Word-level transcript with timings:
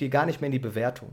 gehe 0.00 0.08
gar 0.10 0.26
nicht 0.26 0.40
mehr 0.40 0.46
in 0.46 0.52
die 0.52 0.58
Bewertung. 0.58 1.10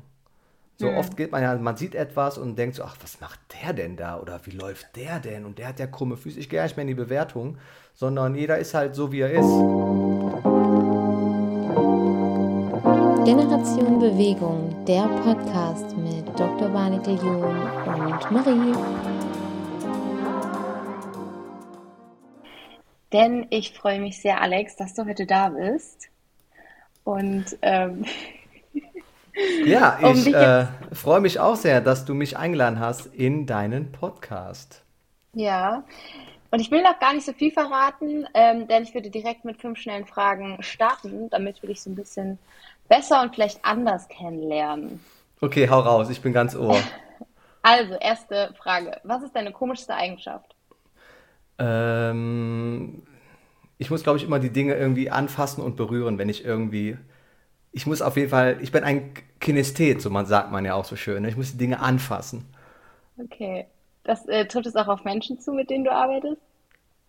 So 0.78 0.90
Mhm. 0.90 0.98
oft 0.98 1.18
geht 1.18 1.32
man 1.32 1.44
ja, 1.44 1.56
man 1.56 1.76
sieht 1.78 1.94
etwas 1.94 2.38
und 2.38 2.56
denkt 2.58 2.76
so, 2.76 2.84
ach, 2.84 2.98
was 3.02 3.20
macht 3.20 3.40
der 3.62 3.74
denn 3.74 3.96
da? 3.98 4.20
Oder 4.20 4.40
wie 4.46 4.52
läuft 4.52 4.96
der 4.96 5.20
denn? 5.20 5.46
Und 5.46 5.60
der 5.60 5.68
hat 5.68 5.80
ja 5.80 5.88
krumme 5.88 6.18
Füße. 6.18 6.40
Ich 6.40 6.50
gehe 6.50 6.58
gar 6.58 6.64
nicht 6.64 6.78
mehr 6.78 6.84
in 6.84 6.88
die 6.88 6.94
Bewertung, 6.96 7.58
sondern 7.94 8.34
jeder 8.36 8.58
ist 8.58 8.74
halt 8.74 8.96
so, 8.96 9.12
wie 9.12 9.22
er 9.22 9.32
ist. 9.32 10.58
Generation 13.26 14.00
Bewegung, 14.00 14.86
der 14.86 15.08
Podcast 15.24 15.98
mit 15.98 16.28
Dr. 16.40 16.70
Barnickel 16.70 17.16
John 17.18 17.44
und 17.44 18.32
Marie. 18.32 18.74
Denn 23.14 23.48
ich 23.50 23.74
freue 23.74 24.00
mich 24.00 24.22
sehr, 24.22 24.42
Alex, 24.42 24.76
dass 24.76 24.94
du 24.94 25.06
heute 25.06 25.26
da 25.26 25.50
bist. 25.50 26.10
Und 27.04 27.58
ähm, 27.62 28.06
Ja, 29.66 30.00
ich 30.02 30.34
äh, 30.34 30.68
freue 30.94 31.22
mich 31.22 31.40
auch 31.40 31.56
sehr, 31.56 31.82
dass 31.82 32.06
du 32.06 32.14
mich 32.14 32.38
eingeladen 32.38 32.80
hast 32.80 33.08
in 33.08 33.46
deinen 33.46 33.92
Podcast. 33.92 34.84
ja, 35.34 35.84
und 36.52 36.60
ich 36.62 36.72
will 36.72 36.82
noch 36.82 37.00
gar 37.00 37.14
nicht 37.14 37.26
so 37.26 37.34
viel 37.34 37.52
verraten, 37.52 38.26
ähm, 38.34 38.68
denn 38.68 38.84
ich 38.84 38.94
würde 38.94 39.10
direkt 39.10 39.44
mit 39.46 39.60
fünf 39.62 39.80
schnellen 39.80 40.06
Fragen 40.06 40.64
starten, 40.64 41.30
damit 41.30 41.62
wir 41.62 41.70
dich 41.70 41.82
so 41.82 41.90
ein 41.90 41.96
bisschen 41.96 42.40
besser 42.88 43.22
und 43.22 43.36
vielleicht 43.36 43.64
anders 43.66 44.08
kennenlernen. 44.08 45.02
Okay, 45.42 45.70
hau 45.70 45.80
raus, 45.80 46.10
ich 46.10 46.22
bin 46.22 46.34
ganz 46.34 46.56
ohr. 46.56 46.80
Also, 47.64 47.96
erste 47.96 48.54
Frage. 48.58 49.02
Was 49.04 49.24
ist 49.24 49.36
deine 49.36 49.52
komischste 49.52 49.94
Eigenschaft? 49.94 50.56
Ähm, 51.60 53.04
ich 53.78 53.90
muss, 53.90 54.04
glaube 54.04 54.18
ich, 54.18 54.24
immer 54.24 54.40
die 54.40 54.52
Dinge 54.54 54.76
irgendwie 54.76 55.10
anfassen 55.12 55.62
und 55.64 55.76
berühren, 55.76 56.18
wenn 56.18 56.30
ich 56.30 56.46
irgendwie. 56.46 56.98
Ich 57.72 57.86
muss 57.86 58.02
auf 58.02 58.16
jeden 58.18 58.30
Fall, 58.30 58.58
ich 58.62 58.72
bin 58.72 58.84
ein 58.84 59.14
Kinesthet, 59.40 60.02
so 60.02 60.10
man 60.10 60.26
sagt 60.26 60.52
man 60.52 60.66
ja 60.66 60.74
auch 60.76 60.86
so 60.86 60.96
schön. 60.96 61.24
ne? 61.24 61.30
Ich 61.30 61.38
muss 61.38 61.52
die 61.52 61.58
Dinge 61.58 61.80
anfassen. 61.80 62.46
Okay. 63.18 63.68
Das 64.04 64.26
äh, 64.28 64.46
trifft 64.46 64.68
es 64.68 64.76
auch 64.76 64.88
auf 64.88 65.04
Menschen 65.04 65.40
zu, 65.40 65.52
mit 65.52 65.70
denen 65.70 65.84
du 65.84 65.92
arbeitest? 65.92 66.42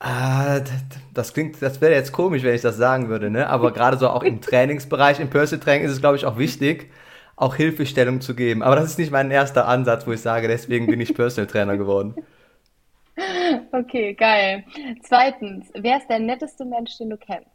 Ah, 0.01 0.61
das, 0.61 0.73
das 1.13 1.33
klingt, 1.35 1.61
das 1.61 1.81
wäre 1.81 1.93
jetzt 1.93 2.13
komisch, 2.13 2.43
wenn 2.45 2.55
ich 2.55 2.61
das 2.63 2.77
sagen 2.77 3.09
würde, 3.09 3.31
ne? 3.31 3.49
Aber 3.49 3.73
gerade 3.73 3.97
so 3.99 4.09
auch 4.09 4.23
im 4.23 4.41
Trainingsbereich, 4.43 5.21
im 5.21 5.31
Personal 5.31 5.65
Training 5.65 5.87
ist 5.87 5.93
es, 5.93 6.01
glaube 6.01 6.17
ich, 6.17 6.25
auch 6.25 6.39
wichtig, 6.39 6.91
auch 7.37 7.55
Hilfestellung 7.57 8.21
zu 8.21 8.35
geben. 8.35 8.63
Aber 8.63 8.77
das 8.77 8.87
ist 8.87 8.99
nicht 8.99 9.11
mein 9.13 9.31
erster 9.31 9.67
Ansatz, 9.69 10.07
wo 10.07 10.13
ich 10.13 10.21
sage, 10.21 10.49
deswegen 10.49 10.89
bin 10.89 11.01
ich 11.01 11.15
Personal 11.15 11.47
Trainer 11.49 11.77
geworden. 11.77 12.17
Okay, 13.73 14.15
geil. 14.15 14.65
Zweitens, 15.03 15.71
wer 15.75 15.99
ist 15.99 16.09
der 16.09 16.21
netteste 16.21 16.65
Mensch, 16.65 16.97
den 16.99 17.11
du 17.11 17.17
kennst? 17.17 17.51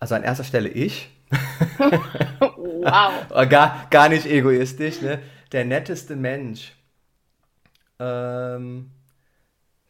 Also 0.00 0.14
an 0.14 0.22
erster 0.22 0.44
Stelle 0.44 0.68
ich. 0.68 1.10
Wow. 2.64 3.48
Gar, 3.48 3.86
gar 3.90 4.08
nicht 4.08 4.26
egoistisch, 4.26 5.02
ne? 5.02 5.20
Der 5.52 5.64
netteste 5.64 6.16
Mensch. 6.16 6.72
Ähm, 7.98 8.90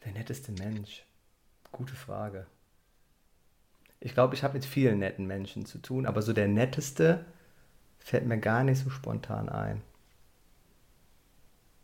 der 0.03 0.11
netteste 0.11 0.51
Mensch. 0.51 1.03
Gute 1.71 1.95
Frage. 1.95 2.45
Ich 3.99 4.13
glaube, 4.13 4.35
ich 4.35 4.43
habe 4.43 4.55
mit 4.55 4.65
vielen 4.65 4.99
netten 4.99 5.25
Menschen 5.25 5.65
zu 5.65 5.79
tun, 5.79 6.05
aber 6.05 6.21
so 6.21 6.33
der 6.33 6.47
netteste 6.47 7.25
fällt 7.97 8.27
mir 8.27 8.37
gar 8.37 8.63
nicht 8.63 8.83
so 8.83 8.89
spontan 8.89 9.49
ein. 9.49 9.81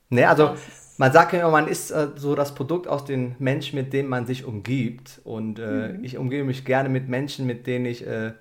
Ne, 0.09 0.27
also 0.27 0.55
man 0.97 1.13
sagt 1.13 1.31
ja 1.31 1.39
immer, 1.39 1.51
man 1.51 1.67
ist 1.67 1.89
äh, 1.89 2.09
so 2.15 2.35
das 2.35 2.53
Produkt 2.53 2.87
aus 2.87 3.05
den 3.05 3.35
Menschen, 3.39 3.77
mit 3.79 3.93
denen 3.93 4.09
man 4.09 4.25
sich 4.25 4.43
umgibt. 4.43 5.21
Und 5.23 5.57
äh, 5.57 5.95
ich 6.01 6.17
umgebe 6.17 6.43
mich 6.43 6.65
gerne 6.65 6.89
mit 6.89 7.07
Menschen, 7.07 7.47
mit 7.47 7.65
denen 7.65 7.85
ich 7.85 8.05
äh, 8.05 8.33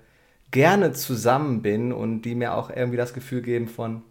gerne 0.51 0.93
zusammen 0.93 1.61
bin 1.61 1.93
und 1.93 2.23
die 2.23 2.35
mir 2.35 2.55
auch 2.55 2.69
irgendwie 2.69 2.97
das 2.97 3.13
Gefühl 3.13 3.41
geben 3.41 3.67
von, 3.67 4.03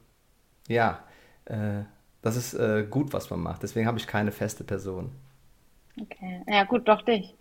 ja, 0.69 1.05
äh, 1.47 1.83
das 2.23 2.37
ist 2.37 2.55
äh, 2.55 2.87
gut, 2.91 3.13
was 3.15 3.31
man 3.31 3.41
macht. 3.41 3.63
Deswegen 3.63 3.87
habe 3.89 3.99
ich 3.99 4.07
keine 4.09 4.33
feste 4.33 4.65
Person. 4.65 5.13
Okay. 6.01 6.43
Ja, 6.49 6.65
gut, 6.65 6.89
doch 6.89 7.03
dich. 7.03 7.37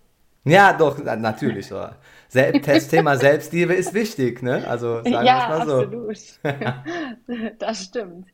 Ja, 0.46 0.74
doch, 0.74 0.98
na- 1.04 1.16
natürlich. 1.16 1.68
So. 1.68 1.88
Das 2.32 2.88
Thema 2.88 3.18
Selbstliebe 3.18 3.74
ist 3.74 3.94
wichtig, 3.94 4.42
ne? 4.44 4.68
Also 4.68 5.04
sagen 5.04 5.32
wir 5.32 5.38
Ja, 5.38 5.40
es 5.40 5.48
mal 5.48 5.62
so. 5.64 5.94
absolut. 5.94 6.18
Das 7.60 7.84
stimmt. 7.86 8.28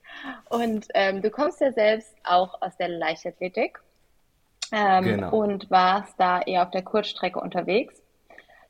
Und 0.49 0.87
ähm, 0.93 1.21
du 1.21 1.29
kommst 1.29 1.61
ja 1.61 1.71
selbst 1.71 2.15
auch 2.23 2.61
aus 2.61 2.75
der 2.77 2.89
Leichtathletik 2.89 3.79
ähm, 4.71 5.17
Genau. 5.17 5.31
und 5.31 5.71
warst 5.71 6.15
da 6.19 6.41
eher 6.41 6.63
auf 6.63 6.71
der 6.71 6.83
Kurzstrecke 6.83 7.39
unterwegs. 7.41 8.01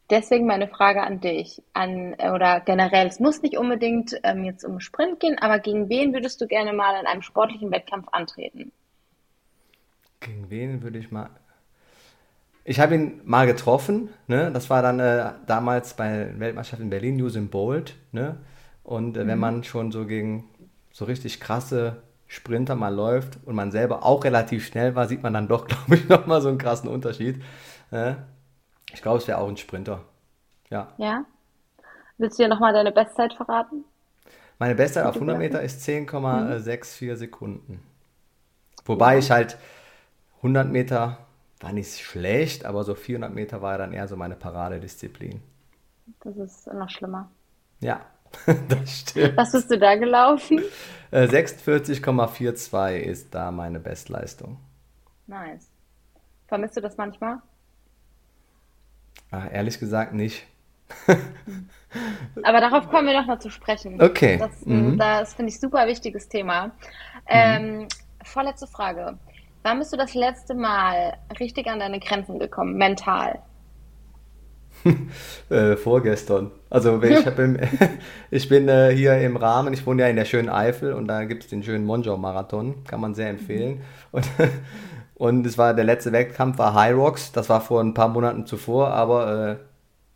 Deswegen 0.10 0.46
meine 0.46 0.68
Frage 0.68 1.02
an 1.02 1.20
dich, 1.20 1.64
an 1.74 2.14
oder 2.14 2.60
generell, 2.60 3.08
es 3.08 3.20
muss 3.20 3.42
nicht 3.42 3.58
unbedingt 3.58 4.20
ähm, 4.24 4.44
jetzt 4.44 4.64
um 4.64 4.80
Sprint 4.80 5.20
gehen, 5.20 5.40
aber 5.40 5.58
gegen 5.58 5.90
wen 5.90 6.14
würdest 6.14 6.40
du 6.42 6.48
gerne 6.48 6.74
mal 6.74 7.00
in 7.00 7.08
einem 7.08 7.24
sportlichen 7.24 7.72
Wettkampf 7.72 8.08
antreten? 8.12 8.72
Gegen 10.20 10.50
wen 10.50 10.84
würde 10.84 11.00
ich 11.00 11.12
mal. 11.12 11.30
Ich 12.64 12.80
habe 12.80 12.96
ihn 12.96 13.22
mal 13.26 13.48
getroffen, 13.48 14.10
ne? 14.28 14.52
Das 14.52 14.70
war 14.70 14.82
dann 14.82 15.00
äh, 15.00 15.34
damals 15.48 15.96
bei 15.96 16.10
der 16.10 16.40
Weltmeisterschaft 16.40 16.82
in 16.82 16.90
Berlin, 16.90 17.22
Usain 17.22 17.50
Bolt, 17.50 17.96
ne? 18.12 18.38
Und 18.84 19.18
äh, 19.18 19.26
wenn 19.26 19.40
man 19.40 19.64
schon 19.64 19.92
so 19.92 20.06
gegen 20.06 20.50
so 20.92 21.06
richtig 21.06 21.40
krasse 21.40 22.04
Sprinter 22.28 22.76
mal 22.76 22.94
läuft 22.94 23.40
und 23.46 23.56
man 23.56 23.72
selber 23.72 24.04
auch 24.04 24.24
relativ 24.24 24.66
schnell 24.66 24.96
war, 24.96 25.08
sieht 25.08 25.24
man 25.24 25.34
dann 25.34 25.48
doch, 25.48 25.68
glaube 25.68 25.96
ich, 25.96 26.08
nochmal 26.08 26.42
so 26.42 26.50
einen 26.50 26.58
krassen 26.58 26.90
Unterschied. 26.90 27.42
Ne? 27.92 28.18
Ich 28.96 29.02
glaube, 29.02 29.18
es 29.18 29.28
wäre 29.28 29.40
auch 29.40 29.50
ein 29.50 29.58
Sprinter. 29.58 30.06
Ja. 30.70 30.94
Ja? 30.98 31.26
Willst 32.18 32.40
du 32.40 32.44
dir 32.44 32.50
nochmal 32.50 32.72
deine 32.72 32.94
Bestzeit 32.94 33.34
verraten? 33.34 33.84
Meine 34.58 34.74
Bestzeit 34.74 35.06
auf 35.06 35.16
100 35.16 35.38
Meter 35.38 35.62
ist 35.62 35.86
10,64 35.86 37.16
Sekunden. 37.18 37.84
Wobei 38.86 39.18
ich 39.18 39.32
halt 39.32 39.58
100 40.38 40.72
Meter 40.72 41.18
war 41.60 41.74
nicht 41.74 42.00
schlecht, 42.00 42.66
aber 42.66 42.86
so 42.86 42.96
400 42.96 43.34
Meter 43.34 43.62
war 43.62 43.78
dann 43.78 43.92
eher 43.92 44.08
so 44.08 44.16
meine 44.16 44.36
Paradedisziplin. 44.36 45.42
Das 46.22 46.38
ist 46.38 46.68
noch 46.68 46.90
schlimmer. 46.90 47.30
Ja, 47.82 48.00
das 48.70 49.00
stimmt. 49.00 49.36
Was 49.36 49.52
bist 49.52 49.72
du 49.72 49.78
da 49.78 49.96
gelaufen? 49.96 50.64
Äh, 51.12 51.26
46,42 51.26 52.96
ist 53.00 53.36
da 53.36 53.52
meine 53.52 53.82
Bestleistung. 53.82 54.58
Nice. 55.28 55.70
Vermisst 56.48 56.78
du 56.78 56.82
das 56.82 56.96
manchmal? 56.96 57.42
Ach, 59.36 59.48
ehrlich 59.52 59.80
gesagt 59.80 60.14
nicht. 60.14 60.46
Aber 62.44 62.60
darauf 62.62 62.90
kommen 62.90 63.08
wir 63.08 63.20
noch 63.20 63.26
mal 63.28 63.40
zu 63.40 63.50
sprechen. 63.50 64.02
Okay. 64.02 64.38
Das, 64.38 64.66
Mhm. 64.66 64.98
das 64.98 65.34
finde 65.34 65.52
ich 65.52 65.60
super 65.60 65.88
wichtiges 65.88 66.30
Thema. 66.30 66.72
Ähm, 67.28 67.88
vorletzte 68.24 68.68
Frage. 68.68 69.18
Wann 69.64 69.80
bist 69.80 69.92
du 69.94 69.98
das 69.98 70.14
letzte 70.14 70.54
Mal 70.54 71.18
richtig 71.40 71.68
an 71.68 71.80
deine 71.80 72.00
Grenzen 72.00 72.40
gekommen, 72.40 72.78
mental? 72.78 73.40
Äh, 75.50 75.76
vorgestern. 75.78 76.52
Also 76.70 77.02
ich, 77.02 77.26
im, 77.38 77.58
ich 78.32 78.50
bin 78.50 78.68
äh, 78.68 78.92
hier 78.96 79.18
im 79.22 79.38
Rahmen, 79.38 79.74
ich 79.74 79.86
wohne 79.86 80.02
ja 80.04 80.08
in 80.08 80.16
der 80.16 80.26
schönen 80.26 80.50
Eifel 80.50 80.94
und 80.94 81.08
da 81.08 81.24
gibt 81.24 81.44
es 81.44 81.50
den 81.50 81.64
schönen 81.64 81.86
Monjau-Marathon, 81.86 82.84
kann 82.86 83.00
man 83.00 83.16
sehr 83.16 83.30
empfehlen. 83.30 83.82
Und, 84.12 84.26
und 85.16 85.46
es 85.46 85.58
war 85.58 85.74
der 85.74 85.86
letzte 85.86 86.12
Wettkampf 86.12 86.58
war 86.58 86.74
High 86.74 86.96
Rocks, 86.96 87.32
das 87.32 87.50
war 87.50 87.62
vor 87.62 87.82
ein 87.82 87.94
paar 87.94 88.10
Monaten 88.10 88.46
zuvor, 88.46 88.90
aber 88.90 89.50
äh, 89.50 89.56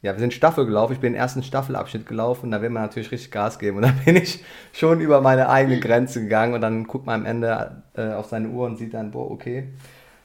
ja, 0.02 0.14
wir 0.14 0.20
sind 0.20 0.34
Staffel 0.34 0.66
gelaufen, 0.66 0.94
ich 0.94 1.00
bin 1.00 1.14
den 1.14 1.20
ersten 1.20 1.44
Staffelabschnitt 1.44 2.06
gelaufen 2.06 2.46
und 2.46 2.52
da 2.52 2.62
will 2.62 2.70
man 2.70 2.84
natürlich 2.84 3.12
richtig 3.12 3.32
Gas 3.32 3.60
geben. 3.60 3.78
Und 3.78 3.84
da 3.88 3.94
bin 4.06 4.16
ich 4.16 4.44
schon 4.72 5.02
über 5.02 5.20
meine 5.22 5.50
eigene 5.50 5.80
Grenze 5.80 6.22
gegangen 6.22 6.54
und 6.54 6.62
dann 6.62 6.86
guckt 6.86 7.06
man 7.06 7.22
am 7.22 7.26
Ende 7.26 7.84
äh, 7.96 8.14
auf 8.14 8.28
seine 8.28 8.50
Uhr 8.50 8.66
und 8.66 8.78
sieht 8.78 8.94
dann, 8.94 9.12
boah, 9.12 9.30
okay, 9.30 9.70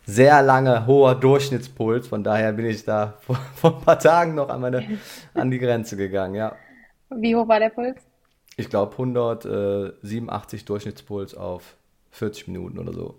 sehr 0.06 0.42
lange 0.42 0.86
hoher 0.86 1.14
Durchschnittspuls. 1.16 2.06
Von 2.08 2.22
daher 2.22 2.52
bin 2.52 2.66
ich 2.66 2.84
da 2.84 3.14
vor, 3.20 3.36
vor 3.54 3.76
ein 3.76 3.82
paar 3.82 3.98
Tagen 3.98 4.34
noch 4.34 4.48
an, 4.48 4.60
meine, 4.60 4.84
an 5.34 5.50
die 5.50 5.58
Grenze 5.58 5.96
gegangen. 5.96 6.34
Ja, 6.36 6.54
Wie 7.10 7.34
hoch 7.34 7.48
war 7.48 7.58
der 7.58 7.70
Puls? 7.70 7.96
ich 8.56 8.68
glaube 8.68 8.92
187 8.92 10.64
Durchschnittspuls 10.64 11.34
auf 11.34 11.76
40 12.12 12.48
Minuten 12.48 12.78
oder 12.78 12.92
so. 12.92 13.16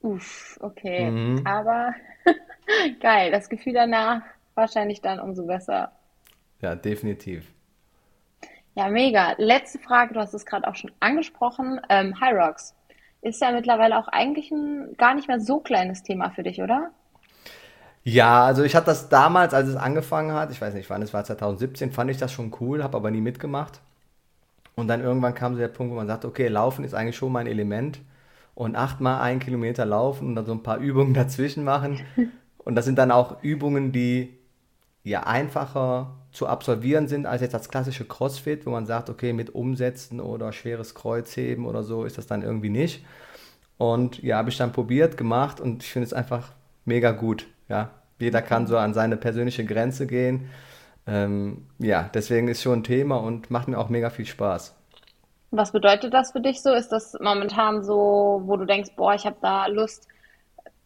Uff, 0.00 0.58
okay. 0.60 1.10
Mhm. 1.10 1.46
Aber 1.46 1.94
geil, 3.00 3.30
das 3.30 3.48
Gefühl 3.48 3.72
danach 3.74 4.22
wahrscheinlich 4.54 5.00
dann 5.00 5.20
umso 5.20 5.46
besser. 5.46 5.92
Ja, 6.60 6.74
definitiv. 6.74 7.46
Ja, 8.74 8.88
mega. 8.88 9.34
Letzte 9.38 9.78
Frage, 9.78 10.14
du 10.14 10.20
hast 10.20 10.34
es 10.34 10.44
gerade 10.46 10.68
auch 10.68 10.74
schon 10.74 10.92
angesprochen. 11.00 11.80
Ähm, 11.88 12.20
High 12.20 12.34
Rocks 12.34 12.74
ist 13.22 13.40
ja 13.40 13.50
mittlerweile 13.50 13.98
auch 13.98 14.08
eigentlich 14.08 14.50
ein 14.50 14.94
gar 14.98 15.14
nicht 15.14 15.28
mehr 15.28 15.40
so 15.40 15.60
kleines 15.60 16.02
Thema 16.02 16.30
für 16.30 16.42
dich, 16.42 16.60
oder? 16.60 16.90
Ja, 18.04 18.44
also 18.44 18.62
ich 18.62 18.76
hatte 18.76 18.86
das 18.86 19.08
damals, 19.08 19.52
als 19.52 19.68
es 19.68 19.76
angefangen 19.76 20.32
hat, 20.32 20.52
ich 20.52 20.60
weiß 20.60 20.74
nicht 20.74 20.88
wann, 20.90 21.02
es 21.02 21.12
war 21.12 21.24
2017, 21.24 21.90
fand 21.90 22.10
ich 22.10 22.18
das 22.18 22.32
schon 22.32 22.54
cool, 22.60 22.82
habe 22.84 22.96
aber 22.96 23.10
nie 23.10 23.20
mitgemacht. 23.20 23.80
Und 24.76 24.88
dann 24.88 25.02
irgendwann 25.02 25.34
kam 25.34 25.54
so 25.54 25.58
der 25.58 25.68
Punkt, 25.68 25.92
wo 25.92 25.96
man 25.96 26.06
sagt, 26.06 26.24
okay, 26.24 26.48
Laufen 26.48 26.84
ist 26.84 26.94
eigentlich 26.94 27.16
schon 27.16 27.32
mein 27.32 27.46
Element. 27.46 28.00
Und 28.56 28.74
achtmal 28.74 29.20
einen 29.20 29.38
Kilometer 29.38 29.84
laufen 29.84 30.28
und 30.28 30.34
dann 30.34 30.46
so 30.46 30.52
ein 30.52 30.64
paar 30.64 30.78
Übungen 30.78 31.14
dazwischen 31.14 31.62
machen. 31.62 32.00
Und 32.56 32.74
das 32.74 32.84
sind 32.84 32.98
dann 32.98 33.12
auch 33.12 33.42
Übungen, 33.44 33.92
die 33.92 34.36
ja 35.04 35.20
einfacher 35.20 36.16
zu 36.32 36.48
absolvieren 36.48 37.06
sind 37.06 37.26
als 37.26 37.42
jetzt 37.42 37.54
das 37.54 37.68
klassische 37.68 38.06
CrossFit, 38.06 38.66
wo 38.66 38.70
man 38.70 38.86
sagt, 38.86 39.08
okay, 39.08 39.32
mit 39.32 39.54
Umsetzen 39.54 40.20
oder 40.20 40.52
schweres 40.52 40.94
Kreuzheben 40.94 41.64
oder 41.64 41.84
so 41.84 42.04
ist 42.04 42.18
das 42.18 42.26
dann 42.26 42.42
irgendwie 42.42 42.70
nicht. 42.70 43.04
Und 43.78 44.22
ja, 44.22 44.38
habe 44.38 44.48
ich 44.48 44.56
dann 44.56 44.72
probiert, 44.72 45.16
gemacht 45.16 45.60
und 45.60 45.82
ich 45.82 45.92
finde 45.92 46.06
es 46.06 46.12
einfach 46.12 46.52
mega 46.84 47.12
gut. 47.12 47.46
Ja, 47.68 47.90
jeder 48.18 48.42
kann 48.42 48.66
so 48.66 48.78
an 48.78 48.94
seine 48.94 49.16
persönliche 49.16 49.64
Grenze 49.64 50.06
gehen. 50.06 50.48
Ähm, 51.06 51.66
ja, 51.78 52.10
deswegen 52.14 52.48
ist 52.48 52.62
schon 52.62 52.80
ein 52.80 52.84
Thema 52.84 53.16
und 53.16 53.50
macht 53.50 53.68
mir 53.68 53.78
auch 53.78 53.90
mega 53.90 54.10
viel 54.10 54.26
Spaß. 54.26 54.74
Was 55.50 55.72
bedeutet 55.72 56.12
das 56.12 56.32
für 56.32 56.40
dich 56.40 56.62
so? 56.62 56.72
Ist 56.72 56.90
das 56.90 57.16
momentan 57.20 57.82
so, 57.82 58.42
wo 58.44 58.56
du 58.56 58.64
denkst, 58.64 58.90
boah, 58.96 59.14
ich 59.14 59.26
habe 59.26 59.36
da 59.40 59.66
Lust, 59.66 60.08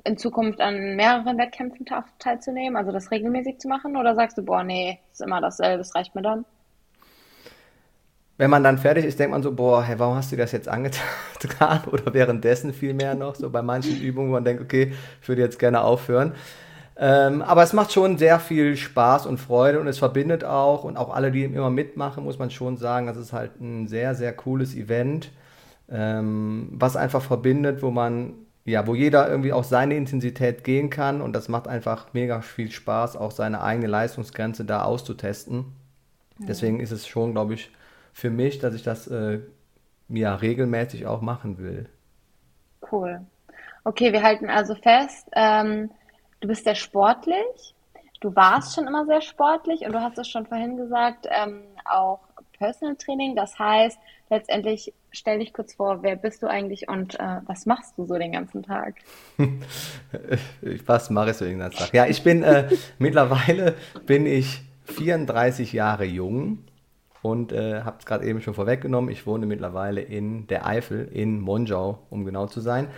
in 0.05 0.17
Zukunft 0.17 0.61
an 0.61 0.97
mehreren 0.97 1.39
Wettkämpfen 1.39 1.87
teilzunehmen, 2.19 2.77
also 2.77 2.93
das 2.93 3.11
regelmäßig 3.11 3.59
zu 3.59 3.69
machen? 3.69 3.97
Oder 3.97 4.15
sagst 4.15 4.39
du, 4.39 4.43
boah, 4.43 4.63
nee, 4.63 4.99
ist 5.13 5.21
immer 5.21 5.41
dasselbe, 5.41 5.79
das 5.79 5.95
reicht 5.95 6.15
mir 6.15 6.23
dann? 6.23 6.45
Wenn 8.39 8.49
man 8.49 8.65
dann 8.65 8.79
fertig 8.79 9.05
ist, 9.05 9.19
denkt 9.19 9.33
man 9.33 9.43
so, 9.43 9.53
boah, 9.53 9.85
hey, 9.85 9.99
warum 9.99 10.15
hast 10.15 10.33
du 10.33 10.37
das 10.37 10.53
jetzt 10.53 10.69
angetan? 10.69 11.83
Oder 11.93 12.15
währenddessen 12.15 12.73
viel 12.73 12.95
mehr 12.95 13.15
noch, 13.15 13.35
so 13.35 13.51
bei 13.51 13.61
manchen 13.61 14.01
Übungen, 14.01 14.31
wo 14.31 14.35
man 14.35 14.45
denkt, 14.45 14.63
okay, 14.63 14.95
ich 15.21 15.29
würde 15.29 15.43
jetzt 15.43 15.59
gerne 15.59 15.83
aufhören. 15.83 16.35
Ähm, 17.03 17.41
aber 17.41 17.63
es 17.63 17.73
macht 17.73 17.93
schon 17.93 18.19
sehr 18.19 18.39
viel 18.39 18.77
Spaß 18.77 19.25
und 19.25 19.39
Freude 19.39 19.81
und 19.81 19.87
es 19.87 19.99
verbindet 19.99 20.45
auch 20.45 20.85
und 20.85 20.99
auch 20.99 21.09
alle, 21.15 21.33
die 21.33 21.45
immer 21.45 21.71
mitmachen, 21.71 22.25
muss 22.25 22.39
man 22.39 22.51
schon 22.51 22.77
sagen, 22.77 23.07
das 23.07 23.17
ist 23.17 23.33
halt 23.33 23.59
ein 23.59 23.89
sehr, 23.89 24.15
sehr 24.15 24.35
cooles 24.35 24.77
Event, 24.77 25.31
ähm, 25.89 26.69
was 26.73 26.97
einfach 26.97 27.23
verbindet, 27.23 27.83
wo 27.83 27.91
man, 27.91 28.35
ja, 28.67 28.87
wo 28.87 28.95
jeder 28.95 29.31
irgendwie 29.31 29.55
auch 29.55 29.65
seine 29.65 29.97
Intensität 29.97 30.63
gehen 30.63 30.91
kann 30.91 31.23
und 31.23 31.33
das 31.33 31.49
macht 31.49 31.69
einfach 31.69 32.13
mega 32.13 32.43
viel 32.43 32.71
Spaß, 32.71 33.17
auch 33.17 33.31
seine 33.31 33.63
eigene 33.63 33.87
Leistungsgrenze 33.87 34.67
da 34.67 34.83
auszutesten. 34.83 35.73
Mhm. 36.37 36.47
Deswegen 36.47 36.81
ist 36.81 36.91
es 36.91 37.07
schon, 37.07 37.33
glaube 37.33 37.55
ich, 37.55 37.71
für 38.13 38.29
mich, 38.29 38.59
dass 38.59 38.75
ich 38.75 38.83
das 38.83 39.07
äh, 39.07 39.41
ja 40.11 40.35
regelmäßig 40.35 41.07
auch 41.07 41.23
machen 41.23 41.57
will. 41.57 41.89
Cool. 42.93 43.23
Okay, 43.85 44.13
wir 44.13 44.23
halten 44.23 44.51
also 44.51 44.75
fest, 44.75 45.27
ähm, 45.35 45.89
du 46.41 46.49
bist 46.49 46.65
sehr 46.65 46.75
sportlich, 46.75 47.75
du 48.21 48.35
warst 48.35 48.75
schon 48.75 48.87
immer 48.87 49.07
sehr 49.07 49.21
sportlich 49.21 49.83
und 49.83 49.93
du 49.93 50.01
hast 50.01 50.19
es 50.19 50.29
schon 50.29 50.47
vorhin 50.47 50.77
gesagt, 50.77 51.27
ähm, 51.31 51.63
auch 51.85 52.21
Personal 52.59 52.97
Training. 52.97 53.35
Das 53.35 53.59
heißt, 53.59 53.99
letztendlich 54.29 54.93
stell 55.11 55.39
dich 55.39 55.53
kurz 55.53 55.75
vor, 55.75 56.03
wer 56.03 56.17
bist 56.17 56.43
du 56.43 56.47
eigentlich 56.47 56.89
und 56.89 57.19
äh, 57.19 57.41
was 57.47 57.67
machst 57.67 57.97
du 57.97 58.07
so 58.07 58.17
den 58.17 58.33
ganzen 58.33 58.63
Tag? 58.63 58.97
was 60.87 61.11
mache 61.11 61.31
ich 61.31 61.37
so 61.37 61.45
den 61.45 61.59
ganzen 61.59 61.79
Tag? 61.79 61.95
Ja, 61.95 62.07
ich 62.07 62.23
bin 62.23 62.43
äh, 62.43 62.69
mittlerweile 62.99 63.77
bin 64.07 64.27
ich 64.27 64.61
34 64.85 65.73
Jahre 65.73 66.05
jung 66.05 66.59
und 67.23 67.53
äh, 67.53 67.83
habe 67.83 67.97
es 67.99 68.07
gerade 68.07 68.25
eben 68.27 68.41
schon 68.41 68.55
vorweggenommen. 68.55 69.11
Ich 69.11 69.27
wohne 69.27 69.47
mittlerweile 69.47 70.01
in 70.01 70.47
der 70.47 70.67
Eifel, 70.67 71.09
in 71.13 71.41
Monschau, 71.41 71.99
um 72.11 72.25
genau 72.25 72.47
zu 72.47 72.61
sein. 72.61 72.89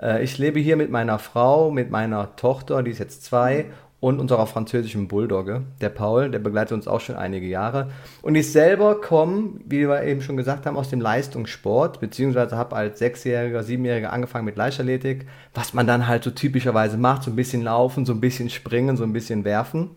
Äh, 0.00 0.22
ich 0.22 0.38
lebe 0.38 0.60
hier 0.60 0.76
mit 0.76 0.90
meiner 0.90 1.18
Frau, 1.18 1.70
mit 1.70 1.90
meiner 1.90 2.36
Tochter, 2.36 2.82
die 2.82 2.90
ist 2.90 2.98
jetzt 2.98 3.24
zwei, 3.24 3.66
und 4.00 4.18
unserer 4.18 4.46
französischen 4.46 5.08
Bulldogge, 5.08 5.62
der 5.82 5.90
Paul, 5.90 6.30
der 6.30 6.38
begleitet 6.38 6.72
uns 6.72 6.88
auch 6.88 7.00
schon 7.00 7.16
einige 7.16 7.46
Jahre. 7.46 7.90
Und 8.22 8.34
ich 8.34 8.50
selber 8.50 8.98
komme, 9.00 9.60
wie 9.66 9.86
wir 9.86 10.02
eben 10.04 10.22
schon 10.22 10.38
gesagt 10.38 10.64
haben, 10.64 10.78
aus 10.78 10.88
dem 10.88 11.02
Leistungssport, 11.02 12.00
beziehungsweise 12.00 12.56
habe 12.56 12.76
als 12.76 12.98
Sechsjähriger, 12.98 13.62
Siebenjähriger 13.62 14.12
angefangen 14.12 14.46
mit 14.46 14.56
Leichtathletik, 14.56 15.26
was 15.54 15.74
man 15.74 15.86
dann 15.86 16.08
halt 16.08 16.24
so 16.24 16.30
typischerweise 16.30 16.96
macht, 16.96 17.24
so 17.24 17.30
ein 17.30 17.36
bisschen 17.36 17.62
laufen, 17.62 18.06
so 18.06 18.14
ein 18.14 18.20
bisschen 18.20 18.48
springen, 18.48 18.96
so 18.96 19.04
ein 19.04 19.12
bisschen 19.12 19.44
werfen. 19.44 19.90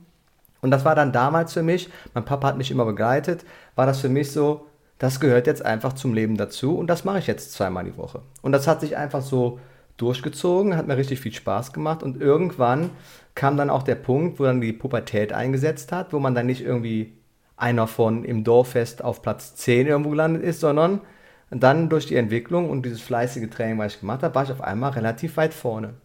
Und 0.63 0.71
das 0.71 0.85
war 0.85 0.95
dann 0.95 1.11
damals 1.11 1.51
für 1.51 1.61
mich, 1.61 1.89
mein 2.13 2.23
Papa 2.23 2.47
hat 2.47 2.57
mich 2.57 2.71
immer 2.71 2.85
begleitet, 2.85 3.43
war 3.75 3.85
das 3.85 3.99
für 3.99 4.07
mich 4.07 4.31
so, 4.31 4.65
das 4.97 5.19
gehört 5.19 5.45
jetzt 5.45 5.65
einfach 5.65 5.91
zum 5.91 6.13
Leben 6.13 6.37
dazu 6.37 6.77
und 6.77 6.87
das 6.87 7.03
mache 7.03 7.19
ich 7.19 7.27
jetzt 7.27 7.51
zweimal 7.51 7.83
die 7.83 7.97
Woche. 7.97 8.21
Und 8.41 8.53
das 8.53 8.65
hat 8.65 8.79
sich 8.79 8.95
einfach 8.95 9.21
so 9.21 9.59
durchgezogen, 9.97 10.77
hat 10.77 10.87
mir 10.87 10.95
richtig 10.95 11.19
viel 11.19 11.33
Spaß 11.33 11.73
gemacht 11.73 12.01
und 12.01 12.21
irgendwann 12.21 12.91
kam 13.35 13.57
dann 13.57 13.69
auch 13.69 13.83
der 13.83 13.95
Punkt, 13.95 14.39
wo 14.39 14.45
dann 14.45 14.61
die 14.61 14.71
Pubertät 14.71 15.33
eingesetzt 15.33 15.91
hat, 15.91 16.13
wo 16.13 16.19
man 16.19 16.33
dann 16.33 16.45
nicht 16.45 16.61
irgendwie 16.63 17.11
einer 17.57 17.85
von 17.85 18.23
im 18.23 18.45
Dorffest 18.45 19.03
auf 19.03 19.21
Platz 19.21 19.55
10 19.55 19.87
irgendwo 19.87 20.11
gelandet 20.11 20.43
ist, 20.43 20.61
sondern 20.61 21.01
dann 21.51 21.89
durch 21.89 22.05
die 22.05 22.15
Entwicklung 22.15 22.69
und 22.69 22.85
dieses 22.85 23.01
fleißige 23.01 23.49
Training, 23.49 23.79
was 23.79 23.95
ich 23.95 23.99
gemacht 23.99 24.23
habe, 24.23 24.33
war 24.33 24.43
ich 24.43 24.51
auf 24.53 24.61
einmal 24.61 24.91
relativ 24.91 25.35
weit 25.35 25.53
vorne. 25.53 25.95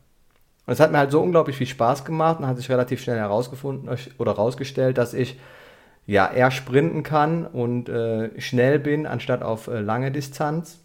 Und 0.69 0.75
es 0.75 0.81
hat 0.81 0.93
mir 0.93 0.99
halt 0.99 1.11
so 1.11 1.23
unglaublich 1.23 1.57
viel 1.57 1.67
Spaß 1.67 2.05
gemacht 2.05 2.41
und 2.41 2.47
hat 2.47 2.59
sich 2.59 2.69
relativ 2.69 3.01
schnell 3.01 3.17
herausgefunden 3.17 3.89
oder 4.19 4.33
herausgestellt, 4.33 4.99
dass 4.99 5.15
ich 5.15 5.41
ja 6.07 6.31
eher 6.31 6.51
sprinten 6.51 7.03
kann 7.03 7.47
und 7.47 7.89
äh, 7.89 8.39
schnell 8.39 8.79
bin, 8.79 9.07
anstatt 9.07 9.43
auf 9.43 9.69
äh, 9.69 9.81
lange 9.81 10.13
Distanz. 10.13 10.79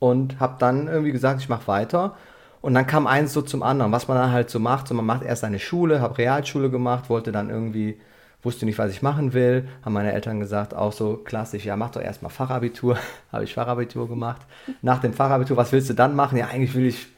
Und 0.00 0.38
habe 0.38 0.56
dann 0.58 0.86
irgendwie 0.86 1.12
gesagt, 1.12 1.40
ich 1.40 1.48
mache 1.48 1.66
weiter. 1.66 2.14
Und 2.60 2.74
dann 2.74 2.86
kam 2.86 3.06
eins 3.06 3.32
so 3.32 3.40
zum 3.40 3.62
anderen, 3.62 3.90
was 3.90 4.06
man 4.06 4.18
dann 4.18 4.32
halt 4.32 4.50
so 4.50 4.58
macht. 4.58 4.86
So, 4.86 4.92
man 4.92 5.06
macht 5.06 5.22
erst 5.22 5.44
eine 5.44 5.60
Schule, 5.60 6.02
habe 6.02 6.18
Realschule 6.18 6.68
gemacht, 6.68 7.08
wollte 7.08 7.32
dann 7.32 7.48
irgendwie, 7.48 7.98
wusste 8.42 8.66
nicht, 8.66 8.76
was 8.76 8.90
ich 8.90 9.00
machen 9.00 9.32
will. 9.32 9.66
Haben 9.82 9.94
meine 9.94 10.12
Eltern 10.12 10.40
gesagt, 10.40 10.74
auch 10.74 10.92
so 10.92 11.16
klassisch, 11.16 11.64
ja, 11.64 11.74
mach 11.74 11.92
doch 11.92 12.02
erstmal 12.02 12.30
Fachabitur. 12.30 12.98
habe 13.32 13.44
ich 13.44 13.54
Fachabitur 13.54 14.10
gemacht. 14.10 14.42
Nach 14.82 14.98
dem 14.98 15.14
Fachabitur, 15.14 15.56
was 15.56 15.72
willst 15.72 15.88
du 15.88 15.94
dann 15.94 16.14
machen? 16.14 16.36
Ja, 16.36 16.48
eigentlich 16.48 16.74
will 16.74 16.84
ich 16.84 17.13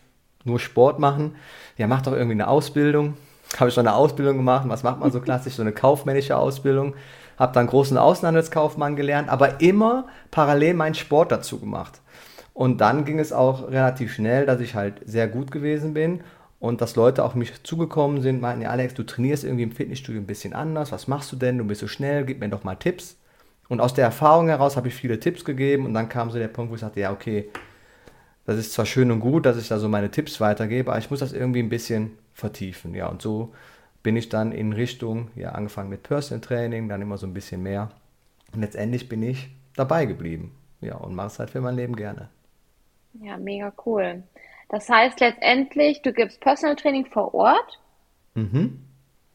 nur 0.47 0.59
Sport 0.59 0.99
machen. 0.99 1.37
Ja, 1.77 1.87
mach 1.87 2.03
doch 2.03 2.13
irgendwie 2.13 2.33
eine 2.33 2.49
Ausbildung. 2.49 3.17
Habe 3.59 3.69
ich 3.69 3.75
schon 3.75 3.87
eine 3.87 3.97
Ausbildung 3.97 4.37
gemacht. 4.37 4.69
Was 4.69 4.83
macht 4.83 5.01
man 5.01 5.13
so 5.13 5.21
klassisch? 5.21 5.55
So 5.55 5.63
eine 5.63 5.73
kaufmännische 5.73 6.37
Ausbildung. 6.37 6.95
Habe 7.39 7.53
dann 7.53 7.67
großen 7.67 7.99
Außenhandelskaufmann 7.99 8.97
gelernt, 8.97 9.29
aber 9.29 9.61
immer 9.61 10.07
parallel 10.31 10.75
meinen 10.75 10.95
Sport 10.95 11.31
dazu 11.31 11.61
gemacht. 11.61 12.01
Und 12.55 12.81
dann 12.81 13.05
ging 13.05 13.19
es 13.19 13.35
auch 13.35 13.69
relativ 13.69 14.15
schnell, 14.15 14.47
dass 14.47 14.61
ich 14.61 14.75
halt 14.75 15.03
sehr 15.05 15.29
gut 15.29 15.51
gewesen 15.51 15.93
bin 15.93 16.23
und 16.59 16.81
dass 16.81 16.97
Leute 16.97 17.23
auf 17.23 17.35
mich 17.35 17.63
zugekommen 17.63 18.23
sind, 18.23 18.41
meinten, 18.41 18.63
ja 18.63 18.71
Alex, 18.71 18.95
du 18.95 19.03
trainierst 19.03 19.45
irgendwie 19.45 19.65
im 19.65 19.73
Fitnessstudio 19.73 20.23
ein 20.23 20.27
bisschen 20.27 20.55
anders, 20.55 20.91
was 20.91 21.07
machst 21.07 21.31
du 21.33 21.37
denn, 21.37 21.59
du 21.59 21.65
bist 21.65 21.83
so 21.83 21.89
schnell, 21.89 22.25
gib 22.25 22.41
mir 22.41 22.49
doch 22.49 22.65
mal 22.65 22.77
Tipps. 22.77 23.19
Und 23.69 23.81
aus 23.81 23.95
der 23.95 24.05
Erfahrung 24.05 24.49
heraus 24.49 24.77
habe 24.77 24.89
ich 24.89 24.95
viele 24.95 25.21
Tipps 25.21 25.45
gegeben 25.45 25.85
und 25.85 25.93
dann 25.93 26.09
kam 26.09 26.31
so 26.31 26.39
der 26.39 26.49
Punkt, 26.49 26.71
wo 26.71 26.77
ich 26.77 26.81
sagte, 26.81 27.01
ja 27.01 27.13
okay, 27.13 27.51
das 28.47 28.57
ist 28.57 28.73
zwar 28.73 28.87
schön 28.87 29.11
und 29.11 29.21
gut, 29.21 29.45
dass 29.45 29.59
ich 29.59 29.69
da 29.69 29.79
so 29.79 29.89
meine 29.89 30.11
Tipps 30.11 30.41
weitergebe, 30.41 30.91
aber 30.91 30.99
ich 30.99 31.11
muss 31.11 31.21
das 31.21 31.33
irgendwie 31.33 31.61
ein 31.61 31.69
bisschen 31.69 32.17
vertiefen. 32.33 32.95
Ja, 32.95 33.09
und 33.09 33.21
so 33.21 33.53
bin 34.03 34.17
ich 34.17 34.29
dann 34.29 34.53
in 34.53 34.73
Richtung, 34.73 35.31
ja, 35.35 35.51
angefangen 35.51 35.91
mit 35.91 36.05
Personal 36.05 36.41
Training, 36.41 36.89
dann 36.89 37.03
immer 37.03 37.19
so 37.19 37.27
ein 37.27 37.35
bisschen 37.35 37.63
mehr. 37.63 37.91
Und 38.55 38.61
letztendlich 38.61 39.09
bin 39.09 39.23
ich 39.23 39.49
dabei 39.75 40.07
geblieben. 40.07 40.55
Ja, 40.81 40.95
und 40.97 41.15
mache 41.15 41.27
es 41.27 41.39
halt 41.39 41.51
für 41.51 41.61
mein 41.61 41.75
Leben 41.75 41.97
gerne. 41.97 42.29
Ja, 43.15 43.37
mega 43.37 43.73
cool. 43.85 44.23
Das 44.69 44.89
heißt 44.89 45.21
letztendlich, 45.21 46.03
du 46.03 46.13
gibst 46.13 46.41
Personal 46.41 46.77
Training 46.77 47.07
vor 47.07 47.35
Ort. 47.35 47.81
Mhm. 48.35 48.81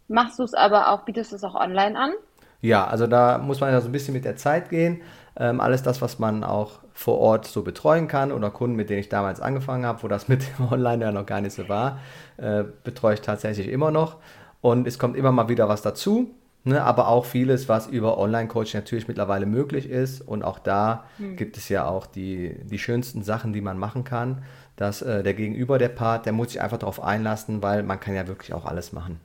Machst 0.08 0.40
du 0.40 0.44
es 0.44 0.54
aber 0.54 0.90
auch, 0.90 1.04
bietest 1.04 1.32
du 1.32 1.36
es 1.36 1.44
auch 1.44 1.56
online 1.56 1.98
an? 1.98 2.14
Ja, 2.62 2.86
also 2.86 3.08
da 3.08 3.40
muss 3.40 3.60
man 3.60 3.72
ja 3.72 3.82
so 3.82 3.90
ein 3.90 3.92
bisschen 3.92 4.14
mit 4.14 4.24
der 4.24 4.36
Zeit 4.36 4.70
gehen. 4.70 5.02
Ähm, 5.36 5.60
alles 5.60 5.84
das, 5.84 6.02
was 6.02 6.20
man 6.20 6.44
auch 6.44 6.80
vor 6.94 7.20
Ort 7.20 7.46
so 7.46 7.64
betreuen 7.64 8.08
kann 8.08 8.32
oder 8.32 8.52
Kunden, 8.52 8.76
mit 8.76 8.90
denen 8.90 9.00
ich 9.00 9.10
damals 9.10 9.40
angefangen 9.42 9.86
habe, 9.86 10.04
wo 10.04 10.08
das 10.08 10.28
mit 10.28 10.44
Online 10.72 11.06
ja 11.06 11.12
noch 11.12 11.26
gar 11.26 11.42
nicht 11.42 11.54
so 11.54 11.70
war, 11.70 12.00
äh, 12.38 12.64
betreue 12.84 13.16
ich 13.16 13.22
tatsächlich 13.22 13.68
immer 13.68 13.92
noch. 13.92 14.18
Und 14.62 14.88
es 14.88 15.00
kommt 15.00 15.18
immer 15.18 15.32
mal 15.32 15.50
wieder 15.50 15.68
was 15.68 15.82
dazu, 15.82 16.36
ne, 16.64 16.84
aber 16.84 17.08
auch 17.08 17.26
vieles, 17.26 17.68
was 17.68 17.88
über 17.88 18.18
Online-Coaching 18.18 18.80
natürlich 18.80 19.08
mittlerweile 19.08 19.46
möglich 19.46 19.90
ist. 19.90 20.22
Und 20.22 20.44
auch 20.44 20.60
da 20.60 21.06
hm. 21.18 21.36
gibt 21.36 21.58
es 21.58 21.70
ja 21.70 21.88
auch 21.88 22.06
die, 22.06 22.56
die 22.64 22.80
schönsten 22.80 23.24
Sachen, 23.24 23.54
die 23.54 23.62
man 23.62 23.78
machen 23.78 24.04
kann. 24.04 24.44
Dass 24.76 25.02
äh, 25.02 25.24
der 25.24 25.34
Gegenüber, 25.34 25.78
der 25.78 25.90
Part, 25.90 26.26
der 26.26 26.34
muss 26.34 26.52
sich 26.52 26.62
einfach 26.62 26.78
darauf 26.78 27.04
einlassen, 27.04 27.62
weil 27.62 27.84
man 27.84 28.00
kann 28.00 28.16
ja 28.16 28.28
wirklich 28.28 28.54
auch 28.54 28.66
alles 28.66 28.94
machen. 28.94 29.20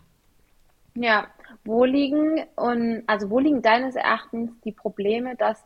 Ja, 0.94 1.26
wo 1.64 1.84
liegen 1.84 2.40
und 2.56 3.02
also 3.06 3.28
wo 3.28 3.38
liegen 3.38 3.62
deines 3.62 3.96
Erachtens 3.96 4.50
die 4.64 4.72
Probleme, 4.72 5.36
dass 5.36 5.62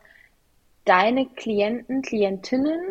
deine 0.91 1.25
Klienten, 1.25 2.01
Klientinnen 2.01 2.81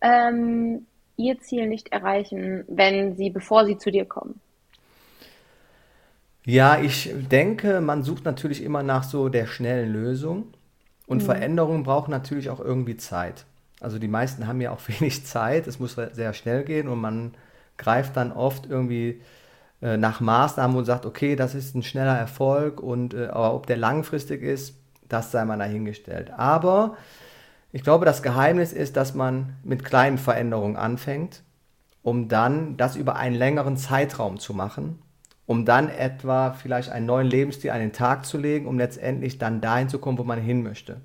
ähm, 0.00 0.86
ihr 1.16 1.38
Ziel 1.40 1.68
nicht 1.68 1.92
erreichen, 1.92 2.64
wenn 2.68 3.16
sie, 3.16 3.28
bevor 3.28 3.66
sie 3.66 3.76
zu 3.76 3.90
dir 3.90 4.06
kommen? 4.06 4.40
Ja, 6.46 6.80
ich 6.80 7.12
denke, 7.30 7.82
man 7.82 8.02
sucht 8.02 8.24
natürlich 8.24 8.62
immer 8.62 8.82
nach 8.82 9.04
so 9.04 9.28
der 9.28 9.46
schnellen 9.46 9.92
Lösung 9.92 10.54
und 11.06 11.18
mhm. 11.18 11.26
Veränderungen 11.26 11.82
brauchen 11.82 12.10
natürlich 12.10 12.48
auch 12.48 12.60
irgendwie 12.60 12.96
Zeit. 12.96 13.44
Also 13.78 13.98
die 13.98 14.08
meisten 14.08 14.46
haben 14.46 14.62
ja 14.62 14.70
auch 14.70 14.80
wenig 14.88 15.26
Zeit, 15.26 15.66
es 15.66 15.78
muss 15.78 15.96
sehr 16.12 16.32
schnell 16.32 16.64
gehen 16.64 16.88
und 16.88 16.98
man 16.98 17.34
greift 17.76 18.16
dann 18.16 18.32
oft 18.32 18.64
irgendwie 18.64 19.20
äh, 19.82 19.98
nach 19.98 20.20
Maßnahmen 20.20 20.78
und 20.78 20.86
sagt, 20.86 21.04
okay, 21.04 21.36
das 21.36 21.54
ist 21.54 21.74
ein 21.74 21.82
schneller 21.82 22.16
Erfolg 22.16 22.80
und 22.80 23.12
äh, 23.12 23.26
aber 23.26 23.54
ob 23.54 23.66
der 23.66 23.76
langfristig 23.76 24.42
ist, 24.42 24.78
das 25.10 25.30
sei 25.30 25.44
mal 25.44 25.58
dahingestellt. 25.58 26.30
Aber 26.30 26.96
ich 27.74 27.82
glaube, 27.82 28.06
das 28.06 28.22
Geheimnis 28.22 28.72
ist, 28.72 28.96
dass 28.96 29.14
man 29.14 29.56
mit 29.62 29.84
kleinen 29.84 30.16
Veränderungen 30.16 30.76
anfängt, 30.76 31.42
um 32.02 32.28
dann 32.28 32.78
das 32.78 32.96
über 32.96 33.16
einen 33.16 33.36
längeren 33.36 33.76
Zeitraum 33.76 34.38
zu 34.38 34.54
machen 34.54 34.98
um 35.46 35.64
dann 35.64 35.88
etwa 35.88 36.52
vielleicht 36.52 36.90
einen 36.90 37.06
neuen 37.06 37.26
Lebensstil 37.26 37.70
an 37.70 37.80
den 37.80 37.92
Tag 37.92 38.24
zu 38.24 38.38
legen, 38.38 38.66
um 38.66 38.78
letztendlich 38.78 39.38
dann 39.38 39.60
dahin 39.60 39.88
zu 39.88 39.98
kommen, 39.98 40.18
wo 40.18 40.24
man 40.24 40.40
hin 40.40 40.62
möchte. 40.62 41.00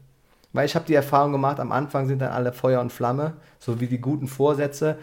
Weil 0.54 0.66
ich 0.66 0.76
habe 0.76 0.86
die 0.86 0.96
Erfahrung 0.96 1.32
gemacht, 1.32 1.60
am 1.60 1.72
Anfang 1.72 2.08
sind 2.08 2.20
dann 2.20 2.32
alle 2.32 2.54
Feuer 2.54 2.82
und 2.82 2.92
Flamme, 2.92 3.34
so 3.60 3.80
wie 3.80 3.88
die 3.88 4.02
guten 4.02 4.28
Vorsätze. 4.28 4.98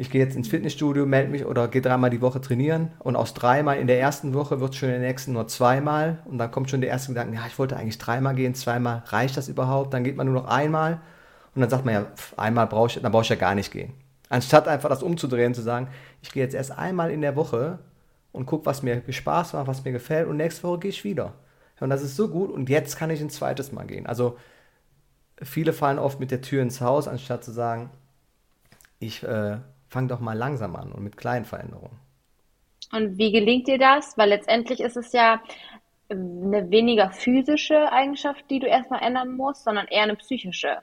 Ich 0.00 0.08
gehe 0.08 0.24
jetzt 0.24 0.34
ins 0.34 0.48
Fitnessstudio, 0.48 1.04
melde 1.04 1.30
mich 1.30 1.44
oder 1.44 1.68
gehe 1.68 1.82
dreimal 1.82 2.08
die 2.08 2.22
Woche 2.22 2.40
trainieren 2.40 2.90
und 3.00 3.16
aus 3.16 3.34
dreimal 3.34 3.76
in 3.76 3.86
der 3.86 4.00
ersten 4.00 4.32
Woche 4.32 4.58
wird 4.58 4.72
es 4.72 4.78
schon 4.78 4.88
in 4.88 4.98
der 4.98 5.06
nächsten 5.06 5.34
nur 5.34 5.46
zweimal 5.46 6.20
und 6.24 6.38
dann 6.38 6.50
kommt 6.50 6.70
schon 6.70 6.80
der 6.80 6.88
erste 6.88 7.08
Gedanke, 7.08 7.34
ja, 7.36 7.42
ich 7.46 7.58
wollte 7.58 7.76
eigentlich 7.76 7.98
dreimal 7.98 8.34
gehen, 8.34 8.54
zweimal, 8.54 9.02
reicht 9.08 9.36
das 9.36 9.48
überhaupt? 9.48 9.92
Dann 9.92 10.02
geht 10.02 10.16
man 10.16 10.26
nur 10.26 10.36
noch 10.40 10.48
einmal 10.48 11.02
und 11.54 11.60
dann 11.60 11.68
sagt 11.68 11.84
man 11.84 11.92
ja, 11.92 12.06
einmal 12.38 12.66
brauche 12.66 12.86
ich, 12.86 13.02
dann 13.02 13.12
brauche 13.12 13.24
ich 13.24 13.28
ja 13.28 13.36
gar 13.36 13.54
nicht 13.54 13.72
gehen. 13.72 13.92
Anstatt 14.30 14.68
einfach 14.68 14.88
das 14.88 15.02
umzudrehen, 15.02 15.52
zu 15.52 15.60
sagen, 15.60 15.88
ich 16.22 16.32
gehe 16.32 16.42
jetzt 16.42 16.54
erst 16.54 16.72
einmal 16.72 17.10
in 17.10 17.20
der 17.20 17.36
Woche 17.36 17.78
und 18.32 18.46
gucke, 18.46 18.64
was 18.64 18.82
mir 18.82 19.02
Spaß 19.06 19.52
macht, 19.52 19.66
was 19.66 19.84
mir 19.84 19.92
gefällt 19.92 20.28
und 20.28 20.38
nächste 20.38 20.62
Woche 20.62 20.78
gehe 20.78 20.90
ich 20.92 21.04
wieder. 21.04 21.34
Und 21.78 21.90
das 21.90 22.00
ist 22.00 22.16
so 22.16 22.28
gut 22.28 22.50
und 22.50 22.70
jetzt 22.70 22.96
kann 22.96 23.10
ich 23.10 23.20
ein 23.20 23.28
zweites 23.28 23.70
Mal 23.70 23.84
gehen. 23.84 24.06
Also 24.06 24.38
viele 25.42 25.74
fallen 25.74 25.98
oft 25.98 26.20
mit 26.20 26.30
der 26.30 26.40
Tür 26.40 26.62
ins 26.62 26.80
Haus, 26.80 27.06
anstatt 27.06 27.44
zu 27.44 27.50
sagen, 27.50 27.90
ich 28.98 29.22
äh, 29.24 29.58
fange 29.90 30.08
doch 30.08 30.20
mal 30.20 30.36
langsam 30.36 30.76
an 30.76 30.92
und 30.92 31.02
mit 31.02 31.16
kleinen 31.16 31.44
Veränderungen. 31.44 31.98
Und 32.92 33.18
wie 33.18 33.30
gelingt 33.30 33.68
dir 33.68 33.78
das? 33.78 34.16
Weil 34.16 34.30
letztendlich 34.30 34.80
ist 34.80 34.96
es 34.96 35.12
ja 35.12 35.42
eine 36.08 36.70
weniger 36.70 37.10
physische 37.10 37.92
Eigenschaft, 37.92 38.44
die 38.50 38.58
du 38.58 38.66
erstmal 38.66 39.02
ändern 39.02 39.36
musst, 39.36 39.64
sondern 39.64 39.86
eher 39.86 40.04
eine 40.04 40.16
psychische. 40.16 40.78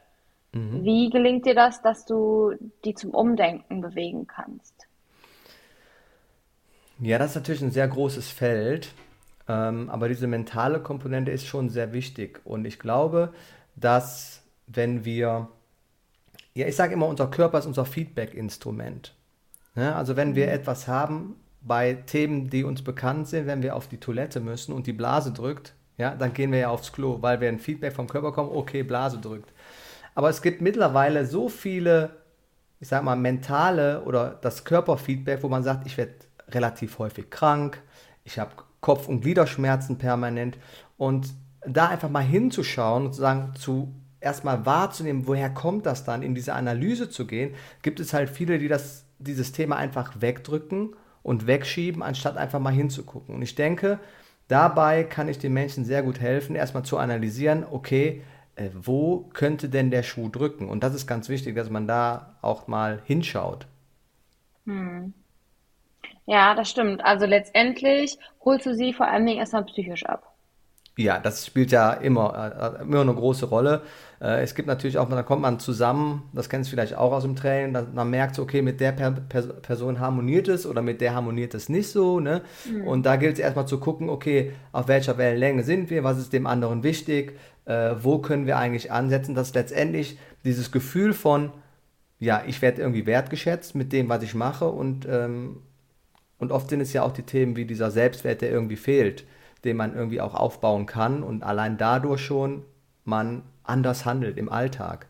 Mhm. 0.54 0.84
Wie 0.84 1.10
gelingt 1.10 1.46
dir 1.46 1.56
das, 1.56 1.82
dass 1.82 2.06
du 2.06 2.54
die 2.86 2.94
zum 2.94 3.12
Umdenken 3.12 3.82
bewegen 3.82 4.28
kannst? 4.28 4.88
Ja, 7.00 7.18
das 7.18 7.32
ist 7.32 7.36
natürlich 7.36 7.62
ein 7.62 7.72
sehr 7.72 7.88
großes 7.88 8.30
Feld, 8.30 8.94
ähm, 9.48 9.90
aber 9.90 10.08
diese 10.08 10.28
mentale 10.28 10.80
Komponente 10.80 11.32
ist 11.32 11.46
schon 11.46 11.70
sehr 11.70 11.94
wichtig. 11.94 12.42
Und 12.44 12.66
ich 12.66 12.80
glaube, 12.80 13.34
dass 13.76 14.44
wenn 14.66 15.06
wir, 15.06 15.50
ja, 16.58 16.68
ich 16.68 16.76
sage 16.76 16.94
immer, 16.94 17.08
unser 17.08 17.28
Körper 17.28 17.60
ist 17.60 17.66
unser 17.66 17.86
Feedback-Instrument. 17.86 19.16
Ja, 19.76 19.96
also 19.96 20.16
wenn 20.16 20.36
wir 20.36 20.48
mhm. 20.48 20.54
etwas 20.54 20.88
haben 20.88 21.36
bei 21.62 21.94
Themen, 21.94 22.50
die 22.50 22.64
uns 22.64 22.82
bekannt 22.82 23.28
sind, 23.28 23.46
wenn 23.46 23.62
wir 23.62 23.76
auf 23.76 23.88
die 23.88 24.00
Toilette 24.00 24.40
müssen 24.40 24.74
und 24.74 24.88
die 24.88 24.94
Blase 24.94 25.32
drückt, 25.32 25.76
ja, 25.98 26.16
dann 26.16 26.34
gehen 26.34 26.52
wir 26.52 26.60
ja 26.60 26.70
aufs 26.70 26.92
Klo, 26.92 27.22
weil 27.22 27.42
wir 27.42 27.50
ein 27.50 27.60
Feedback 27.60 27.94
vom 27.94 28.08
Körper 28.08 28.32
kommen, 28.32 28.52
okay, 28.52 28.84
Blase 28.84 29.20
drückt. 29.20 29.52
Aber 30.16 30.30
es 30.30 30.42
gibt 30.42 30.62
mittlerweile 30.62 31.26
so 31.26 31.48
viele, 31.48 32.10
ich 32.80 32.88
sag 32.88 33.04
mal, 33.04 33.16
mentale 33.16 34.02
oder 34.04 34.40
das 34.42 34.64
Körperfeedback, 34.64 35.44
wo 35.44 35.50
man 35.50 35.64
sagt, 35.64 35.86
ich 35.86 35.98
werde 35.98 36.16
relativ 36.50 36.98
häufig 36.98 37.30
krank, 37.30 37.82
ich 38.24 38.40
habe 38.40 38.52
Kopf- 38.82 39.08
und 39.08 39.22
Gliederschmerzen 39.22 39.98
permanent 39.98 40.58
und 40.98 41.34
da 41.68 41.88
einfach 41.88 42.10
mal 42.10 42.24
hinzuschauen 42.24 43.06
und 43.06 43.14
sozusagen 43.14 43.54
zu 43.56 43.94
erstmal 44.28 44.66
wahrzunehmen, 44.66 45.26
woher 45.26 45.50
kommt 45.50 45.86
das 45.86 46.04
dann, 46.04 46.22
in 46.22 46.36
diese 46.36 46.54
Analyse 46.54 47.10
zu 47.10 47.26
gehen, 47.26 47.56
gibt 47.82 48.00
es 48.02 48.14
halt 48.14 48.30
viele, 48.30 48.60
die 48.60 48.68
das, 48.68 49.06
dieses 49.20 49.54
Thema 49.54 49.78
einfach 49.78 50.20
wegdrücken 50.20 50.96
und 51.24 51.48
wegschieben, 51.48 52.04
anstatt 52.04 52.36
einfach 52.36 52.60
mal 52.60 52.74
hinzugucken. 52.74 53.34
Und 53.34 53.42
ich 53.42 53.56
denke, 53.56 54.00
dabei 54.50 55.04
kann 55.04 55.30
ich 55.30 55.40
den 55.40 55.54
Menschen 55.54 55.86
sehr 55.86 56.04
gut 56.04 56.20
helfen, 56.20 56.56
erstmal 56.58 56.84
zu 56.84 56.98
analysieren, 56.98 57.66
okay, 57.70 58.22
äh, 58.58 58.70
wo 58.74 59.30
könnte 59.34 59.70
denn 59.70 59.92
der 59.92 60.04
Schuh 60.04 60.30
drücken? 60.30 60.68
Und 60.68 60.84
das 60.84 60.94
ist 60.94 61.08
ganz 61.08 61.30
wichtig, 61.30 61.56
dass 61.56 61.70
man 61.70 61.88
da 61.88 62.36
auch 62.42 62.68
mal 62.68 63.02
hinschaut. 63.06 63.66
Hm. 64.66 65.14
Ja, 66.26 66.54
das 66.54 66.70
stimmt. 66.70 67.06
Also 67.06 67.26
letztendlich 67.26 68.18
holst 68.44 68.66
du 68.66 68.76
sie 68.76 68.92
vor 68.92 69.08
allen 69.08 69.26
Dingen 69.26 69.40
erstmal 69.40 69.64
psychisch 69.64 70.06
ab. 70.06 70.34
Ja, 70.98 71.20
das 71.20 71.46
spielt 71.46 71.72
ja 71.72 71.94
immer, 71.94 72.80
äh, 72.80 72.82
immer 72.82 73.02
eine 73.02 73.14
große 73.14 73.46
Rolle. 73.46 73.84
Äh, 74.20 74.42
es 74.42 74.56
gibt 74.56 74.68
natürlich 74.68 74.98
auch, 74.98 75.08
da 75.08 75.22
kommt 75.22 75.44
man 75.44 75.60
zusammen, 75.60 76.24
das 76.34 76.50
kennst 76.50 76.70
du 76.70 76.72
vielleicht 76.72 76.96
auch 76.96 77.12
aus 77.12 77.22
dem 77.22 77.36
Training, 77.36 77.74
dass 77.74 77.86
man 77.94 78.10
merkt, 78.10 78.40
okay, 78.40 78.64
mit 78.64 78.80
der 78.80 78.94
per 78.94 79.12
Person 79.12 80.00
harmoniert 80.00 80.48
es 80.48 80.66
oder 80.66 80.82
mit 80.82 81.00
der 81.00 81.14
harmoniert 81.14 81.54
es 81.54 81.70
nicht 81.70 81.90
so. 81.90 82.20
Ne? 82.20 82.42
Mhm. 82.66 82.88
Und 82.88 83.06
da 83.06 83.16
gilt 83.16 83.34
es 83.34 83.40
erstmal 83.40 83.68
zu 83.68 83.80
gucken, 83.80 84.10
okay, 84.10 84.54
auf 84.72 84.88
welcher 84.88 85.20
Wellenlänge 85.20 85.64
sind 85.64 85.92
wir, 85.92 86.04
was 86.04 86.18
ist 86.18 86.34
dem 86.34 86.48
anderen 86.48 86.82
wichtig, 86.82 87.38
äh, 87.66 87.92
wo 88.02 88.18
können 88.18 88.48
wir 88.48 88.58
eigentlich 88.58 88.92
ansetzen, 88.92 89.36
dass 89.36 89.54
letztendlich 89.54 90.18
dieses 90.46 90.72
Gefühl 90.72 91.14
von, 91.14 91.52
ja, 92.20 92.42
ich 92.48 92.64
werde 92.64 92.82
irgendwie 92.82 93.06
wertgeschätzt 93.06 93.76
mit 93.76 93.94
dem, 93.94 94.10
was 94.10 94.24
ich 94.24 94.34
mache 94.34 94.66
und, 94.66 95.08
ähm, 95.08 95.58
und 96.40 96.52
oft 96.52 96.70
sind 96.70 96.82
es 96.82 96.94
ja 96.94 97.04
auch 97.04 97.14
die 97.14 97.22
Themen 97.22 97.56
wie 97.56 97.66
dieser 97.66 97.92
Selbstwert, 97.92 98.42
der 98.42 98.50
irgendwie 98.50 98.78
fehlt 98.78 99.26
den 99.68 99.78
man 99.78 99.94
irgendwie 99.94 100.22
auch 100.22 100.34
aufbauen 100.34 100.88
kann 100.88 101.22
und 101.22 101.44
allein 101.44 101.78
dadurch 101.78 102.22
schon 102.22 102.66
man 103.04 103.44
anders 103.64 104.06
handelt 104.06 104.38
im 104.38 104.50
Alltag. 104.50 105.08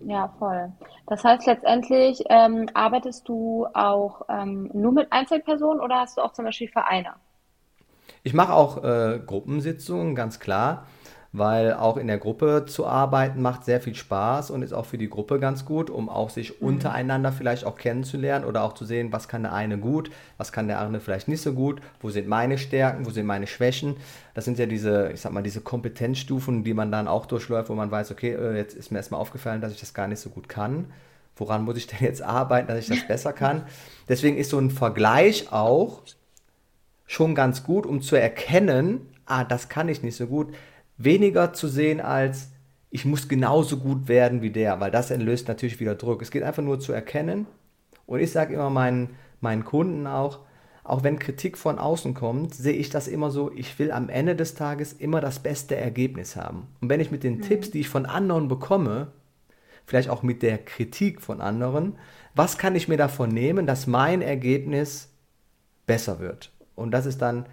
Ja, 0.00 0.28
voll. 0.38 0.72
Das 1.06 1.24
heißt, 1.24 1.46
letztendlich 1.46 2.22
ähm, 2.28 2.68
arbeitest 2.74 3.28
du 3.28 3.66
auch 3.72 4.22
ähm, 4.28 4.70
nur 4.74 4.92
mit 4.92 5.10
Einzelpersonen 5.12 5.80
oder 5.80 6.00
hast 6.00 6.18
du 6.18 6.22
auch 6.22 6.32
zum 6.32 6.44
Beispiel 6.44 6.68
Vereine? 6.68 7.14
Ich 8.22 8.34
mache 8.34 8.52
auch 8.52 8.82
äh, 8.84 9.20
Gruppensitzungen, 9.24 10.14
ganz 10.14 10.40
klar 10.40 10.86
weil 11.36 11.72
auch 11.72 11.96
in 11.96 12.06
der 12.06 12.18
Gruppe 12.18 12.64
zu 12.64 12.86
arbeiten 12.86 13.42
macht 13.42 13.64
sehr 13.64 13.80
viel 13.80 13.96
Spaß 13.96 14.52
und 14.52 14.62
ist 14.62 14.72
auch 14.72 14.86
für 14.86 14.98
die 14.98 15.10
Gruppe 15.10 15.40
ganz 15.40 15.64
gut, 15.64 15.90
um 15.90 16.08
auch 16.08 16.30
sich 16.30 16.60
mhm. 16.60 16.68
untereinander 16.68 17.32
vielleicht 17.32 17.64
auch 17.64 17.76
kennenzulernen 17.76 18.44
oder 18.44 18.62
auch 18.62 18.74
zu 18.74 18.84
sehen, 18.84 19.12
was 19.12 19.26
kann 19.26 19.42
der 19.42 19.52
eine 19.52 19.76
gut, 19.76 20.12
was 20.38 20.52
kann 20.52 20.68
der 20.68 20.78
andere 20.78 21.02
vielleicht 21.02 21.26
nicht 21.26 21.42
so 21.42 21.52
gut, 21.52 21.82
wo 22.00 22.10
sind 22.10 22.28
meine 22.28 22.56
Stärken, 22.56 23.04
wo 23.04 23.10
sind 23.10 23.26
meine 23.26 23.48
Schwächen. 23.48 23.96
Das 24.34 24.44
sind 24.44 24.60
ja 24.60 24.66
diese, 24.66 25.10
ich 25.12 25.22
sag 25.22 25.32
mal, 25.32 25.42
diese 25.42 25.60
Kompetenzstufen, 25.60 26.62
die 26.62 26.72
man 26.72 26.92
dann 26.92 27.08
auch 27.08 27.26
durchläuft, 27.26 27.68
wo 27.68 27.74
man 27.74 27.90
weiß, 27.90 28.12
okay, 28.12 28.34
äh, 28.34 28.56
jetzt 28.56 28.76
ist 28.76 28.92
mir 28.92 28.98
erstmal 28.98 29.20
aufgefallen, 29.20 29.60
dass 29.60 29.72
ich 29.72 29.80
das 29.80 29.92
gar 29.92 30.06
nicht 30.06 30.20
so 30.20 30.30
gut 30.30 30.48
kann. 30.48 30.84
Woran 31.34 31.64
muss 31.64 31.76
ich 31.76 31.88
denn 31.88 31.98
jetzt 32.00 32.22
arbeiten, 32.22 32.68
dass 32.68 32.78
ich 32.78 32.86
das 32.86 33.08
besser 33.08 33.32
kann? 33.32 33.62
Deswegen 34.08 34.36
ist 34.36 34.50
so 34.50 34.58
ein 34.60 34.70
Vergleich 34.70 35.50
auch 35.50 36.02
schon 37.08 37.34
ganz 37.34 37.64
gut, 37.64 37.86
um 37.86 38.02
zu 38.02 38.14
erkennen, 38.14 39.00
ah, 39.26 39.42
das 39.42 39.68
kann 39.68 39.88
ich 39.88 40.04
nicht 40.04 40.14
so 40.14 40.28
gut 40.28 40.54
weniger 40.96 41.52
zu 41.52 41.68
sehen 41.68 42.00
als 42.00 42.50
ich 42.94 43.04
muss 43.04 43.26
genauso 43.26 43.78
gut 43.78 44.06
werden 44.06 44.40
wie 44.40 44.50
der, 44.50 44.78
weil 44.78 44.92
das 44.92 45.10
entlöst 45.10 45.48
natürlich 45.48 45.80
wieder 45.80 45.96
Druck. 45.96 46.22
Es 46.22 46.30
geht 46.30 46.44
einfach 46.44 46.62
nur 46.62 46.78
zu 46.78 46.92
erkennen. 46.92 47.46
Und 48.06 48.20
ich 48.20 48.30
sage 48.30 48.54
immer 48.54 48.70
meinen, 48.70 49.16
meinen 49.40 49.64
Kunden 49.64 50.06
auch, 50.06 50.38
auch 50.84 51.02
wenn 51.02 51.18
Kritik 51.18 51.58
von 51.58 51.80
außen 51.80 52.14
kommt, 52.14 52.54
sehe 52.54 52.74
ich 52.74 52.90
das 52.90 53.08
immer 53.08 53.32
so, 53.32 53.50
ich 53.50 53.76
will 53.80 53.90
am 53.90 54.08
Ende 54.08 54.36
des 54.36 54.54
Tages 54.54 54.92
immer 54.92 55.20
das 55.20 55.40
beste 55.40 55.74
Ergebnis 55.74 56.36
haben. 56.36 56.68
Und 56.80 56.88
wenn 56.88 57.00
ich 57.00 57.10
mit 57.10 57.24
den 57.24 57.38
mhm. 57.38 57.42
Tipps, 57.42 57.72
die 57.72 57.80
ich 57.80 57.88
von 57.88 58.06
anderen 58.06 58.46
bekomme, 58.46 59.08
vielleicht 59.86 60.08
auch 60.08 60.22
mit 60.22 60.42
der 60.42 60.58
Kritik 60.58 61.20
von 61.20 61.40
anderen, 61.40 61.96
was 62.36 62.58
kann 62.58 62.76
ich 62.76 62.86
mir 62.86 62.96
davon 62.96 63.30
nehmen, 63.30 63.66
dass 63.66 63.88
mein 63.88 64.22
Ergebnis 64.22 65.10
besser 65.84 66.20
wird? 66.20 66.52
Und 66.76 66.92
das 66.92 67.06
ist 67.06 67.20
dann 67.20 67.46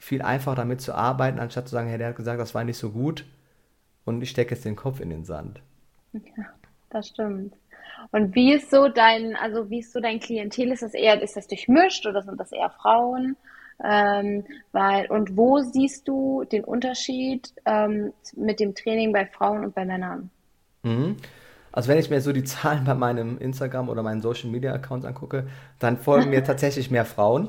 viel 0.00 0.22
einfacher 0.22 0.56
damit 0.56 0.80
zu 0.80 0.94
arbeiten, 0.94 1.38
anstatt 1.38 1.68
zu 1.68 1.72
sagen, 1.72 1.88
hey, 1.88 1.98
der 1.98 2.08
hat 2.08 2.16
gesagt, 2.16 2.40
das 2.40 2.54
war 2.54 2.64
nicht 2.64 2.78
so 2.78 2.90
gut 2.90 3.26
und 4.04 4.22
ich 4.22 4.30
stecke 4.30 4.54
jetzt 4.54 4.64
den 4.64 4.74
Kopf 4.74 4.98
in 4.98 5.10
den 5.10 5.24
Sand. 5.24 5.60
Ja, 6.12 6.46
das 6.88 7.08
stimmt. 7.08 7.54
Und 8.10 8.34
wie 8.34 8.54
ist 8.54 8.70
so 8.70 8.88
dein, 8.88 9.36
also 9.36 9.68
wie 9.68 9.80
ist 9.80 9.92
so 9.92 10.00
dein 10.00 10.18
Klientel? 10.18 10.72
Ist 10.72 10.82
das 10.82 10.94
eher, 10.94 11.20
ist 11.22 11.36
das 11.36 11.46
durchmischt 11.46 12.06
oder 12.06 12.22
sind 12.22 12.40
das 12.40 12.50
eher 12.50 12.70
Frauen? 12.70 13.36
Ähm, 13.84 14.44
weil, 14.72 15.06
und 15.10 15.36
wo 15.36 15.60
siehst 15.60 16.08
du 16.08 16.44
den 16.44 16.64
Unterschied 16.64 17.52
ähm, 17.66 18.12
mit 18.34 18.58
dem 18.58 18.74
Training 18.74 19.12
bei 19.12 19.26
Frauen 19.26 19.64
und 19.64 19.74
bei 19.74 19.84
Männern? 19.84 20.30
Mhm. 20.82 21.16
Also 21.72 21.88
wenn 21.88 21.98
ich 21.98 22.10
mir 22.10 22.22
so 22.22 22.32
die 22.32 22.44
Zahlen 22.44 22.84
bei 22.84 22.94
meinem 22.94 23.38
Instagram 23.38 23.90
oder 23.90 24.02
meinen 24.02 24.22
Social 24.22 24.50
Media 24.50 24.72
Accounts 24.72 25.04
angucke, 25.04 25.46
dann 25.78 25.98
folgen 25.98 26.30
mir 26.30 26.42
tatsächlich 26.44 26.90
mehr 26.90 27.04
Frauen. 27.04 27.48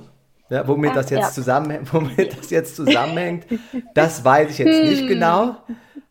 Ja, 0.51 0.67
womit, 0.67 0.93
das 0.97 1.09
jetzt 1.09 1.21
ja. 1.21 1.31
zusammenhängt, 1.31 1.93
womit 1.93 2.37
das 2.37 2.49
jetzt 2.49 2.75
zusammenhängt, 2.75 3.45
das 3.93 4.25
weiß 4.25 4.51
ich 4.51 4.57
jetzt 4.57 4.83
nicht 4.83 5.01
hm. 5.01 5.07
genau. 5.07 5.55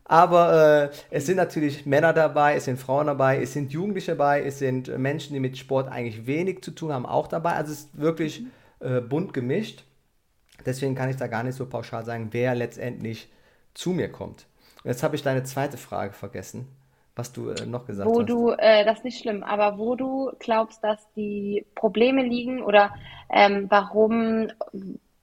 Aber 0.03 0.89
äh, 0.91 0.95
es 1.11 1.27
sind 1.27 1.37
natürlich 1.37 1.85
Männer 1.85 2.11
dabei, 2.11 2.55
es 2.55 2.65
sind 2.65 2.79
Frauen 2.79 3.05
dabei, 3.05 3.39
es 3.39 3.53
sind 3.53 3.71
Jugendliche 3.71 4.13
dabei, 4.13 4.43
es 4.43 4.57
sind 4.57 4.97
Menschen, 4.97 5.35
die 5.35 5.39
mit 5.39 5.59
Sport 5.59 5.89
eigentlich 5.89 6.25
wenig 6.25 6.63
zu 6.63 6.71
tun 6.71 6.91
haben, 6.91 7.05
auch 7.05 7.27
dabei. 7.27 7.53
Also 7.53 7.71
es 7.71 7.81
ist 7.81 7.99
wirklich 7.99 8.43
äh, 8.79 8.99
bunt 8.99 9.31
gemischt. 9.33 9.83
Deswegen 10.65 10.95
kann 10.95 11.09
ich 11.09 11.17
da 11.17 11.27
gar 11.27 11.43
nicht 11.43 11.55
so 11.55 11.67
pauschal 11.67 12.03
sagen, 12.03 12.29
wer 12.31 12.55
letztendlich 12.55 13.31
zu 13.75 13.91
mir 13.91 14.11
kommt. 14.11 14.47
jetzt 14.83 15.03
habe 15.03 15.15
ich 15.15 15.21
deine 15.21 15.43
zweite 15.43 15.77
Frage 15.77 16.13
vergessen 16.13 16.67
was 17.15 17.33
du 17.33 17.49
äh, 17.49 17.65
noch 17.65 17.85
gesagt 17.85 18.09
wo 18.09 18.21
hast. 18.21 18.29
du, 18.29 18.51
äh, 18.51 18.85
das 18.85 18.99
ist 18.99 19.03
nicht 19.05 19.19
schlimm, 19.19 19.43
aber 19.43 19.77
wo 19.77 19.95
du 19.95 20.31
glaubst, 20.39 20.83
dass 20.83 21.11
die 21.13 21.65
Probleme 21.75 22.23
liegen 22.23 22.63
oder 22.63 22.93
ähm, 23.29 23.67
warum 23.69 24.47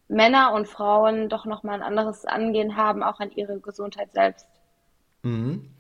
Männer 0.08 0.52
und 0.54 0.68
Frauen 0.68 1.28
doch 1.28 1.44
nochmal 1.44 1.76
ein 1.76 1.82
anderes 1.82 2.24
Angehen 2.24 2.76
haben, 2.76 3.02
auch 3.02 3.20
an 3.20 3.30
ihre 3.30 3.60
Gesundheit 3.60 4.12
selbst. 4.12 4.48
Mhm. 5.22 5.70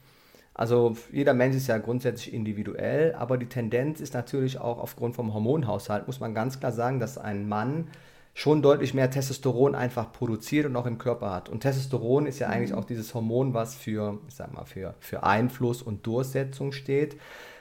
Also 0.54 0.96
jeder 1.12 1.34
Mensch 1.34 1.54
ist 1.54 1.68
ja 1.68 1.78
grundsätzlich 1.78 2.34
individuell, 2.34 3.14
aber 3.14 3.38
die 3.38 3.46
Tendenz 3.46 4.00
ist 4.00 4.12
natürlich 4.12 4.58
auch 4.58 4.78
aufgrund 4.78 5.14
vom 5.14 5.32
Hormonhaushalt, 5.32 6.08
muss 6.08 6.18
man 6.18 6.34
ganz 6.34 6.58
klar 6.58 6.72
sagen, 6.72 6.98
dass 6.98 7.16
ein 7.16 7.48
Mann 7.48 7.88
schon 8.38 8.62
deutlich 8.62 8.94
mehr 8.94 9.10
Testosteron 9.10 9.74
einfach 9.74 10.12
produziert 10.12 10.64
und 10.64 10.76
auch 10.76 10.86
im 10.86 10.96
Körper 10.96 11.32
hat. 11.32 11.48
Und 11.48 11.58
Testosteron 11.58 12.24
ist 12.24 12.38
ja 12.38 12.46
eigentlich 12.46 12.72
auch 12.72 12.84
dieses 12.84 13.12
Hormon, 13.12 13.52
was 13.52 13.74
für, 13.74 14.20
ich 14.28 14.34
sag 14.36 14.54
mal, 14.54 14.64
für, 14.64 14.94
für 15.00 15.24
Einfluss 15.24 15.82
und 15.82 16.06
Durchsetzung 16.06 16.70
steht. 16.70 17.16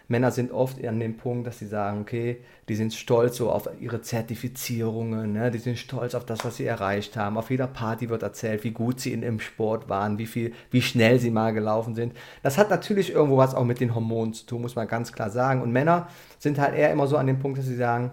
Männer 0.07 0.29
sind 0.29 0.51
oft 0.51 0.86
an 0.86 1.00
dem 1.00 1.17
Punkt, 1.17 1.48
dass 1.48 1.57
sie 1.57 1.65
sagen, 1.65 2.01
okay, 2.01 2.41
die 2.69 2.75
sind 2.75 2.93
stolz 2.93 3.38
so 3.38 3.50
auf 3.50 3.67
ihre 3.79 4.03
Zertifizierungen, 4.03 5.34
ne? 5.34 5.50
die 5.50 5.57
sind 5.57 5.79
stolz 5.79 6.13
auf 6.13 6.25
das, 6.25 6.46
was 6.46 6.57
sie 6.57 6.65
erreicht 6.65 7.17
haben. 7.17 7.38
Auf 7.38 7.50
jeder 7.50 7.65
Party 7.65 8.10
wird 8.10 8.22
erzählt, 8.22 8.63
wie 8.63 8.69
gut 8.69 9.00
sie 9.00 9.13
in 9.13 9.22
dem 9.22 9.39
Sport 9.39 9.89
waren, 9.89 10.19
wie 10.19 10.27
viel, 10.27 10.53
wie 10.69 10.84
schnell 10.84 11.17
sie 11.17 11.31
mal 11.31 11.53
gelaufen 11.53 11.96
sind. 11.96 12.13
Das 12.43 12.60
hat 12.60 12.69
natürlich 12.69 13.12
irgendwo 13.12 13.38
was 13.38 13.55
auch 13.55 13.65
mit 13.65 13.79
den 13.79 13.96
Hormonen 13.96 14.36
zu 14.36 14.46
tun, 14.46 14.62
muss 14.62 14.75
man 14.75 14.88
ganz 14.88 15.12
klar 15.12 15.31
sagen. 15.31 15.63
Und 15.63 15.72
Männer 15.72 16.07
sind 16.38 16.60
halt 16.60 16.75
eher 16.75 16.91
immer 16.91 17.07
so 17.07 17.17
an 17.17 17.25
dem 17.25 17.39
Punkt, 17.39 17.57
dass 17.57 17.65
sie 17.65 17.75
sagen, 17.75 18.12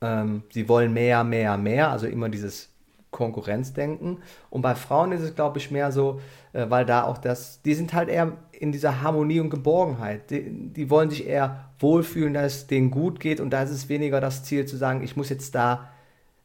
ähm, 0.00 0.42
sie 0.50 0.68
wollen 0.68 0.92
mehr, 0.92 1.24
mehr, 1.24 1.56
mehr, 1.56 1.90
also 1.90 2.06
immer 2.06 2.28
dieses 2.28 2.70
Konkurrenzdenken. 3.10 4.18
Und 4.50 4.62
bei 4.62 4.74
Frauen 4.74 5.12
ist 5.12 5.22
es, 5.22 5.34
glaube 5.34 5.58
ich, 5.58 5.70
mehr 5.70 5.92
so, 5.92 6.20
äh, 6.52 6.66
weil 6.68 6.84
da 6.84 7.04
auch 7.04 7.18
das, 7.18 7.62
die 7.62 7.74
sind 7.74 7.94
halt 7.94 8.08
eher 8.08 8.32
in 8.52 8.72
dieser 8.72 9.02
Harmonie 9.02 9.40
und 9.40 9.50
Geborgenheit. 9.50 10.30
Die, 10.30 10.72
die 10.72 10.90
wollen 10.90 11.10
sich 11.10 11.26
eher 11.26 11.70
wohlfühlen, 11.78 12.34
dass 12.34 12.54
es 12.54 12.66
denen 12.66 12.90
gut 12.90 13.20
geht 13.20 13.40
und 13.40 13.50
da 13.50 13.62
ist 13.62 13.70
es 13.70 13.88
weniger 13.88 14.20
das 14.20 14.44
Ziel 14.44 14.66
zu 14.66 14.76
sagen, 14.76 15.02
ich 15.02 15.16
muss 15.16 15.28
jetzt 15.28 15.54
da 15.54 15.88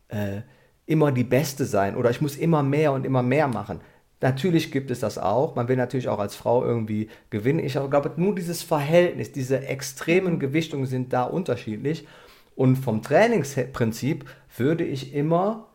äh, 0.08 0.42
immer 0.86 1.12
die 1.12 1.24
Beste 1.24 1.66
sein 1.66 1.96
oder 1.96 2.10
ich 2.10 2.22
muss 2.22 2.36
immer 2.36 2.64
mehr 2.64 2.92
und 2.92 3.06
immer 3.06 3.24
mehr 3.24 3.48
machen. 3.48 3.82
Natürlich 4.22 4.72
gibt 4.72 4.90
es 4.90 5.02
das 5.02 5.18
auch. 5.18 5.56
Man 5.56 5.68
will 5.68 5.76
natürlich 5.76 6.08
auch 6.08 6.20
als 6.20 6.36
Frau 6.36 6.64
irgendwie 6.64 7.10
gewinnen. 7.30 7.60
Ich 7.60 7.74
glaube, 7.74 8.12
nur 8.16 8.34
dieses 8.34 8.64
Verhältnis, 8.64 9.34
diese 9.34 9.68
extremen 9.68 10.40
Gewichtungen 10.40 10.86
sind 10.86 11.12
da 11.12 11.24
unterschiedlich. 11.24 12.08
Und 12.56 12.76
vom 12.76 13.02
Trainingsprinzip 13.02 14.26
würde 14.58 14.84
ich 14.84 15.14
immer 15.14 15.68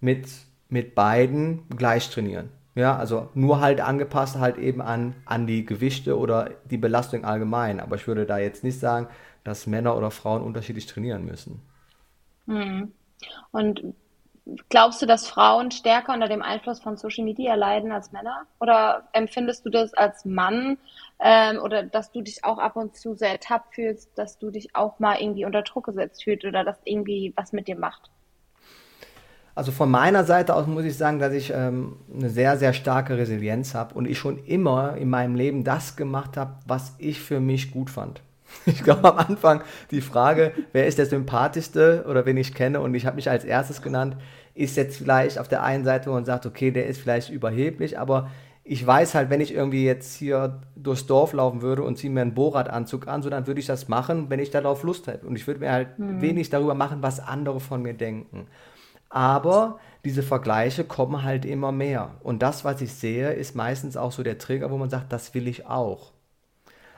mit, 0.00 0.28
mit 0.68 0.94
beiden 0.94 1.68
gleich 1.68 2.10
trainieren. 2.10 2.50
Ja, 2.74 2.96
also 2.96 3.28
nur 3.34 3.60
halt 3.60 3.80
angepasst 3.80 4.36
halt 4.38 4.58
eben 4.58 4.82
an, 4.82 5.14
an 5.26 5.46
die 5.46 5.64
Gewichte 5.64 6.18
oder 6.18 6.50
die 6.64 6.76
Belastung 6.76 7.24
allgemein. 7.24 7.78
Aber 7.78 7.94
ich 7.96 8.08
würde 8.08 8.26
da 8.26 8.38
jetzt 8.38 8.64
nicht 8.64 8.80
sagen, 8.80 9.06
dass 9.44 9.68
Männer 9.68 9.96
oder 9.96 10.10
Frauen 10.10 10.42
unterschiedlich 10.42 10.86
trainieren 10.86 11.24
müssen. 11.24 11.62
Hm. 12.46 12.92
Und 13.52 13.94
glaubst 14.68 15.00
du, 15.00 15.06
dass 15.06 15.28
Frauen 15.28 15.70
stärker 15.70 16.12
unter 16.12 16.28
dem 16.28 16.42
Einfluss 16.42 16.80
von 16.80 16.96
Social 16.96 17.24
Media 17.24 17.54
leiden 17.54 17.92
als 17.92 18.10
Männer? 18.10 18.46
Oder 18.58 19.08
empfindest 19.12 19.64
du 19.64 19.70
das 19.70 19.94
als 19.94 20.24
Mann 20.24 20.76
ähm, 21.20 21.58
oder 21.58 21.82
dass 21.82 22.12
du 22.12 22.22
dich 22.22 22.44
auch 22.44 22.58
ab 22.58 22.76
und 22.76 22.96
zu 22.96 23.14
sehr 23.14 23.30
ertappt 23.30 23.74
fühlst, 23.74 24.10
dass 24.16 24.38
du 24.38 24.50
dich 24.50 24.74
auch 24.74 24.98
mal 24.98 25.20
irgendwie 25.20 25.44
unter 25.44 25.62
Druck 25.62 25.86
gesetzt 25.86 26.24
fühlst 26.24 26.44
oder 26.44 26.64
dass 26.64 26.78
irgendwie 26.84 27.32
was 27.36 27.52
mit 27.52 27.68
dir 27.68 27.78
macht? 27.78 28.10
Also 29.54 29.70
von 29.70 29.90
meiner 29.90 30.24
Seite 30.24 30.54
aus 30.54 30.66
muss 30.66 30.84
ich 30.84 30.96
sagen, 30.96 31.20
dass 31.20 31.32
ich 31.32 31.52
ähm, 31.54 31.96
eine 32.12 32.28
sehr, 32.28 32.58
sehr 32.58 32.72
starke 32.72 33.16
Resilienz 33.16 33.74
habe 33.74 33.94
und 33.94 34.06
ich 34.06 34.18
schon 34.18 34.44
immer 34.46 34.96
in 34.96 35.08
meinem 35.08 35.36
Leben 35.36 35.62
das 35.62 35.94
gemacht 35.94 36.36
habe, 36.36 36.54
was 36.66 36.94
ich 36.98 37.20
für 37.20 37.40
mich 37.40 37.70
gut 37.70 37.90
fand. 37.90 38.20
Ich 38.66 38.82
glaube 38.82 39.10
am 39.10 39.18
Anfang 39.18 39.62
die 39.90 40.00
Frage, 40.00 40.52
wer 40.72 40.86
ist 40.86 40.98
der 40.98 41.06
sympathischste 41.06 42.04
oder 42.08 42.26
wen 42.26 42.36
ich 42.36 42.54
kenne 42.54 42.80
und 42.80 42.94
ich 42.94 43.06
habe 43.06 43.16
mich 43.16 43.30
als 43.30 43.44
erstes 43.44 43.82
genannt, 43.82 44.16
ist 44.54 44.76
jetzt 44.76 44.96
vielleicht 44.96 45.38
auf 45.38 45.48
der 45.48 45.62
einen 45.62 45.84
Seite, 45.84 46.10
man 46.10 46.24
sagt, 46.24 46.46
okay, 46.46 46.70
der 46.70 46.86
ist 46.86 47.00
vielleicht 47.00 47.30
überheblich, 47.30 47.98
aber 47.98 48.30
ich 48.66 48.84
weiß 48.84 49.14
halt, 49.14 49.28
wenn 49.28 49.42
ich 49.42 49.52
irgendwie 49.52 49.84
jetzt 49.84 50.16
hier 50.16 50.62
durchs 50.74 51.06
Dorf 51.06 51.34
laufen 51.34 51.60
würde 51.60 51.82
und 51.82 51.98
ziehe 51.98 52.10
mir 52.10 52.22
einen 52.22 52.34
Bohrradanzug 52.34 53.06
an, 53.06 53.22
so 53.22 53.28
dann 53.28 53.46
würde 53.46 53.60
ich 53.60 53.66
das 53.66 53.88
machen, 53.88 54.30
wenn 54.30 54.40
ich 54.40 54.50
darauf 54.50 54.82
Lust 54.82 55.06
hätte. 55.06 55.26
Und 55.26 55.36
ich 55.36 55.46
würde 55.46 55.60
mir 55.60 55.70
halt 55.70 55.98
mhm. 55.98 56.22
wenig 56.22 56.48
darüber 56.48 56.74
machen, 56.74 57.02
was 57.02 57.20
andere 57.20 57.60
von 57.60 57.82
mir 57.82 57.92
denken. 57.92 58.46
Aber 59.10 59.78
diese 60.06 60.22
Vergleiche 60.22 60.84
kommen 60.84 61.22
halt 61.22 61.44
immer 61.44 61.72
mehr. 61.72 62.12
Und 62.22 62.42
das, 62.42 62.64
was 62.64 62.80
ich 62.80 62.94
sehe, 62.94 63.32
ist 63.32 63.54
meistens 63.54 63.98
auch 63.98 64.12
so 64.12 64.22
der 64.22 64.38
Trigger, 64.38 64.70
wo 64.70 64.78
man 64.78 64.90
sagt, 64.90 65.12
das 65.12 65.34
will 65.34 65.46
ich 65.46 65.66
auch. 65.66 66.12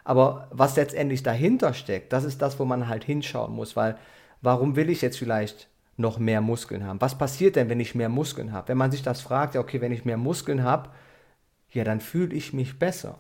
Aber 0.05 0.47
was 0.53 0.77
letztendlich 0.77 1.25
dahinter 1.25 1.75
steckt, 1.75 2.13
das 2.13 2.23
ist 2.23 2.41
das, 2.41 2.61
wo 2.61 2.65
man 2.65 2.89
halt 2.89 3.03
hinschauen 3.03 3.53
muss, 3.53 3.75
weil 3.75 3.99
warum 4.41 4.77
will 4.77 4.89
ich 4.89 5.03
jetzt 5.03 5.19
vielleicht 5.19 5.69
noch 5.97 6.21
mehr 6.21 6.41
Muskeln 6.41 6.87
haben? 6.87 7.01
Was 7.01 7.19
passiert 7.19 7.57
denn, 7.57 7.69
wenn 7.69 7.81
ich 7.81 7.97
mehr 7.97 8.09
Muskeln 8.09 8.53
habe? 8.53 8.69
Wenn 8.69 8.79
man 8.79 8.93
sich 8.93 9.03
das 9.03 9.21
fragt, 9.21 9.57
ja, 9.57 9.61
okay, 9.61 9.81
wenn 9.81 9.91
ich 9.91 10.05
mehr 10.05 10.17
Muskeln 10.17 10.63
habe, 10.63 10.91
ja, 11.77 11.85
dann 11.85 12.01
fühle 12.01 12.35
ich 12.35 12.53
mich 12.53 12.79
besser. 12.79 13.19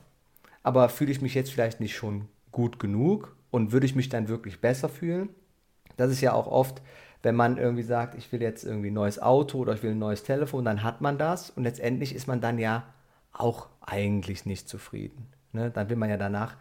Aber 0.62 0.88
fühle 0.88 1.12
ich 1.12 1.22
mich 1.22 1.34
jetzt 1.34 1.52
vielleicht 1.52 1.80
nicht 1.80 1.94
schon 1.94 2.28
gut 2.50 2.78
genug 2.78 3.36
und 3.50 3.70
würde 3.72 3.86
ich 3.86 3.94
mich 3.94 4.08
dann 4.08 4.28
wirklich 4.28 4.60
besser 4.60 4.88
fühlen? 4.88 5.28
Das 5.96 6.10
ist 6.10 6.20
ja 6.20 6.32
auch 6.32 6.46
oft, 6.46 6.82
wenn 7.22 7.36
man 7.36 7.58
irgendwie 7.58 7.82
sagt, 7.82 8.14
ich 8.14 8.30
will 8.32 8.42
jetzt 8.42 8.64
irgendwie 8.64 8.90
ein 8.90 8.94
neues 8.94 9.20
Auto 9.20 9.58
oder 9.58 9.74
ich 9.74 9.82
will 9.82 9.92
ein 9.92 9.98
neues 9.98 10.24
Telefon, 10.24 10.64
dann 10.64 10.82
hat 10.82 11.00
man 11.00 11.18
das 11.18 11.50
und 11.50 11.62
letztendlich 11.62 12.14
ist 12.14 12.26
man 12.26 12.40
dann 12.40 12.58
ja 12.58 12.84
auch 13.32 13.68
eigentlich 13.80 14.46
nicht 14.46 14.68
zufrieden. 14.68 15.28
Ne? 15.52 15.70
Dann 15.70 15.88
will 15.88 15.96
man 15.96 16.10
ja 16.10 16.16
danach 16.16 16.56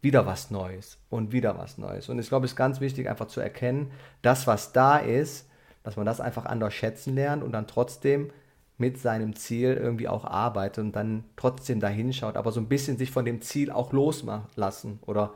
wieder 0.00 0.26
was 0.26 0.50
Neues 0.50 0.98
und 1.10 1.32
wieder 1.32 1.58
was 1.58 1.78
Neues. 1.78 2.08
Und 2.08 2.18
ich 2.18 2.28
glaube, 2.28 2.46
es 2.46 2.52
ist 2.52 2.56
ganz 2.56 2.80
wichtig, 2.80 3.08
einfach 3.08 3.26
zu 3.26 3.40
erkennen, 3.40 3.90
das, 4.22 4.46
was 4.46 4.72
da 4.72 4.98
ist, 4.98 5.48
dass 5.82 5.96
man 5.96 6.06
das 6.06 6.20
einfach 6.20 6.46
anders 6.46 6.74
schätzen 6.74 7.14
lernt 7.14 7.42
und 7.42 7.52
dann 7.52 7.66
trotzdem 7.66 8.30
mit 8.78 8.98
seinem 8.98 9.34
Ziel 9.34 9.74
irgendwie 9.74 10.08
auch 10.08 10.24
arbeitet 10.24 10.84
und 10.84 10.96
dann 10.96 11.24
trotzdem 11.36 11.80
dahin 11.80 12.12
schaut, 12.12 12.36
aber 12.36 12.52
so 12.52 12.60
ein 12.60 12.68
bisschen 12.68 12.96
sich 12.96 13.10
von 13.10 13.24
dem 13.24 13.42
Ziel 13.42 13.70
auch 13.70 13.92
loslassen 13.92 15.00
oder 15.04 15.34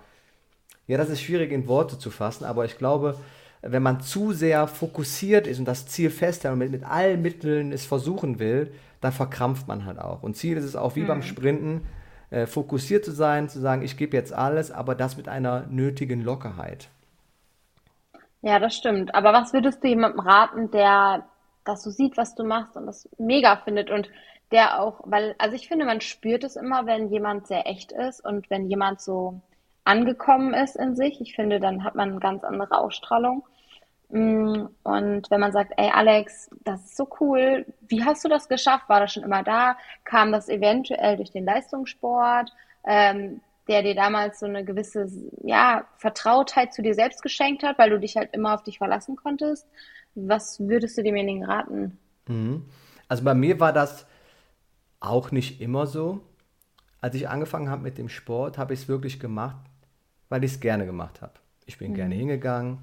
ja, 0.87 0.97
das 0.97 1.11
ist 1.11 1.21
schwierig 1.21 1.53
in 1.53 1.69
Worte 1.69 1.99
zu 1.99 2.11
fassen, 2.11 2.45
aber 2.45 2.65
ich 2.65 2.79
glaube, 2.79 3.17
wenn 3.63 3.83
man 3.83 4.01
zu 4.01 4.33
sehr 4.33 4.67
fokussiert 4.67 5.47
ist 5.47 5.59
und 5.59 5.67
das 5.67 5.87
Ziel 5.87 6.11
festhält 6.11 6.53
und 6.53 6.59
mit, 6.59 6.71
mit 6.71 6.85
allen 6.85 7.23
Mitteln 7.23 7.73
es 7.73 7.87
versuchen 7.87 8.39
will, 8.39 8.73
dann 9.01 9.13
verkrampft 9.13 9.69
man 9.69 9.85
halt 9.85 9.99
auch. 9.99 10.23
Und 10.23 10.37
Ziel 10.37 10.57
ist 10.57 10.65
es 10.65 10.77
auch 10.77 10.97
wie 10.97 11.03
mhm. 11.03 11.07
beim 11.09 11.23
Sprinten, 11.23 11.87
äh, 12.31 12.47
fokussiert 12.47 13.05
zu 13.05 13.13
sein, 13.13 13.49
zu 13.49 13.61
sagen, 13.61 13.83
ich 13.83 13.97
gebe 13.97 14.17
jetzt 14.17 14.33
alles, 14.33 14.71
aber 14.71 14.95
das 14.95 15.17
mit 15.17 15.29
einer 15.29 15.67
nötigen 15.69 16.23
Lockerheit. 16.23 16.89
Ja, 18.41 18.59
das 18.59 18.75
stimmt. 18.75 19.15
Aber 19.15 19.33
was 19.33 19.53
würdest 19.53 19.85
du 19.85 19.89
jemandem 19.89 20.21
raten, 20.21 20.71
der 20.73 21.25
das 21.64 21.83
so 21.83 21.90
sieht, 21.90 22.16
was 22.16 22.35
du 22.35 22.44
machst 22.44 22.77
und 22.77 22.87
das 22.87 23.09
mega 23.18 23.57
findet 23.57 23.90
und 23.90 24.09
der 24.51 24.81
auch, 24.81 25.01
weil, 25.05 25.35
also 25.38 25.57
ich 25.57 25.68
finde, 25.68 25.87
man 25.87 26.01
spürt 26.01 26.44
es 26.44 26.57
immer, 26.57 26.87
wenn 26.87 27.09
jemand 27.09 27.46
sehr 27.46 27.66
echt 27.66 27.90
ist 27.92 28.25
und 28.25 28.51
wenn 28.51 28.68
jemand 28.68 29.01
so 29.01 29.40
angekommen 29.85 30.55
ist 30.55 30.77
in 30.77 30.94
sich. 30.94 31.20
Ich 31.20 31.35
finde, 31.35 31.59
dann 31.59 31.85
hat 31.85 31.94
man 31.94 32.11
eine 32.11 32.20
ganz 32.20 32.44
andere 32.44 32.79
Ausstrahlung. 32.79 33.44
Mm, 34.11 34.66
und 34.83 35.31
wenn 35.31 35.40
man 35.40 35.53
sagt, 35.53 35.72
ey 35.77 35.90
Alex, 35.90 36.51
das 36.64 36.85
ist 36.85 36.96
so 36.96 37.09
cool, 37.20 37.64
wie 37.88 38.05
hast 38.05 38.25
du 38.25 38.29
das 38.29 38.48
geschafft? 38.48 38.88
War 38.88 39.01
das 39.01 39.12
schon 39.12 39.22
immer 39.22 39.42
da? 39.42 39.77
Kam 40.05 40.33
das 40.33 40.48
eventuell 40.48 41.16
durch 41.16 41.31
den 41.31 41.46
Leistungssport, 41.46 42.53
ähm, 42.85 43.40
der 43.68 43.83
dir 43.83 43.94
damals 43.94 44.40
so 44.40 44.46
eine 44.46 44.64
gewisse 44.64 45.07
ja, 45.42 45.87
Vertrautheit 45.96 46.75
zu 46.75 46.83
dir 46.83 46.94
selbst 46.94 47.22
geschenkt 47.22 47.62
hat, 47.62 47.79
weil 47.79 47.90
du 47.90 47.98
dich 47.98 48.16
halt 48.16 48.35
immer 48.35 48.55
auf 48.55 48.62
dich 48.62 48.79
verlassen 48.79 49.16
konntest? 49.16 49.66
Was 50.14 50.61
würdest 50.61 50.98
du 50.98 51.03
demjenigen 51.03 51.44
raten? 51.44 51.98
Mhm. 52.29 52.64
Also 53.09 53.25
bei 53.25 53.35
mir 53.35 53.61
war 53.61 53.72
das 53.72 54.07
auch 55.01 55.31
nicht 55.31 55.61
immer 55.61 55.87
so. 55.87 56.20
Als 57.01 57.14
ich 57.14 57.29
angefangen 57.29 57.68
habe 57.68 57.83
mit 57.83 57.98
dem 57.98 58.09
Sport, 58.09 58.59
habe 58.59 58.75
ich 58.75 58.81
es 58.81 58.88
wirklich 58.88 59.18
gemacht, 59.18 59.66
weil 60.29 60.44
ich 60.44 60.53
es 60.53 60.61
gerne 60.61 60.87
gemacht 60.87 61.20
habe. 61.20 61.35
Ich 61.66 61.79
bin 61.79 61.92
mhm. 61.92 61.96
gerne 61.96 62.14
hingegangen. 62.14 62.79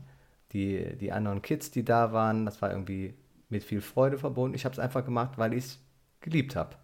Die, 0.51 0.97
die 0.97 1.11
anderen 1.11 1.41
Kids, 1.41 1.69
die 1.71 1.85
da 1.85 2.11
waren, 2.11 2.45
das 2.45 2.61
war 2.61 2.71
irgendwie 2.71 3.13
mit 3.49 3.63
viel 3.63 3.81
Freude 3.81 4.17
verbunden. 4.17 4.55
Ich 4.55 4.65
habe 4.65 4.73
es 4.73 4.79
einfach 4.79 5.05
gemacht, 5.05 5.37
weil 5.37 5.53
ich 5.53 5.65
es 5.65 5.79
geliebt 6.21 6.55
habe. 6.55 6.75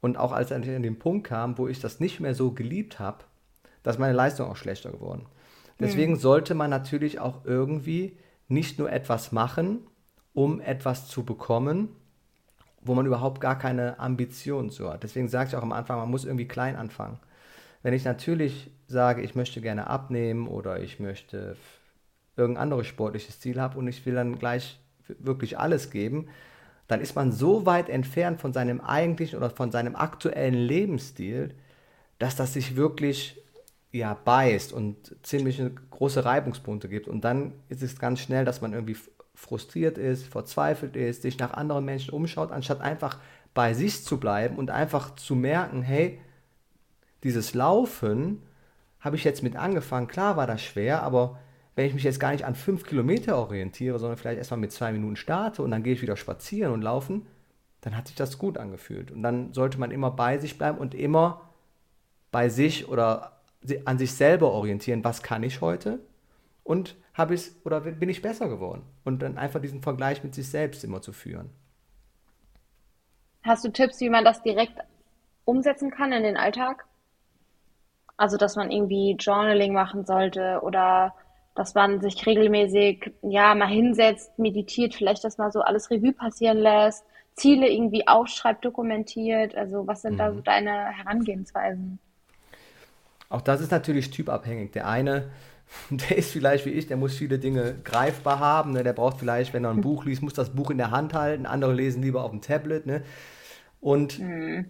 Und 0.00 0.16
auch 0.16 0.32
als 0.32 0.50
ich 0.50 0.56
an 0.56 0.82
den 0.82 0.98
Punkt 0.98 1.26
kam, 1.26 1.58
wo 1.58 1.66
ich 1.66 1.80
das 1.80 1.98
nicht 1.98 2.20
mehr 2.20 2.34
so 2.34 2.52
geliebt 2.52 2.98
habe, 2.98 3.24
dass 3.82 3.98
meine 3.98 4.14
Leistung 4.14 4.48
auch 4.48 4.56
schlechter 4.56 4.90
geworden. 4.90 5.26
Deswegen 5.80 6.12
mhm. 6.12 6.18
sollte 6.18 6.54
man 6.54 6.70
natürlich 6.70 7.18
auch 7.18 7.44
irgendwie 7.44 8.16
nicht 8.48 8.78
nur 8.78 8.90
etwas 8.90 9.32
machen, 9.32 9.80
um 10.32 10.60
etwas 10.60 11.08
zu 11.08 11.24
bekommen, 11.24 11.88
wo 12.80 12.94
man 12.94 13.06
überhaupt 13.06 13.40
gar 13.40 13.58
keine 13.58 13.98
Ambition 13.98 14.70
so 14.70 14.90
hat. 14.90 15.02
Deswegen 15.02 15.28
sage 15.28 15.48
ich 15.48 15.56
auch 15.56 15.62
am 15.62 15.72
Anfang, 15.72 15.98
man 15.98 16.10
muss 16.10 16.24
irgendwie 16.24 16.48
klein 16.48 16.76
anfangen. 16.76 17.18
Wenn 17.82 17.94
ich 17.94 18.04
natürlich 18.04 18.70
sage, 18.86 19.22
ich 19.22 19.34
möchte 19.34 19.60
gerne 19.60 19.88
abnehmen 19.88 20.46
oder 20.46 20.80
ich 20.80 21.00
möchte 21.00 21.56
irgendein 22.36 22.62
anderes 22.62 22.86
sportliches 22.86 23.40
Ziel 23.40 23.60
habe 23.60 23.78
und 23.78 23.88
ich 23.88 24.04
will 24.06 24.14
dann 24.14 24.38
gleich 24.38 24.78
wirklich 25.18 25.58
alles 25.58 25.90
geben, 25.90 26.28
dann 26.88 27.00
ist 27.00 27.16
man 27.16 27.32
so 27.32 27.66
weit 27.66 27.88
entfernt 27.88 28.40
von 28.40 28.52
seinem 28.52 28.80
eigentlichen 28.80 29.38
oder 29.38 29.50
von 29.50 29.72
seinem 29.72 29.96
aktuellen 29.96 30.54
Lebensstil, 30.54 31.54
dass 32.18 32.36
das 32.36 32.52
sich 32.52 32.76
wirklich 32.76 33.42
ja, 33.98 34.14
beißt 34.14 34.72
und 34.72 35.16
ziemlich 35.22 35.62
große 35.90 36.24
Reibungspunkte 36.24 36.88
gibt. 36.88 37.08
Und 37.08 37.24
dann 37.24 37.52
ist 37.68 37.82
es 37.82 37.98
ganz 37.98 38.20
schnell, 38.20 38.44
dass 38.44 38.60
man 38.60 38.72
irgendwie 38.72 38.96
frustriert 39.34 39.98
ist, 39.98 40.26
verzweifelt 40.26 40.96
ist, 40.96 41.22
sich 41.22 41.38
nach 41.38 41.52
anderen 41.52 41.84
Menschen 41.84 42.14
umschaut, 42.14 42.50
anstatt 42.52 42.80
einfach 42.80 43.18
bei 43.54 43.74
sich 43.74 44.04
zu 44.04 44.18
bleiben 44.18 44.56
und 44.56 44.70
einfach 44.70 45.14
zu 45.14 45.34
merken, 45.34 45.82
hey, 45.82 46.20
dieses 47.22 47.54
Laufen 47.54 48.42
habe 49.00 49.16
ich 49.16 49.24
jetzt 49.24 49.42
mit 49.42 49.56
angefangen. 49.56 50.08
Klar 50.08 50.36
war 50.36 50.46
das 50.46 50.62
schwer, 50.62 51.02
aber 51.02 51.38
wenn 51.74 51.86
ich 51.86 51.94
mich 51.94 52.04
jetzt 52.04 52.20
gar 52.20 52.32
nicht 52.32 52.44
an 52.44 52.54
fünf 52.54 52.84
Kilometer 52.84 53.36
orientiere, 53.36 53.98
sondern 53.98 54.16
vielleicht 54.16 54.38
erstmal 54.38 54.60
mit 54.60 54.72
zwei 54.72 54.92
Minuten 54.92 55.16
starte 55.16 55.62
und 55.62 55.70
dann 55.70 55.82
gehe 55.82 55.92
ich 55.92 56.02
wieder 56.02 56.16
spazieren 56.16 56.72
und 56.72 56.82
laufen, 56.82 57.26
dann 57.82 57.96
hat 57.96 58.08
sich 58.08 58.16
das 58.16 58.38
gut 58.38 58.58
angefühlt. 58.58 59.10
Und 59.10 59.22
dann 59.22 59.52
sollte 59.52 59.78
man 59.78 59.90
immer 59.90 60.10
bei 60.10 60.38
sich 60.38 60.58
bleiben 60.58 60.78
und 60.78 60.94
immer 60.94 61.42
bei 62.32 62.48
sich 62.48 62.88
oder 62.88 63.35
an 63.84 63.98
sich 63.98 64.12
selber 64.12 64.52
orientieren, 64.52 65.04
was 65.04 65.22
kann 65.22 65.42
ich 65.42 65.60
heute 65.60 66.00
und 66.64 66.96
habe 67.14 67.34
ich 67.34 67.50
oder 67.64 67.80
bin 67.80 68.08
ich 68.08 68.22
besser 68.22 68.48
geworden 68.48 68.82
und 69.04 69.22
dann 69.22 69.38
einfach 69.38 69.60
diesen 69.60 69.82
Vergleich 69.82 70.22
mit 70.22 70.34
sich 70.34 70.48
selbst 70.48 70.84
immer 70.84 71.00
zu 71.00 71.12
führen. 71.12 71.50
Hast 73.42 73.64
du 73.64 73.70
Tipps, 73.70 74.00
wie 74.00 74.10
man 74.10 74.24
das 74.24 74.42
direkt 74.42 74.76
umsetzen 75.44 75.90
kann 75.90 76.12
in 76.12 76.24
den 76.24 76.36
Alltag? 76.36 76.84
Also, 78.16 78.36
dass 78.36 78.56
man 78.56 78.70
irgendwie 78.70 79.16
Journaling 79.18 79.72
machen 79.72 80.04
sollte 80.04 80.60
oder 80.62 81.14
dass 81.54 81.74
man 81.74 82.00
sich 82.00 82.26
regelmäßig, 82.26 83.12
ja, 83.22 83.54
mal 83.54 83.68
hinsetzt, 83.68 84.38
meditiert, 84.38 84.94
vielleicht 84.94 85.24
das 85.24 85.38
mal 85.38 85.52
so 85.52 85.60
alles 85.60 85.90
Revue 85.90 86.12
passieren 86.12 86.58
lässt, 86.58 87.04
Ziele 87.34 87.68
irgendwie 87.68 88.08
aufschreibt, 88.08 88.64
dokumentiert. 88.64 89.54
Also, 89.54 89.86
was 89.86 90.02
sind 90.02 90.14
mhm. 90.14 90.18
da 90.18 90.34
so 90.34 90.40
deine 90.40 90.86
Herangehensweisen? 90.86 91.98
Auch 93.28 93.40
das 93.40 93.60
ist 93.60 93.70
natürlich 93.70 94.10
typabhängig. 94.10 94.72
Der 94.72 94.86
eine, 94.86 95.30
der 95.90 96.16
ist 96.16 96.32
vielleicht 96.32 96.66
wie 96.66 96.70
ich, 96.70 96.86
der 96.86 96.96
muss 96.96 97.14
viele 97.14 97.38
Dinge 97.38 97.76
greifbar 97.84 98.38
haben. 98.38 98.72
Ne? 98.72 98.82
Der 98.82 98.92
braucht 98.92 99.18
vielleicht, 99.18 99.52
wenn 99.52 99.64
er 99.64 99.70
ein 99.70 99.80
Buch 99.80 100.04
liest, 100.04 100.22
muss 100.22 100.34
das 100.34 100.50
Buch 100.50 100.70
in 100.70 100.78
der 100.78 100.90
Hand 100.90 101.14
halten. 101.14 101.46
Andere 101.46 101.72
lesen 101.72 102.02
lieber 102.02 102.24
auf 102.24 102.30
dem 102.30 102.40
Tablet. 102.40 102.86
Ne? 102.86 103.02
Und 103.80 104.18
mhm. 104.18 104.66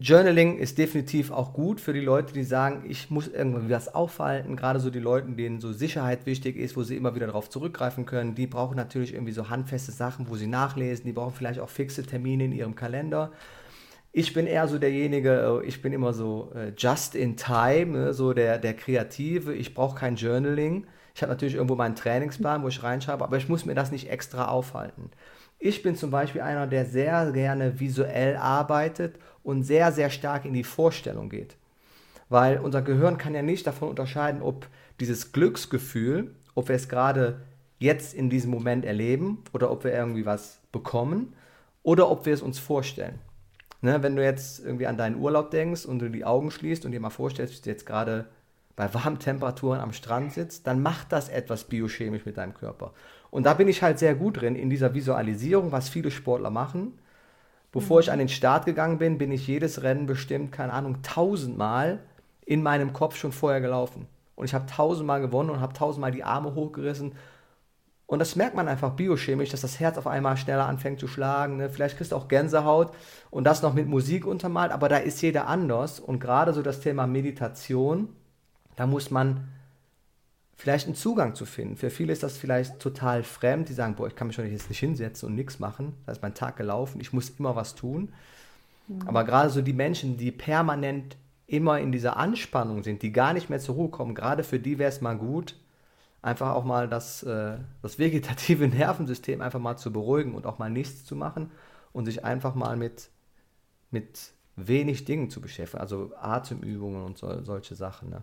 Journaling 0.00 0.58
ist 0.58 0.76
definitiv 0.76 1.30
auch 1.30 1.52
gut 1.52 1.80
für 1.80 1.92
die 1.92 2.00
Leute, 2.00 2.32
die 2.34 2.42
sagen, 2.42 2.84
ich 2.88 3.10
muss 3.10 3.28
irgendwie 3.28 3.70
was 3.70 3.94
aufhalten. 3.94 4.56
Gerade 4.56 4.80
so 4.80 4.90
die 4.90 4.98
Leute, 4.98 5.30
denen 5.30 5.60
so 5.60 5.72
Sicherheit 5.72 6.26
wichtig 6.26 6.56
ist, 6.56 6.76
wo 6.76 6.82
sie 6.82 6.96
immer 6.96 7.14
wieder 7.14 7.26
darauf 7.26 7.48
zurückgreifen 7.48 8.04
können. 8.04 8.34
Die 8.34 8.48
brauchen 8.48 8.76
natürlich 8.76 9.14
irgendwie 9.14 9.32
so 9.32 9.50
handfeste 9.50 9.92
Sachen, 9.92 10.28
wo 10.28 10.34
sie 10.34 10.48
nachlesen. 10.48 11.06
Die 11.06 11.12
brauchen 11.12 11.34
vielleicht 11.34 11.60
auch 11.60 11.68
fixe 11.68 12.02
Termine 12.02 12.46
in 12.46 12.52
ihrem 12.52 12.74
Kalender. 12.74 13.30
Ich 14.16 14.32
bin 14.32 14.46
eher 14.46 14.68
so 14.68 14.78
derjenige, 14.78 15.60
äh, 15.64 15.66
ich 15.66 15.82
bin 15.82 15.92
immer 15.92 16.12
so 16.12 16.52
äh, 16.54 16.72
just 16.78 17.16
in 17.16 17.36
time, 17.36 17.86
ne, 17.86 18.14
so 18.14 18.32
der, 18.32 18.58
der 18.58 18.74
Kreative. 18.74 19.52
Ich 19.52 19.74
brauche 19.74 19.98
kein 19.98 20.14
Journaling. 20.14 20.86
Ich 21.16 21.22
habe 21.22 21.32
natürlich 21.32 21.56
irgendwo 21.56 21.74
meinen 21.74 21.96
Trainingsplan, 21.96 22.62
wo 22.62 22.68
ich 22.68 22.80
reinschreibe, 22.80 23.24
aber 23.24 23.36
ich 23.38 23.48
muss 23.48 23.64
mir 23.64 23.74
das 23.74 23.90
nicht 23.90 24.08
extra 24.08 24.46
aufhalten. 24.46 25.10
Ich 25.58 25.82
bin 25.82 25.96
zum 25.96 26.12
Beispiel 26.12 26.42
einer, 26.42 26.68
der 26.68 26.86
sehr 26.86 27.32
gerne 27.32 27.80
visuell 27.80 28.36
arbeitet 28.36 29.18
und 29.42 29.64
sehr, 29.64 29.90
sehr 29.90 30.10
stark 30.10 30.44
in 30.44 30.52
die 30.52 30.62
Vorstellung 30.62 31.28
geht. 31.28 31.56
Weil 32.28 32.60
unser 32.60 32.82
Gehirn 32.82 33.18
kann 33.18 33.34
ja 33.34 33.42
nicht 33.42 33.66
davon 33.66 33.88
unterscheiden, 33.88 34.42
ob 34.42 34.68
dieses 35.00 35.32
Glücksgefühl, 35.32 36.36
ob 36.54 36.68
wir 36.68 36.76
es 36.76 36.88
gerade 36.88 37.40
jetzt 37.80 38.14
in 38.14 38.30
diesem 38.30 38.52
Moment 38.52 38.84
erleben 38.84 39.42
oder 39.52 39.72
ob 39.72 39.82
wir 39.82 39.92
irgendwie 39.92 40.24
was 40.24 40.60
bekommen 40.70 41.32
oder 41.82 42.08
ob 42.08 42.26
wir 42.26 42.34
es 42.34 42.42
uns 42.42 42.60
vorstellen. 42.60 43.18
Ne, 43.84 44.02
wenn 44.02 44.16
du 44.16 44.24
jetzt 44.24 44.64
irgendwie 44.64 44.86
an 44.86 44.96
deinen 44.96 45.16
Urlaub 45.16 45.50
denkst 45.50 45.84
und 45.84 45.98
du 45.98 46.08
die 46.08 46.24
Augen 46.24 46.50
schließt 46.50 46.86
und 46.86 46.92
dir 46.92 47.00
mal 47.00 47.10
vorstellst, 47.10 47.52
dass 47.52 47.60
du 47.60 47.68
jetzt 47.68 47.84
gerade 47.84 48.24
bei 48.76 48.94
warmen 48.94 49.18
Temperaturen 49.18 49.78
am 49.78 49.92
Strand 49.92 50.32
sitzt, 50.32 50.66
dann 50.66 50.80
macht 50.80 51.12
das 51.12 51.28
etwas 51.28 51.64
biochemisch 51.64 52.24
mit 52.24 52.38
deinem 52.38 52.54
Körper. 52.54 52.94
Und 53.30 53.44
da 53.44 53.52
bin 53.52 53.68
ich 53.68 53.82
halt 53.82 53.98
sehr 53.98 54.14
gut 54.14 54.40
drin, 54.40 54.56
in 54.56 54.70
dieser 54.70 54.94
Visualisierung, 54.94 55.70
was 55.70 55.90
viele 55.90 56.10
Sportler 56.10 56.48
machen. 56.48 56.98
Bevor 57.72 58.00
ich 58.00 58.10
an 58.10 58.18
den 58.18 58.30
Start 58.30 58.64
gegangen 58.64 58.96
bin, 58.96 59.18
bin 59.18 59.30
ich 59.30 59.46
jedes 59.46 59.82
Rennen 59.82 60.06
bestimmt, 60.06 60.50
keine 60.50 60.72
Ahnung, 60.72 61.02
tausendmal 61.02 61.98
in 62.46 62.62
meinem 62.62 62.94
Kopf 62.94 63.16
schon 63.16 63.32
vorher 63.32 63.60
gelaufen. 63.60 64.06
Und 64.34 64.46
ich 64.46 64.54
habe 64.54 64.64
tausendmal 64.64 65.20
gewonnen 65.20 65.50
und 65.50 65.60
habe 65.60 65.74
tausendmal 65.74 66.10
die 66.10 66.24
Arme 66.24 66.54
hochgerissen. 66.54 67.12
Und 68.06 68.18
das 68.18 68.36
merkt 68.36 68.54
man 68.54 68.68
einfach 68.68 68.92
biochemisch, 68.92 69.48
dass 69.50 69.62
das 69.62 69.80
Herz 69.80 69.96
auf 69.96 70.06
einmal 70.06 70.36
schneller 70.36 70.66
anfängt 70.66 71.00
zu 71.00 71.08
schlagen. 71.08 71.56
Ne? 71.56 71.70
Vielleicht 71.70 71.96
kriegst 71.96 72.12
du 72.12 72.16
auch 72.16 72.28
Gänsehaut 72.28 72.94
und 73.30 73.44
das 73.44 73.62
noch 73.62 73.72
mit 73.72 73.88
Musik 73.88 74.26
untermalt, 74.26 74.72
aber 74.72 74.88
da 74.88 74.98
ist 74.98 75.22
jeder 75.22 75.46
anders. 75.46 76.00
Und 76.00 76.20
gerade 76.20 76.52
so 76.52 76.62
das 76.62 76.80
Thema 76.80 77.06
Meditation, 77.06 78.08
da 78.76 78.86
muss 78.86 79.10
man 79.10 79.48
vielleicht 80.56 80.86
einen 80.86 80.94
Zugang 80.94 81.34
zu 81.34 81.46
finden. 81.46 81.76
Für 81.76 81.90
viele 81.90 82.12
ist 82.12 82.22
das 82.22 82.36
vielleicht 82.36 82.78
total 82.78 83.22
fremd, 83.22 83.68
die 83.68 83.72
sagen, 83.72 83.94
boah, 83.94 84.06
ich 84.06 84.14
kann 84.14 84.26
mich 84.26 84.36
schon 84.36 84.50
jetzt 84.50 84.68
nicht 84.68 84.78
hinsetzen 84.78 85.28
und 85.28 85.34
nichts 85.34 85.58
machen. 85.58 85.94
Da 86.04 86.12
ist 86.12 86.22
mein 86.22 86.34
Tag 86.34 86.56
gelaufen, 86.56 87.00
ich 87.00 87.12
muss 87.12 87.30
immer 87.30 87.56
was 87.56 87.74
tun. 87.74 88.12
Mhm. 88.86 89.08
Aber 89.08 89.24
gerade 89.24 89.50
so 89.50 89.62
die 89.62 89.72
Menschen, 89.72 90.18
die 90.18 90.30
permanent 90.30 91.16
immer 91.46 91.80
in 91.80 91.90
dieser 91.90 92.16
Anspannung 92.16 92.82
sind, 92.82 93.02
die 93.02 93.12
gar 93.12 93.32
nicht 93.32 93.50
mehr 93.50 93.58
zur 93.60 93.74
Ruhe 93.74 93.88
kommen, 93.88 94.14
gerade 94.14 94.44
für 94.44 94.58
die 94.58 94.78
wäre 94.78 94.90
es 94.90 95.00
mal 95.00 95.16
gut, 95.16 95.56
einfach 96.24 96.54
auch 96.54 96.64
mal 96.64 96.88
das, 96.88 97.22
äh, 97.22 97.58
das 97.82 97.98
vegetative 97.98 98.66
Nervensystem 98.68 99.40
einfach 99.40 99.60
mal 99.60 99.76
zu 99.76 99.92
beruhigen 99.92 100.34
und 100.34 100.46
auch 100.46 100.58
mal 100.58 100.70
nichts 100.70 101.04
zu 101.04 101.14
machen 101.14 101.50
und 101.92 102.06
sich 102.06 102.24
einfach 102.24 102.54
mal 102.54 102.76
mit, 102.76 103.10
mit 103.90 104.32
wenig 104.56 105.04
Dingen 105.04 105.30
zu 105.30 105.40
beschäftigen, 105.40 105.82
also 105.82 106.12
Atemübungen 106.16 107.04
und 107.04 107.18
so, 107.18 107.42
solche 107.42 107.74
Sachen. 107.74 108.10
Ne? 108.10 108.22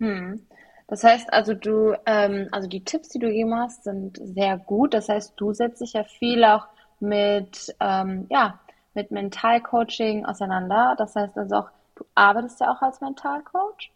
Hm. 0.00 0.46
Das 0.88 1.02
heißt 1.02 1.32
also, 1.32 1.54
du, 1.54 1.94
ähm, 2.06 2.48
also 2.52 2.68
die 2.68 2.84
Tipps, 2.84 3.08
die 3.08 3.18
du 3.18 3.26
gegeben 3.26 3.54
hast, 3.56 3.84
sind 3.84 4.20
sehr 4.22 4.56
gut. 4.56 4.94
Das 4.94 5.08
heißt, 5.08 5.32
du 5.36 5.52
setzt 5.52 5.80
dich 5.80 5.94
ja 5.94 6.04
viel 6.04 6.44
auch 6.44 6.68
mit, 7.00 7.74
ähm, 7.80 8.26
ja, 8.30 8.60
mit 8.94 9.10
Mentalcoaching 9.10 10.24
auseinander. 10.24 10.94
Das 10.96 11.16
heißt 11.16 11.36
also 11.36 11.56
auch, 11.56 11.70
du 11.96 12.04
arbeitest 12.14 12.60
ja 12.60 12.72
auch 12.72 12.82
als 12.82 13.00
Mentalcoach. 13.00 13.90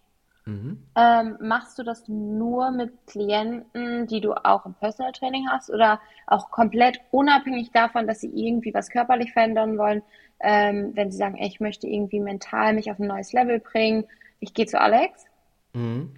Mhm. 0.46 0.82
Ähm, 0.96 1.36
machst 1.40 1.78
du 1.78 1.82
das 1.82 2.08
nur 2.08 2.70
mit 2.70 2.92
Klienten, 3.06 4.06
die 4.06 4.20
du 4.20 4.32
auch 4.32 4.66
im 4.66 4.74
Personal 4.74 5.12
Training 5.12 5.48
hast 5.50 5.70
oder 5.70 6.00
auch 6.26 6.50
komplett 6.50 7.00
unabhängig 7.10 7.70
davon, 7.72 8.06
dass 8.06 8.20
sie 8.20 8.32
irgendwie 8.34 8.72
was 8.74 8.90
körperlich 8.90 9.32
verändern 9.32 9.78
wollen, 9.78 10.02
ähm, 10.40 10.92
wenn 10.94 11.10
sie 11.10 11.18
sagen, 11.18 11.36
ey, 11.36 11.48
ich 11.48 11.60
möchte 11.60 11.86
irgendwie 11.86 12.20
mental 12.20 12.72
mich 12.72 12.90
auf 12.90 12.98
ein 12.98 13.06
neues 13.06 13.32
Level 13.32 13.60
bringen, 13.60 14.04
ich 14.40 14.54
gehe 14.54 14.66
zu 14.66 14.80
Alex? 14.80 15.26
Mhm. 15.74 16.14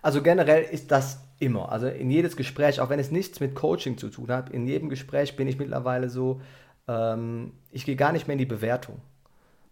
Also 0.00 0.22
generell 0.22 0.62
ist 0.62 0.90
das 0.90 1.20
immer. 1.38 1.72
Also 1.72 1.88
in 1.88 2.10
jedes 2.10 2.36
Gespräch, 2.36 2.80
auch 2.80 2.90
wenn 2.90 3.00
es 3.00 3.10
nichts 3.10 3.40
mit 3.40 3.54
Coaching 3.54 3.98
zu 3.98 4.08
tun 4.08 4.28
hat, 4.28 4.50
in 4.50 4.66
jedem 4.66 4.88
Gespräch 4.88 5.36
bin 5.36 5.48
ich 5.48 5.58
mittlerweile 5.58 6.08
so, 6.08 6.40
ähm, 6.86 7.52
ich 7.70 7.84
gehe 7.84 7.96
gar 7.96 8.12
nicht 8.12 8.28
mehr 8.28 8.34
in 8.34 8.38
die 8.38 8.46
Bewertung. 8.46 9.00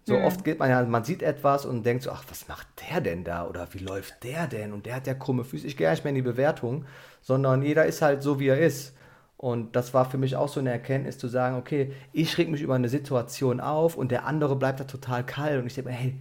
So 0.04 0.18
mhm. 0.18 0.24
oft 0.24 0.44
geht 0.44 0.58
man 0.58 0.68
ja, 0.68 0.82
man 0.82 1.04
sieht 1.04 1.22
etwas 1.22 1.64
und 1.64 1.84
denkt 1.84 2.02
so, 2.02 2.10
ach, 2.10 2.24
was 2.28 2.48
macht 2.48 2.66
der 2.90 3.00
denn 3.00 3.24
da? 3.24 3.46
Oder 3.46 3.68
wie 3.72 3.78
läuft 3.78 4.24
der 4.24 4.46
denn? 4.48 4.72
Und 4.72 4.86
der 4.86 4.96
hat 4.96 5.06
ja 5.06 5.14
krumme 5.14 5.44
Füße. 5.44 5.66
Ich 5.66 5.76
gehe 5.76 5.86
gar 5.86 5.92
nicht 5.92 6.04
mehr 6.04 6.10
in 6.10 6.16
die 6.16 6.22
Bewertung, 6.22 6.84
sondern 7.20 7.62
jeder 7.62 7.86
ist 7.86 8.02
halt 8.02 8.22
so, 8.22 8.40
wie 8.40 8.48
er 8.48 8.58
ist. 8.58 8.96
Und 9.36 9.74
das 9.74 9.92
war 9.94 10.04
für 10.04 10.18
mich 10.18 10.36
auch 10.36 10.48
so 10.48 10.60
eine 10.60 10.70
Erkenntnis 10.70 11.18
zu 11.18 11.28
sagen, 11.28 11.56
okay, 11.56 11.92
ich 12.12 12.38
reg 12.38 12.48
mich 12.48 12.62
über 12.62 12.74
eine 12.74 12.88
Situation 12.88 13.60
auf 13.60 13.96
und 13.96 14.10
der 14.10 14.26
andere 14.26 14.56
bleibt 14.56 14.80
da 14.80 14.84
total 14.84 15.24
kalt. 15.24 15.60
Und 15.60 15.66
ich 15.66 15.74
denke 15.74 15.90
mir, 15.90 15.96
hey, 15.96 16.20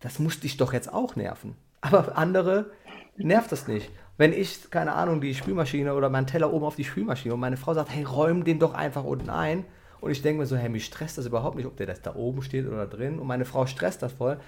das 0.00 0.18
muss 0.18 0.40
dich 0.40 0.56
doch 0.56 0.72
jetzt 0.72 0.92
auch 0.92 1.16
nerven. 1.16 1.56
Aber 1.80 2.16
andere 2.16 2.66
nervt 3.16 3.52
das 3.52 3.68
nicht. 3.68 3.90
Wenn 4.18 4.32
ich, 4.32 4.70
keine 4.70 4.94
Ahnung, 4.94 5.20
die 5.20 5.34
Spülmaschine 5.34 5.94
oder 5.94 6.08
meinen 6.08 6.26
Teller 6.26 6.52
oben 6.52 6.64
auf 6.64 6.76
die 6.76 6.84
Spülmaschine 6.84 7.34
und 7.34 7.40
meine 7.40 7.56
Frau 7.56 7.74
sagt, 7.74 7.90
hey, 7.90 8.04
räum 8.04 8.44
den 8.44 8.58
doch 8.58 8.74
einfach 8.74 9.04
unten 9.04 9.30
ein. 9.30 9.64
Und 10.00 10.10
ich 10.10 10.22
denke 10.22 10.40
mir 10.40 10.46
so, 10.46 10.56
hey, 10.56 10.68
mich 10.68 10.84
stresst 10.84 11.18
das 11.18 11.26
überhaupt 11.26 11.56
nicht, 11.56 11.66
ob 11.66 11.76
der 11.76 11.86
das 11.86 12.02
da 12.02 12.14
oben 12.14 12.42
steht 12.42 12.66
oder 12.66 12.86
drin. 12.86 13.18
Und 13.18 13.26
meine 13.26 13.44
Frau 13.44 13.66
stresst 13.66 14.02
das 14.02 14.12
voll. 14.12 14.38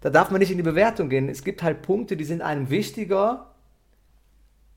Da 0.00 0.10
darf 0.10 0.30
man 0.30 0.38
nicht 0.40 0.50
in 0.50 0.56
die 0.56 0.62
Bewertung 0.62 1.08
gehen. 1.08 1.28
Es 1.28 1.44
gibt 1.44 1.62
halt 1.62 1.82
Punkte, 1.82 2.16
die 2.16 2.24
sind 2.24 2.42
einem 2.42 2.70
wichtiger 2.70 3.54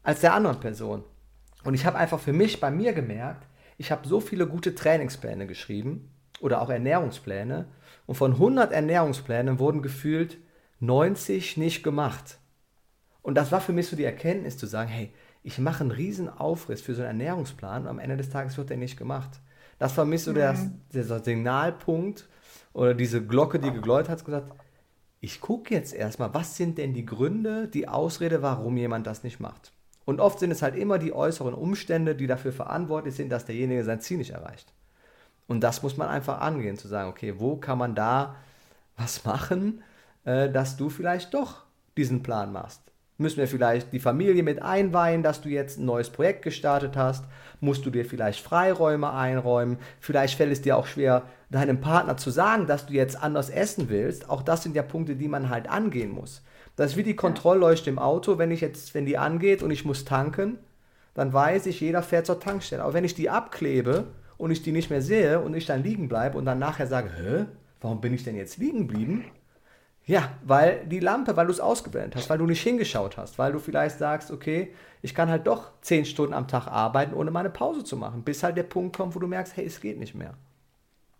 als 0.03 0.21
der 0.21 0.33
anderen 0.33 0.59
Person. 0.59 1.03
Und 1.63 1.73
ich 1.75 1.85
habe 1.85 1.97
einfach 1.97 2.19
für 2.19 2.33
mich 2.33 2.59
bei 2.59 2.71
mir 2.71 2.93
gemerkt, 2.93 3.47
ich 3.77 3.91
habe 3.91 4.07
so 4.07 4.19
viele 4.19 4.47
gute 4.47 4.75
Trainingspläne 4.75 5.47
geschrieben 5.47 6.11
oder 6.39 6.61
auch 6.61 6.69
Ernährungspläne. 6.69 7.65
Und 8.07 8.15
von 8.15 8.33
100 8.33 8.71
Ernährungsplänen 8.71 9.59
wurden 9.59 9.81
gefühlt 9.81 10.37
90 10.79 11.57
nicht 11.57 11.83
gemacht. 11.83 12.39
Und 13.21 13.35
das 13.35 13.51
war 13.51 13.61
für 13.61 13.73
mich 13.73 13.87
so 13.87 13.95
die 13.95 14.03
Erkenntnis 14.03 14.57
zu 14.57 14.65
sagen, 14.65 14.89
hey, 14.89 15.13
ich 15.43 15.59
mache 15.59 15.81
einen 15.81 15.91
riesen 15.91 16.29
Aufriss 16.29 16.81
für 16.81 16.95
so 16.95 17.01
einen 17.01 17.19
Ernährungsplan 17.19 17.83
und 17.83 17.87
am 17.87 17.99
Ende 17.99 18.17
des 18.17 18.29
Tages 18.29 18.57
wird 18.57 18.69
der 18.69 18.77
nicht 18.77 18.97
gemacht. 18.97 19.39
Das 19.81 19.97
war 19.97 20.05
mich 20.05 20.21
so 20.21 20.29
mhm. 20.29 20.35
der, 20.35 20.55
der 20.93 21.23
Signalpunkt 21.23 22.29
oder 22.71 22.93
diese 22.93 23.25
Glocke, 23.25 23.57
die 23.57 23.71
gegläut 23.71 24.09
hat, 24.09 24.23
gesagt, 24.23 24.53
ich 25.21 25.41
gucke 25.41 25.73
jetzt 25.73 25.95
erstmal, 25.95 26.35
was 26.35 26.55
sind 26.55 26.77
denn 26.77 26.93
die 26.93 27.03
Gründe, 27.03 27.67
die 27.67 27.87
Ausrede, 27.87 28.43
warum 28.43 28.77
jemand 28.77 29.07
das 29.07 29.23
nicht 29.23 29.39
macht. 29.39 29.73
Und 30.05 30.19
oft 30.19 30.37
sind 30.37 30.51
es 30.51 30.61
halt 30.61 30.75
immer 30.75 30.99
die 30.99 31.13
äußeren 31.13 31.55
Umstände, 31.55 32.13
die 32.13 32.27
dafür 32.27 32.53
verantwortlich 32.53 33.15
sind, 33.15 33.31
dass 33.31 33.45
derjenige 33.45 33.83
sein 33.83 34.01
Ziel 34.01 34.19
nicht 34.19 34.29
erreicht. 34.29 34.71
Und 35.47 35.61
das 35.61 35.81
muss 35.81 35.97
man 35.97 36.09
einfach 36.09 36.41
angehen, 36.41 36.77
zu 36.77 36.87
sagen, 36.87 37.09
okay, 37.09 37.39
wo 37.39 37.55
kann 37.55 37.79
man 37.79 37.95
da 37.95 38.35
was 38.97 39.25
machen, 39.25 39.81
äh, 40.25 40.47
dass 40.51 40.77
du 40.77 40.91
vielleicht 40.91 41.33
doch 41.33 41.63
diesen 41.97 42.21
Plan 42.21 42.51
machst 42.51 42.90
Müssen 43.21 43.37
wir 43.37 43.47
vielleicht 43.47 43.93
die 43.93 43.99
Familie 43.99 44.41
mit 44.41 44.63
einweihen, 44.63 45.21
dass 45.21 45.41
du 45.41 45.49
jetzt 45.49 45.77
ein 45.77 45.85
neues 45.85 46.09
Projekt 46.09 46.41
gestartet 46.41 46.97
hast? 46.97 47.23
Musst 47.59 47.85
du 47.85 47.91
dir 47.91 48.03
vielleicht 48.03 48.43
Freiräume 48.43 49.13
einräumen? 49.13 49.77
Vielleicht 49.99 50.37
fällt 50.37 50.51
es 50.51 50.63
dir 50.63 50.75
auch 50.75 50.87
schwer, 50.87 51.21
deinem 51.51 51.79
Partner 51.81 52.17
zu 52.17 52.31
sagen, 52.31 52.65
dass 52.65 52.87
du 52.87 52.93
jetzt 52.93 53.21
anders 53.21 53.51
essen 53.51 53.89
willst. 53.89 54.27
Auch 54.27 54.41
das 54.41 54.63
sind 54.63 54.75
ja 54.75 54.81
Punkte, 54.81 55.15
die 55.15 55.27
man 55.27 55.49
halt 55.51 55.69
angehen 55.69 56.09
muss. 56.09 56.41
Das 56.75 56.91
ist 56.91 56.97
wie 56.97 57.03
die 57.03 57.15
Kontrollleuchte 57.15 57.91
im 57.91 57.99
Auto, 57.99 58.39
wenn 58.39 58.49
ich 58.49 58.61
jetzt, 58.61 58.95
wenn 58.95 59.05
die 59.05 59.19
angeht 59.19 59.61
und 59.61 59.69
ich 59.69 59.85
muss 59.85 60.03
tanken, 60.03 60.57
dann 61.13 61.31
weiß 61.31 61.67
ich, 61.67 61.79
jeder 61.79 62.01
fährt 62.01 62.25
zur 62.25 62.39
Tankstelle. 62.39 62.81
Aber 62.81 62.93
wenn 62.93 63.03
ich 63.03 63.13
die 63.13 63.29
abklebe 63.29 64.05
und 64.39 64.49
ich 64.49 64.63
die 64.63 64.71
nicht 64.71 64.89
mehr 64.89 65.03
sehe 65.03 65.41
und 65.41 65.53
ich 65.53 65.67
dann 65.67 65.83
liegen 65.83 66.07
bleibe 66.09 66.39
und 66.39 66.45
dann 66.45 66.57
nachher 66.57 66.87
sage, 66.87 67.11
hä, 67.15 67.45
warum 67.81 68.01
bin 68.01 68.15
ich 68.15 68.23
denn 68.23 68.35
jetzt 68.35 68.57
liegen 68.57 68.87
geblieben? 68.87 69.25
Ja, 70.05 70.29
weil 70.43 70.83
die 70.85 70.99
Lampe, 70.99 71.37
weil 71.37 71.45
du 71.45 71.51
es 71.51 71.59
ausgeblendet 71.59 72.15
hast, 72.15 72.29
weil 72.29 72.39
du 72.39 72.45
nicht 72.45 72.61
hingeschaut 72.61 73.17
hast, 73.17 73.37
weil 73.37 73.51
du 73.51 73.59
vielleicht 73.59 73.97
sagst, 73.97 74.31
okay, 74.31 74.73
ich 75.01 75.13
kann 75.13 75.29
halt 75.29 75.47
doch 75.47 75.71
zehn 75.81 76.05
Stunden 76.05 76.33
am 76.33 76.47
Tag 76.47 76.67
arbeiten, 76.67 77.13
ohne 77.13 77.31
meine 77.31 77.49
Pause 77.49 77.83
zu 77.83 77.97
machen, 77.97 78.23
bis 78.23 78.43
halt 78.43 78.57
der 78.57 78.63
Punkt 78.63 78.95
kommt, 78.95 79.15
wo 79.15 79.19
du 79.19 79.27
merkst, 79.27 79.55
hey, 79.55 79.65
es 79.65 79.79
geht 79.79 79.99
nicht 79.99 80.15
mehr. 80.15 80.33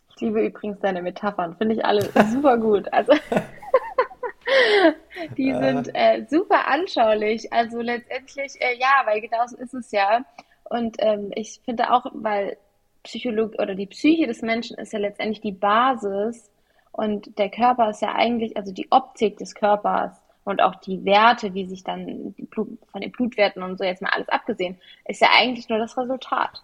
Ich 0.10 0.22
liebe 0.22 0.46
übrigens 0.46 0.80
deine 0.80 1.02
Metaphern, 1.02 1.56
finde 1.56 1.76
ich 1.76 1.86
alle 1.86 2.10
super 2.32 2.58
gut. 2.58 2.91
Also 2.91 3.13
die 5.38 5.54
sind 5.54 5.89
äh, 5.94 6.26
super 6.30 6.67
anschaulich. 6.67 7.52
Also 7.54 7.82
letztendlich, 7.82 8.60
äh, 8.60 8.78
ja, 8.80 9.04
weil 9.06 9.22
genau 9.22 9.46
so 9.48 9.58
ist 9.58 9.74
es 9.74 9.91
ja. 9.91 10.26
Und 10.65 10.98
ähm, 11.00 11.32
ich 11.36 11.62
finde 11.65 11.91
auch, 11.91 12.06
weil 12.13 12.58
Psychologie 13.04 13.58
oder 13.58 13.76
die 13.76 13.88
Psyche 13.88 14.28
des 14.28 14.41
Menschen 14.41 14.78
ist 14.78 14.94
ja 14.94 15.00
letztendlich 15.00 15.41
die 15.41 15.52
Basis 15.52 16.52
und 16.91 17.38
der 17.38 17.49
Körper 17.49 17.89
ist 17.89 18.01
ja 18.01 18.13
eigentlich, 18.15 18.58
also 18.58 18.71
die 18.73 18.91
Optik 18.91 19.38
des 19.38 19.56
Körpers 19.56 20.21
und 20.43 20.62
auch 20.62 20.75
die 20.75 21.06
Werte, 21.06 21.54
wie 21.54 21.65
sich 21.65 21.84
dann 21.84 22.34
Blut, 22.34 22.77
von 22.91 23.01
den 23.01 23.12
Blutwerten 23.12 23.63
und 23.63 23.77
so 23.77 23.84
jetzt 23.84 24.01
mal 24.01 24.12
alles 24.12 24.30
abgesehen, 24.30 24.80
ist 25.06 25.21
ja 25.21 25.30
eigentlich 25.38 25.69
nur 25.69 25.77
das 25.77 25.97
Resultat. 25.97 26.63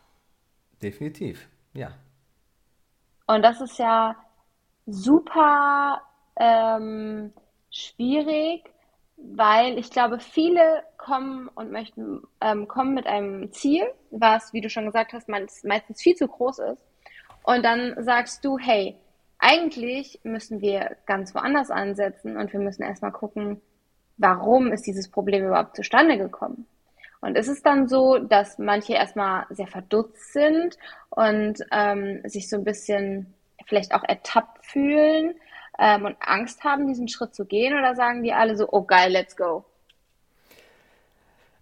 Definitiv, 0.82 1.48
ja. 1.74 1.92
Und 3.28 3.44
das 3.44 3.62
ist 3.62 3.78
ja 3.78 4.16
super 4.86 6.02
ähm, 6.38 7.34
schwierig, 7.70 8.64
weil 9.18 9.78
ich 9.78 9.90
glaube, 9.90 10.20
viele 10.20 10.84
kommen 10.98 11.50
und 11.56 11.72
möchten 11.72 12.22
ähm, 12.42 12.68
kommen 12.68 12.94
mit 12.94 13.08
einem 13.08 13.52
Ziel, 13.52 13.84
was, 14.12 14.54
wie 14.54 14.62
du 14.62 14.70
schon 14.70 14.86
gesagt 14.86 15.14
hast, 15.14 15.28
meistens 15.28 16.02
viel 16.02 16.16
zu 16.16 16.28
groß 16.28 16.60
ist. 16.60 16.84
Und 17.44 17.64
dann 17.64 17.96
sagst 18.04 18.44
du, 18.46 18.58
hey, 18.58 18.98
eigentlich 19.40 20.20
müssen 20.24 20.62
wir 20.62 20.98
ganz 21.06 21.36
woanders 21.36 21.70
ansetzen 21.70 22.38
und 22.38 22.54
wir 22.54 22.60
müssen 22.60 22.84
erstmal 22.84 23.12
gucken, 23.12 23.62
warum 24.18 24.72
ist 24.72 24.88
dieses 24.88 25.10
Problem 25.10 25.46
überhaupt 25.46 25.76
zustande 25.76 26.18
gekommen. 26.18 26.66
Und 27.22 27.36
ist 27.36 27.48
es 27.48 27.64
dann 27.64 27.88
so, 27.88 28.20
dass 28.20 28.60
manche 28.60 28.94
erstmal 28.94 29.46
sehr 29.50 29.68
verdutzt 29.68 30.34
sind 30.34 30.78
und 31.10 31.64
ähm, 31.72 32.22
sich 32.26 32.50
so 32.50 32.58
ein 32.58 32.64
bisschen 32.64 33.34
vielleicht 33.66 33.94
auch 33.94 34.04
ertappt 34.04 34.66
fühlen 34.66 35.36
ähm, 35.80 36.06
und 36.06 36.16
Angst 36.20 36.64
haben, 36.64 36.88
diesen 36.88 37.08
Schritt 37.08 37.34
zu 37.34 37.46
gehen? 37.46 37.78
Oder 37.78 37.96
sagen 37.96 38.24
die 38.24 38.34
alle 38.34 38.56
so, 38.56 38.68
oh 38.72 38.84
geil, 38.84 39.12
let's 39.12 39.36
go? 39.36 39.66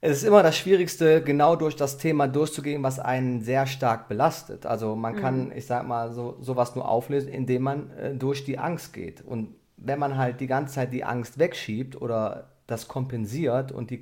Es 0.07 0.17
ist 0.17 0.23
immer 0.23 0.43
das 0.43 0.55
Schwierigste, 0.55 1.23
genau 1.23 1.55
durch 1.55 1.75
das 1.75 1.97
Thema 1.97 2.27
durchzugehen, 2.27 2.83
was 2.83 2.99
einen 2.99 3.41
sehr 3.41 3.65
stark 3.65 4.07
belastet. 4.07 4.67
Also 4.67 4.95
man 4.95 5.15
kann, 5.15 5.45
mhm. 5.45 5.51
ich 5.55 5.65
sag 5.65 5.87
mal, 5.87 6.13
so 6.13 6.37
sowas 6.41 6.75
nur 6.75 6.87
auflösen, 6.87 7.29
indem 7.29 7.63
man 7.63 7.89
äh, 7.97 8.13
durch 8.13 8.45
die 8.45 8.59
Angst 8.59 8.93
geht. 8.93 9.23
Und 9.25 9.55
wenn 9.77 9.97
man 9.97 10.15
halt 10.15 10.41
die 10.41 10.47
ganze 10.47 10.75
Zeit 10.75 10.93
die 10.93 11.03
Angst 11.03 11.39
wegschiebt 11.39 11.99
oder 11.99 12.51
das 12.67 12.87
kompensiert 12.87 13.71
und 13.71 13.89
die, 13.89 13.99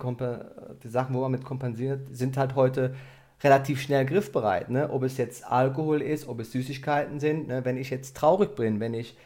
die 0.83 0.89
Sachen, 0.89 1.15
wo 1.15 1.21
man 1.21 1.31
mit 1.31 1.45
kompensiert, 1.45 2.01
sind 2.11 2.35
halt 2.35 2.55
heute 2.55 2.95
relativ 3.41 3.81
schnell 3.81 4.05
griffbereit. 4.05 4.69
Ne? 4.69 4.89
Ob 4.89 5.03
es 5.03 5.15
jetzt 5.15 5.49
Alkohol 5.49 6.01
ist, 6.01 6.27
ob 6.27 6.41
es 6.41 6.51
Süßigkeiten 6.51 7.21
sind. 7.21 7.47
Ne? 7.47 7.63
Wenn 7.63 7.77
ich 7.77 7.89
jetzt 7.89 8.17
traurig 8.17 8.55
bin, 8.55 8.81
wenn 8.81 8.93
ich 8.93 9.17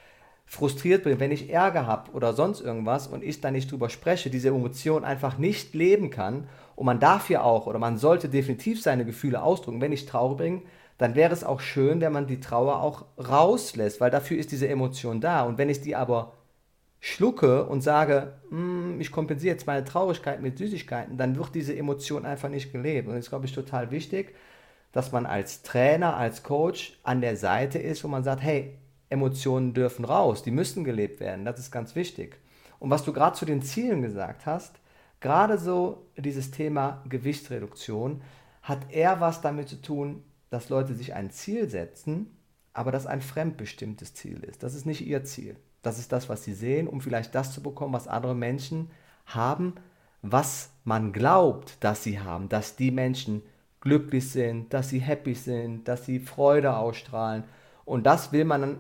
frustriert 0.48 1.04
bin, 1.04 1.20
wenn 1.20 1.32
ich 1.32 1.50
Ärger 1.50 1.86
habe 1.86 2.12
oder 2.12 2.34
sonst 2.34 2.62
irgendwas 2.62 3.06
und 3.06 3.24
ich 3.24 3.42
da 3.42 3.52
nicht 3.52 3.70
drüber 3.70 3.90
spreche, 3.90 4.30
diese 4.30 4.48
Emotion 4.48 5.04
einfach 5.04 5.38
nicht 5.38 5.76
leben 5.76 6.10
kann 6.10 6.48
und 6.76 6.86
man 6.86 7.02
darf 7.02 7.30
ja 7.30 7.44
auch 7.44 7.68
oder 7.68 7.80
man 7.80 7.98
sollte 7.98 8.30
definitiv 8.30 8.82
seine 8.82 9.06
Gefühle 9.06 9.44
ausdrücken, 9.44 9.82
wenn 9.82 9.92
ich 9.92 10.06
traurig 10.06 10.38
bin, 10.38 10.62
dann 10.98 11.16
wäre 11.16 11.34
es 11.34 11.44
auch 11.44 11.60
schön, 11.60 12.02
wenn 12.02 12.14
man 12.14 12.28
die 12.28 12.40
Trauer 12.40 12.82
auch 12.82 13.06
rauslässt, 13.18 14.00
weil 14.00 14.10
dafür 14.10 14.38
ist 14.38 14.52
diese 14.52 14.68
Emotion 14.68 15.22
da. 15.22 15.44
Und 15.44 15.58
wenn 15.58 15.70
ich 15.70 15.82
die 15.82 15.96
aber 15.96 16.34
schlucke 17.00 17.66
und 17.66 17.82
sage, 17.82 18.34
mm, 18.50 19.00
ich 19.00 19.12
kompensiere 19.12 19.54
jetzt 19.54 19.68
meine 19.68 19.84
Traurigkeit 19.84 20.42
mit 20.42 20.58
Süßigkeiten, 20.58 21.18
dann 21.18 21.36
wird 21.36 21.54
diese 21.54 21.76
Emotion 21.76 22.26
einfach 22.26 22.50
nicht 22.50 22.72
gelebt. 22.72 23.08
Und 23.08 23.16
das 23.16 23.26
ist, 23.26 23.30
glaube 23.30 23.46
ich, 23.46 23.54
total 23.54 23.92
wichtig, 23.92 24.34
dass 24.92 25.12
man 25.12 25.26
als 25.28 25.62
Trainer, 25.62 26.16
als 26.18 26.42
Coach 26.42 27.00
an 27.04 27.22
der 27.22 27.38
Seite 27.38 27.78
ist, 27.78 28.04
wo 28.04 28.08
man 28.08 28.24
sagt, 28.24 28.42
hey, 28.42 28.78
Emotionen 29.10 29.74
dürfen 29.74 30.06
raus, 30.06 30.44
die 30.44 30.52
müssen 30.52 30.84
gelebt 30.84 31.20
werden, 31.20 31.46
das 31.46 31.60
ist 31.60 31.72
ganz 31.72 31.96
wichtig. 31.96 32.40
Und 32.80 32.90
was 32.90 33.04
du 33.04 33.14
gerade 33.14 33.36
zu 33.36 33.46
den 33.46 33.62
Zielen 33.62 34.02
gesagt 34.02 34.46
hast, 34.46 34.76
gerade 35.20 35.58
so 35.58 36.06
dieses 36.18 36.52
Thema 36.52 37.04
Gewichtsreduktion 37.10 38.22
hat 38.62 38.92
eher 38.92 39.20
was 39.20 39.42
damit 39.42 39.70
zu 39.70 39.82
tun, 39.82 40.24
dass 40.50 40.70
Leute 40.70 40.94
sich 40.94 41.14
ein 41.14 41.32
Ziel 41.32 41.70
setzen, 41.70 42.38
aber 42.74 42.92
das 42.92 43.08
ein 43.08 43.22
fremdbestimmtes 43.22 44.14
Ziel 44.14 44.44
ist. 44.44 44.62
Das 44.62 44.76
ist 44.76 44.86
nicht 44.86 45.06
ihr 45.06 45.24
Ziel. 45.24 45.56
Das 45.82 46.00
ist 46.00 46.12
das, 46.12 46.30
was 46.30 46.44
sie 46.44 46.54
sehen, 46.54 46.88
um 46.88 47.02
vielleicht 47.02 47.34
das 47.34 47.54
zu 47.54 47.64
bekommen, 47.64 47.94
was 47.94 48.08
andere 48.08 48.36
Menschen 48.36 48.92
haben, 49.26 49.76
was 50.22 50.70
man 50.84 51.14
glaubt, 51.14 51.84
dass 51.84 52.04
sie 52.04 52.20
haben, 52.20 52.50
dass 52.50 52.76
die 52.76 52.92
Menschen 52.92 53.42
glücklich 53.82 54.30
sind, 54.30 54.74
dass 54.74 54.90
sie 54.90 55.00
happy 55.00 55.34
sind, 55.34 55.88
dass 55.88 56.06
sie 56.06 56.20
Freude 56.20 56.76
ausstrahlen. 56.76 57.44
Und 57.86 58.06
das 58.06 58.32
will 58.32 58.46
man 58.46 58.62
dann 58.62 58.80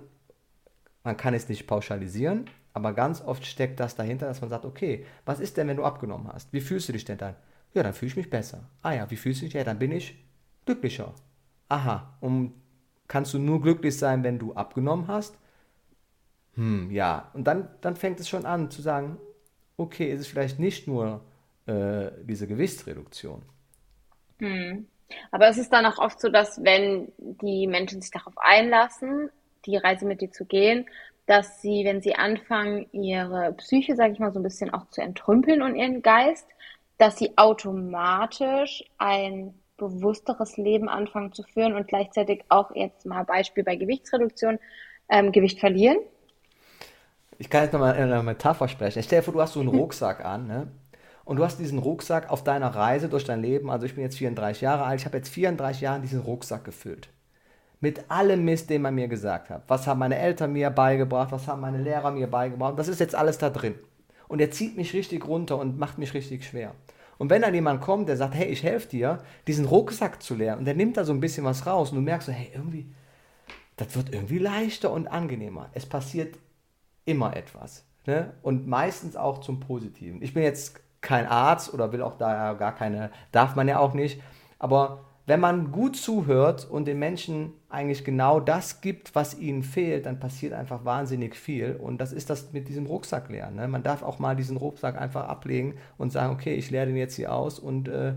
man 1.08 1.15
kann 1.15 1.34
es 1.34 1.48
nicht 1.48 1.67
pauschalisieren, 1.67 2.50
aber 2.74 2.91
ganz 2.91 3.22
oft 3.22 3.46
steckt 3.46 3.80
das 3.80 3.96
dahinter, 3.96 4.28
dass 4.28 4.41
man 4.41 4.50
sagt, 4.50 4.65
okay, 4.65 5.06
was 5.26 5.39
ist 5.39 5.56
denn, 5.56 5.70
wenn 5.70 5.78
du 5.78 5.86
abgenommen 5.86 6.28
hast? 6.28 6.52
Wie 6.52 6.60
fühlst 6.60 6.89
du 6.89 6.93
dich 6.93 7.06
denn 7.06 7.17
dann? 7.17 7.36
Ja, 7.74 7.82
dann 7.82 7.93
fühle 7.93 8.10
ich 8.10 8.17
mich 8.17 8.30
besser. 8.30 8.70
Ah 8.82 8.91
ja, 8.91 9.10
wie 9.10 9.15
fühlst 9.15 9.39
du 9.39 9.46
dich? 9.46 9.54
Ja, 9.54 9.63
dann 9.63 9.80
bin 9.80 9.93
ich 9.93 10.22
glücklicher. 10.65 11.13
Aha, 11.70 12.17
und 12.20 12.54
kannst 13.08 13.34
du 13.34 13.39
nur 13.39 13.62
glücklich 13.62 13.98
sein, 13.98 14.22
wenn 14.26 14.38
du 14.38 14.54
abgenommen 14.54 15.08
hast? 15.08 15.38
Hm, 16.56 16.91
ja. 16.91 17.32
Und 17.34 17.46
dann, 17.46 17.70
dann 17.80 17.96
fängt 17.96 18.20
es 18.20 18.28
schon 18.28 18.46
an 18.46 18.70
zu 18.70 18.82
sagen, 18.82 19.17
okay, 19.78 20.12
ist 20.12 20.20
es 20.20 20.28
vielleicht 20.28 20.60
nicht 20.60 20.89
nur 20.89 21.24
äh, 21.67 22.12
diese 22.24 22.48
Gewichtsreduktion. 22.48 23.43
Hm. 24.39 24.88
Aber 25.32 25.48
es 25.48 25.58
ist 25.58 25.72
dann 25.72 25.86
auch 25.86 26.00
oft 26.00 26.20
so, 26.20 26.28
dass 26.28 26.62
wenn 26.65 27.13
die 27.17 27.65
Menschen 27.65 28.02
sich 28.02 28.12
darauf 28.12 28.38
einlassen, 28.38 29.30
die 29.65 29.78
Reise 29.78 30.06
mit 30.06 30.22
dir 30.22 30.32
zu 30.32 30.46
gehen, 30.46 30.86
dass 31.28 31.62
sie, 31.62 31.84
wenn 31.86 32.02
sie 32.02 32.15
anfangen, 32.15 32.88
ihre 32.93 33.54
Psyche, 33.54 33.96
sage 33.96 34.13
ich 34.13 34.20
mal, 34.20 34.32
so 34.32 34.39
ein 34.39 34.43
bisschen 34.43 34.74
auch 34.74 34.89
zu 34.89 35.02
entrümpeln 35.02 35.62
und 35.62 35.76
ihren 35.76 36.02
Geist, 36.02 36.48
dass 36.98 37.17
sie 37.17 37.38
automatisch 37.38 38.84
ein 38.98 39.54
bewussteres 39.78 40.58
Leben 40.58 40.89
anfangen 40.89 41.34
zu 41.34 41.43
führen 41.43 41.76
und 41.76 41.88
gleichzeitig 41.88 42.43
auch 42.50 42.74
jetzt 42.74 43.06
mal 43.06 43.24
Beispiel 43.24 43.63
bei 43.63 43.76
Gewichtsreduktion 43.76 44.58
ähm, 45.10 45.32
Gewicht 45.32 45.60
verlieren? 45.60 45.98
Ich 47.38 47.50
kann 47.50 47.63
jetzt 47.63 47.74
nochmal 47.74 47.93
eine 47.93 48.24
Metapher 48.24 48.67
sprechen. 48.67 49.04
Stell 49.04 49.20
dir 49.20 49.24
vor, 49.24 49.34
du 49.34 49.41
hast 49.41 49.54
so 49.54 49.60
einen 49.60 49.70
Rucksack 49.70 50.26
an, 50.26 50.48
ne? 50.48 50.67
Und 51.24 51.36
du 51.36 51.43
hast 51.43 51.60
diesen 51.60 51.78
Rucksack 51.78 52.32
auf 52.32 52.46
deiner 52.46 52.70
Reise 52.70 53.10
durch 53.10 53.26
dein 53.26 53.41
Leben, 53.41 53.70
also 53.70 53.86
ich 53.86 53.96
bin 53.96 54.04
jetzt 54.04 54.17
34 54.17 54.62
Jahre 54.62 54.86
alt, 54.86 55.02
ich 55.02 55.06
habe 55.06 55.17
jetzt 55.17 55.28
34 55.28 55.82
Jahre 55.82 56.00
diesen 56.00 56.22
Rucksack 56.22 56.63
gefüllt 56.63 57.10
mit 57.80 58.10
allem 58.10 58.44
Mist, 58.46 58.70
den 58.70 58.82
man 58.82 58.96
mir 58.96 59.08
gesagt 59.08 59.50
hat. 59.50 59.63
Was 59.68 59.88
haben 59.88 60.00
meine 60.00 60.18
Eltern 60.18 60.54
mir 60.54 60.70
beigebracht, 60.70 61.32
was 61.32 61.48
haben 61.48 61.62
meine 61.62 61.78
Lehrer 61.78 62.12
mir 62.12 62.28
beigebracht. 62.28 62.78
Das 62.78 62.88
ist 62.88 63.00
jetzt 63.00 63.16
alles 63.16 63.38
da 63.38 63.50
drin. 63.50 63.76
Und 64.28 64.42
er 64.42 64.52
zieht 64.52 64.76
mich 64.76 64.94
richtig 64.94 65.28
runter 65.28 65.58
und 65.58 65.78
macht 65.78 65.98
mich 65.98 66.13
richtig 66.13 66.46
schwer. 66.46 66.74
Und 67.18 67.30
wenn 67.30 67.42
dann 67.42 67.54
jemand 67.54 67.82
kommt, 67.82 68.10
der 68.10 68.18
sagt, 68.18 68.36
hey, 68.36 68.48
ich 68.48 68.63
helfe 68.63 68.90
dir, 68.90 69.20
diesen 69.48 69.66
Rucksack 69.66 70.22
zu 70.22 70.36
leeren, 70.36 70.60
und 70.60 70.66
der 70.66 70.76
nimmt 70.76 70.98
da 70.98 71.04
so 71.04 71.13
ein 71.13 71.20
bisschen 71.20 71.46
was 71.46 71.66
raus, 71.66 71.92
und 71.92 71.96
du 71.96 72.02
merkst 72.02 72.28
so, 72.28 72.32
hey, 72.32 72.52
irgendwie, 72.54 72.94
das 73.76 73.96
wird 73.96 74.13
irgendwie 74.13 74.38
leichter 74.40 74.92
und 74.92 75.08
angenehmer. 75.08 75.70
Es 75.74 75.86
passiert 75.86 76.38
immer 77.06 77.36
etwas. 77.36 77.86
Ne? 78.06 78.34
Und 78.42 78.68
meistens 78.68 79.16
auch 79.16 79.40
zum 79.40 79.60
Positiven. 79.60 80.22
Ich 80.22 80.34
bin 80.34 80.44
jetzt 80.44 80.80
kein 81.02 81.28
Arzt 81.28 81.74
oder 81.74 81.92
will 81.92 82.02
auch 82.02 82.18
da 82.18 82.54
gar 82.54 82.76
keine, 82.76 83.12
darf 83.32 83.56
man 83.56 83.68
ja 83.68 83.80
auch 83.80 83.94
nicht, 83.94 84.22
aber 84.60 85.06
wenn 85.28 85.42
man 85.42 85.74
gut 85.74 85.98
zuhört 85.98 86.66
und 86.70 86.86
den 86.86 87.00
Menschen 87.00 87.52
eigentlich 87.68 88.06
genau 88.06 88.40
das 88.40 88.80
gibt, 88.80 89.13
was 89.13 89.38
ihnen 89.38 89.62
fehlt, 89.62 90.06
dann 90.06 90.22
passiert 90.22 90.54
einfach 90.54 90.86
wahnsinnig 90.86 91.36
viel. 91.36 91.76
Und 91.76 92.00
das 92.00 92.13
ist 92.13 92.30
das 92.30 92.54
mit 92.54 92.70
diesem 92.70 92.86
Rucksack 92.86 93.30
leeren. 93.30 93.56
Ne? 93.56 93.68
Man 93.68 93.84
darf 93.84 94.04
auch 94.04 94.20
mal 94.20 94.38
diesen 94.38 94.56
Rucksack 94.56 94.98
einfach 94.98 95.28
ablegen 95.28 95.76
und 95.98 96.13
sagen, 96.13 96.34
okay, 96.34 96.56
ich 96.56 96.72
leere 96.72 96.86
den 96.86 96.96
jetzt 96.96 97.18
hier 97.18 97.34
aus 97.34 97.60
und 97.60 97.90
äh, 97.90 98.13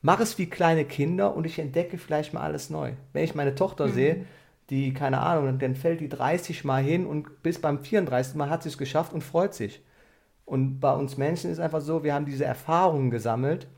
mache 0.00 0.22
es 0.22 0.38
wie 0.38 0.46
kleine 0.48 0.86
Kinder 0.86 1.36
und 1.36 1.44
ich 1.44 1.58
entdecke 1.58 1.98
vielleicht 1.98 2.32
mal 2.32 2.40
alles 2.40 2.70
neu. 2.70 2.92
Wenn 3.12 3.24
ich 3.24 3.34
meine 3.34 3.54
Tochter 3.54 3.88
mhm. 3.88 3.92
sehe, 3.92 4.24
die, 4.70 4.94
keine 4.94 5.20
Ahnung, 5.20 5.58
dann 5.58 5.76
fällt 5.76 6.00
die 6.00 6.08
30 6.08 6.64
Mal 6.64 6.82
hin 6.82 7.04
und 7.04 7.42
bis 7.42 7.60
beim 7.60 7.84
34 7.84 8.34
Mal 8.34 8.48
hat 8.48 8.62
sie 8.62 8.70
es 8.70 8.78
geschafft 8.78 9.12
und 9.12 9.22
freut 9.22 9.52
sich. 9.52 9.84
Und 10.46 10.80
bei 10.80 10.94
uns 10.94 11.18
Menschen 11.18 11.50
ist 11.50 11.58
einfach 11.58 11.82
so, 11.82 12.02
wir 12.02 12.14
haben 12.14 12.24
diese 12.24 12.46
Erfahrungen 12.46 13.10
gesammelt 13.10 13.68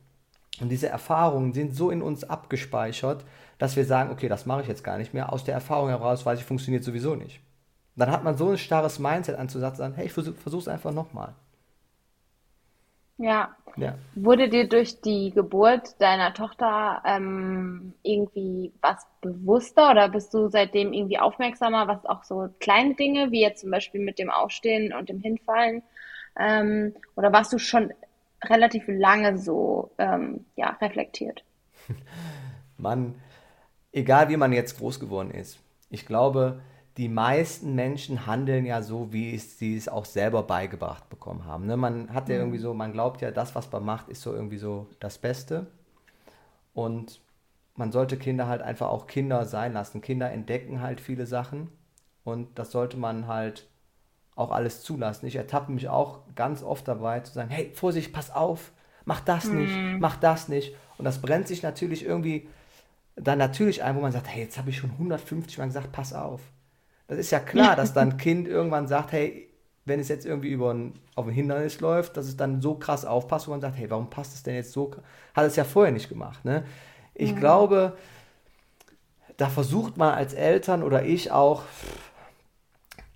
und 0.61 0.69
diese 0.69 0.89
Erfahrungen 0.89 1.53
sind 1.53 1.75
so 1.75 1.91
in 1.91 2.03
uns 2.03 2.25
abgespeichert, 2.25 3.25
dass 3.59 3.77
wir 3.77 3.85
sagen, 3.85 4.11
okay, 4.11 4.29
das 4.29 4.47
mache 4.47 4.63
ich 4.63 4.69
jetzt 4.69 4.85
gar 4.85 4.99
nicht 4.99 5.15
mehr. 5.15 5.33
Aus 5.33 5.45
der 5.45 5.55
Erfahrung 5.55 5.89
heraus 5.89 6.25
weiß 6.25 6.39
ich, 6.39 6.45
funktioniert 6.45 6.85
sowieso 6.85 7.17
nicht. 7.17 7.41
Dann 7.97 8.11
hat 8.11 8.25
man 8.25 8.37
so 8.37 8.51
ein 8.51 8.59
starres 8.59 8.99
Mindset 8.99 9.39
anzusagen, 9.39 9.95
hey, 9.95 10.07
ich 10.07 10.13
versuche 10.13 10.59
es 10.59 10.69
einfach 10.69 10.93
nochmal. 10.93 11.35
Ja. 13.17 13.55
ja. 13.77 13.95
Wurde 14.17 14.49
dir 14.49 14.69
durch 14.69 15.01
die 15.01 15.31
Geburt 15.31 16.01
deiner 16.01 16.35
Tochter 16.35 17.01
ähm, 17.05 17.95
irgendwie 18.03 18.73
was 18.81 19.07
bewusster 19.21 19.93
oder 19.93 20.09
bist 20.09 20.35
du 20.35 20.49
seitdem 20.49 20.93
irgendwie 20.93 21.21
aufmerksamer, 21.21 21.87
was 21.87 22.05
auch 22.07 22.25
so 22.25 22.49
kleine 22.59 22.95
Dinge, 22.95 23.31
wie 23.31 23.41
jetzt 23.41 23.61
zum 23.61 23.71
Beispiel 23.71 24.01
mit 24.01 24.19
dem 24.19 24.31
Aufstehen 24.31 24.93
und 24.93 25.09
dem 25.09 25.21
Hinfallen, 25.21 25.83
ähm, 26.37 26.95
oder 27.15 27.33
warst 27.33 27.53
du 27.53 27.59
schon 27.59 27.93
relativ 28.51 28.85
lange 28.87 29.39
so 29.39 29.91
ähm, 29.99 30.45
ja, 30.57 30.71
reflektiert? 30.81 31.45
Man, 32.77 33.15
egal 33.93 34.29
wie 34.29 34.37
man 34.37 34.53
jetzt 34.53 34.79
groß 34.79 34.99
geworden 34.99 35.31
ist, 35.31 35.61
ich 35.91 36.07
glaube, 36.07 36.61
die 36.97 37.09
meisten 37.09 37.75
Menschen 37.75 38.27
handeln 38.27 38.67
ja 38.67 38.83
so, 38.83 39.13
wie 39.13 39.37
sie 39.39 39.77
es 39.77 39.89
auch 39.89 40.05
selber 40.05 40.43
beigebracht 40.43 41.09
bekommen 41.09 41.45
haben. 41.45 41.67
Ne? 41.67 41.77
Man 41.77 42.13
hat 42.13 42.29
ja 42.29 42.37
mhm. 42.37 42.43
irgendwie 42.43 42.59
so, 42.59 42.75
man 42.75 42.93
glaubt 42.93 43.21
ja, 43.21 43.31
das, 43.31 43.55
was 43.55 43.71
man 43.71 43.85
macht, 43.85 44.09
ist 44.09 44.23
so 44.23 44.33
irgendwie 44.33 44.59
so 44.59 44.89
das 45.01 45.19
Beste. 45.19 45.67
Und 46.73 47.21
man 47.75 47.93
sollte 47.93 48.17
Kinder 48.17 48.47
halt 48.47 48.63
einfach 48.63 48.89
auch 48.89 49.07
Kinder 49.07 49.45
sein 49.45 49.73
lassen. 49.73 50.01
Kinder 50.01 50.31
entdecken 50.31 50.81
halt 50.81 51.01
viele 51.01 51.27
Sachen 51.27 51.69
und 52.23 52.59
das 52.59 52.71
sollte 52.71 52.97
man 52.97 53.27
halt 53.27 53.69
auch 54.37 54.51
alles 54.51 54.83
zulassen. 54.83 55.27
Ich 55.27 55.37
ertappe 55.37 55.71
mich 55.73 55.89
auch 55.89 56.21
ganz 56.35 56.63
oft 56.63 56.89
dabei 56.89 57.21
zu 57.21 57.33
sagen, 57.33 57.51
hey, 57.51 57.71
Vorsicht, 57.75 58.13
pass 58.13 58.31
auf, 58.31 58.73
mach 59.05 59.21
das 59.21 59.47
nicht, 59.47 59.75
mhm. 59.75 59.99
mach 60.01 60.17
das 60.17 60.49
nicht. 60.49 60.75
Und 60.99 61.05
das 61.05 61.21
brennt 61.21 61.49
sich 61.49 61.63
natürlich 61.63 62.05
irgendwie 62.05 62.49
dann 63.17 63.39
natürlich 63.39 63.83
ein, 63.83 63.95
wo 63.97 64.01
man 64.01 64.13
sagt, 64.13 64.29
hey, 64.29 64.43
jetzt 64.43 64.59
habe 64.59 64.71
ich 64.71 64.79
schon 64.79 64.91
150 64.91 65.59
Mal 65.59 65.67
gesagt, 65.67 65.93
pass 65.93 66.13
auf. 66.13 66.41
Das 67.07 67.19
ist 67.19 67.31
ja 67.31 67.39
klar, 67.39 67.77
dass 67.77 67.93
dann 67.93 68.13
ein 68.13 68.17
Kind 68.17 68.49
irgendwann 68.49 68.89
sagt, 68.89 69.13
hey, 69.13 69.49
wenn 69.85 70.01
es 70.01 70.09
jetzt 70.09 70.25
irgendwie 70.25 70.49
über 70.49 70.73
ein, 70.73 70.95
auf 71.15 71.27
ein 71.27 71.33
Hindernis 71.33 71.81
läuft, 71.81 72.17
dass 72.17 72.27
es 72.27 72.37
dann 72.37 72.61
so 72.61 72.75
krass 72.75 73.05
aufpasst, 73.05 73.47
wo 73.47 73.51
man 73.51 73.61
sagt, 73.61 73.77
hey, 73.77 73.91
warum 73.91 74.09
passt 74.09 74.35
es 74.35 74.43
denn 74.43 74.55
jetzt 74.55 74.73
so? 74.73 74.91
Hat 75.35 75.45
es 75.45 75.57
ja 75.57 75.65
vorher 75.65 75.93
nicht 75.93 76.09
gemacht. 76.09 76.45
Ne? 76.45 76.65
Ich 77.15 77.31
ja. 77.31 77.39
glaube, 77.39 77.97
da 79.37 79.49
versucht 79.49 79.97
man 79.97 80.15
als 80.15 80.33
Eltern 80.33 80.83
oder 80.83 81.05
ich 81.05 81.31
auch 81.31 81.63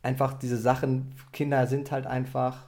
einfach 0.02 0.34
diese 0.34 0.56
Sachen, 0.56 1.14
Kinder 1.32 1.66
sind 1.66 1.90
halt 1.90 2.06
einfach 2.06 2.66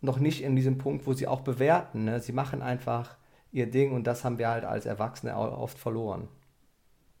noch 0.00 0.18
nicht 0.18 0.42
in 0.42 0.56
diesem 0.56 0.78
Punkt, 0.78 1.06
wo 1.06 1.12
sie 1.12 1.26
auch 1.26 1.40
bewerten. 1.40 2.04
Ne? 2.04 2.20
Sie 2.20 2.32
machen 2.32 2.62
einfach 2.62 3.16
ihr 3.52 3.70
Ding 3.70 3.92
und 3.92 4.06
das 4.06 4.24
haben 4.24 4.38
wir 4.38 4.48
halt 4.48 4.64
als 4.64 4.86
Erwachsene 4.86 5.36
oft 5.36 5.78
verloren. 5.78 6.28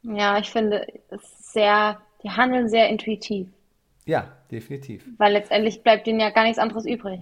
Ja, 0.02 0.38
ich 0.38 0.50
finde 0.50 0.86
es 1.10 1.52
sehr 1.52 2.00
die 2.22 2.30
handeln 2.30 2.68
sehr 2.68 2.88
intuitiv. 2.88 3.48
Ja, 4.06 4.32
definitiv. 4.50 5.06
Weil 5.18 5.32
letztendlich 5.32 5.82
bleibt 5.82 6.06
ihnen 6.06 6.20
ja 6.20 6.30
gar 6.30 6.44
nichts 6.44 6.58
anderes 6.58 6.84
übrig. 6.84 7.20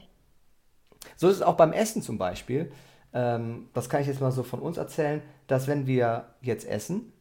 So 1.16 1.28
ist 1.28 1.36
es 1.36 1.42
auch 1.42 1.56
beim 1.56 1.72
Essen 1.72 2.02
zum 2.02 2.18
Beispiel. 2.18 2.72
Ähm, 3.12 3.68
das 3.74 3.88
kann 3.88 4.00
ich 4.00 4.06
jetzt 4.06 4.20
mal 4.20 4.32
so 4.32 4.42
von 4.42 4.60
uns 4.60 4.76
erzählen, 4.76 5.22
dass 5.46 5.66
wenn 5.66 5.86
wir 5.86 6.26
jetzt 6.40 6.66
essen 6.66 7.12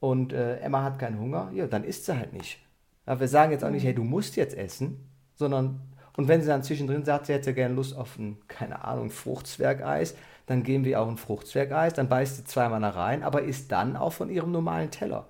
und 0.00 0.32
äh, 0.32 0.58
Emma 0.58 0.82
hat 0.82 0.98
keinen 0.98 1.18
Hunger, 1.18 1.50
ja, 1.52 1.66
dann 1.66 1.84
isst 1.84 2.06
sie 2.06 2.16
halt 2.16 2.32
nicht. 2.32 2.58
Aber 3.06 3.20
wir 3.20 3.28
sagen 3.28 3.52
jetzt 3.52 3.64
auch 3.64 3.70
nicht, 3.70 3.84
hey, 3.84 3.94
du 3.94 4.04
musst 4.04 4.36
jetzt 4.36 4.56
essen, 4.56 5.08
sondern, 5.34 5.80
und 6.16 6.28
wenn 6.28 6.42
sie 6.42 6.48
dann 6.48 6.62
zwischendrin 6.62 7.04
sagt, 7.04 7.26
sie 7.26 7.32
hätte 7.32 7.54
gerne 7.54 7.74
Lust 7.74 7.96
auf 7.96 8.18
ein, 8.18 8.38
keine 8.48 8.84
Ahnung, 8.84 9.10
Fruchtzwergeis, 9.10 10.14
dann 10.46 10.62
geben 10.62 10.84
wir 10.84 11.00
auch 11.00 11.08
ein 11.08 11.16
Fruchtzwergeis, 11.16 11.94
dann 11.94 12.08
beißt 12.08 12.36
sie 12.36 12.44
zweimal 12.44 12.80
da 12.80 12.90
rein, 12.90 13.22
aber 13.22 13.42
isst 13.42 13.72
dann 13.72 13.96
auch 13.96 14.12
von 14.12 14.28
ihrem 14.28 14.52
normalen 14.52 14.90
Teller 14.90 15.26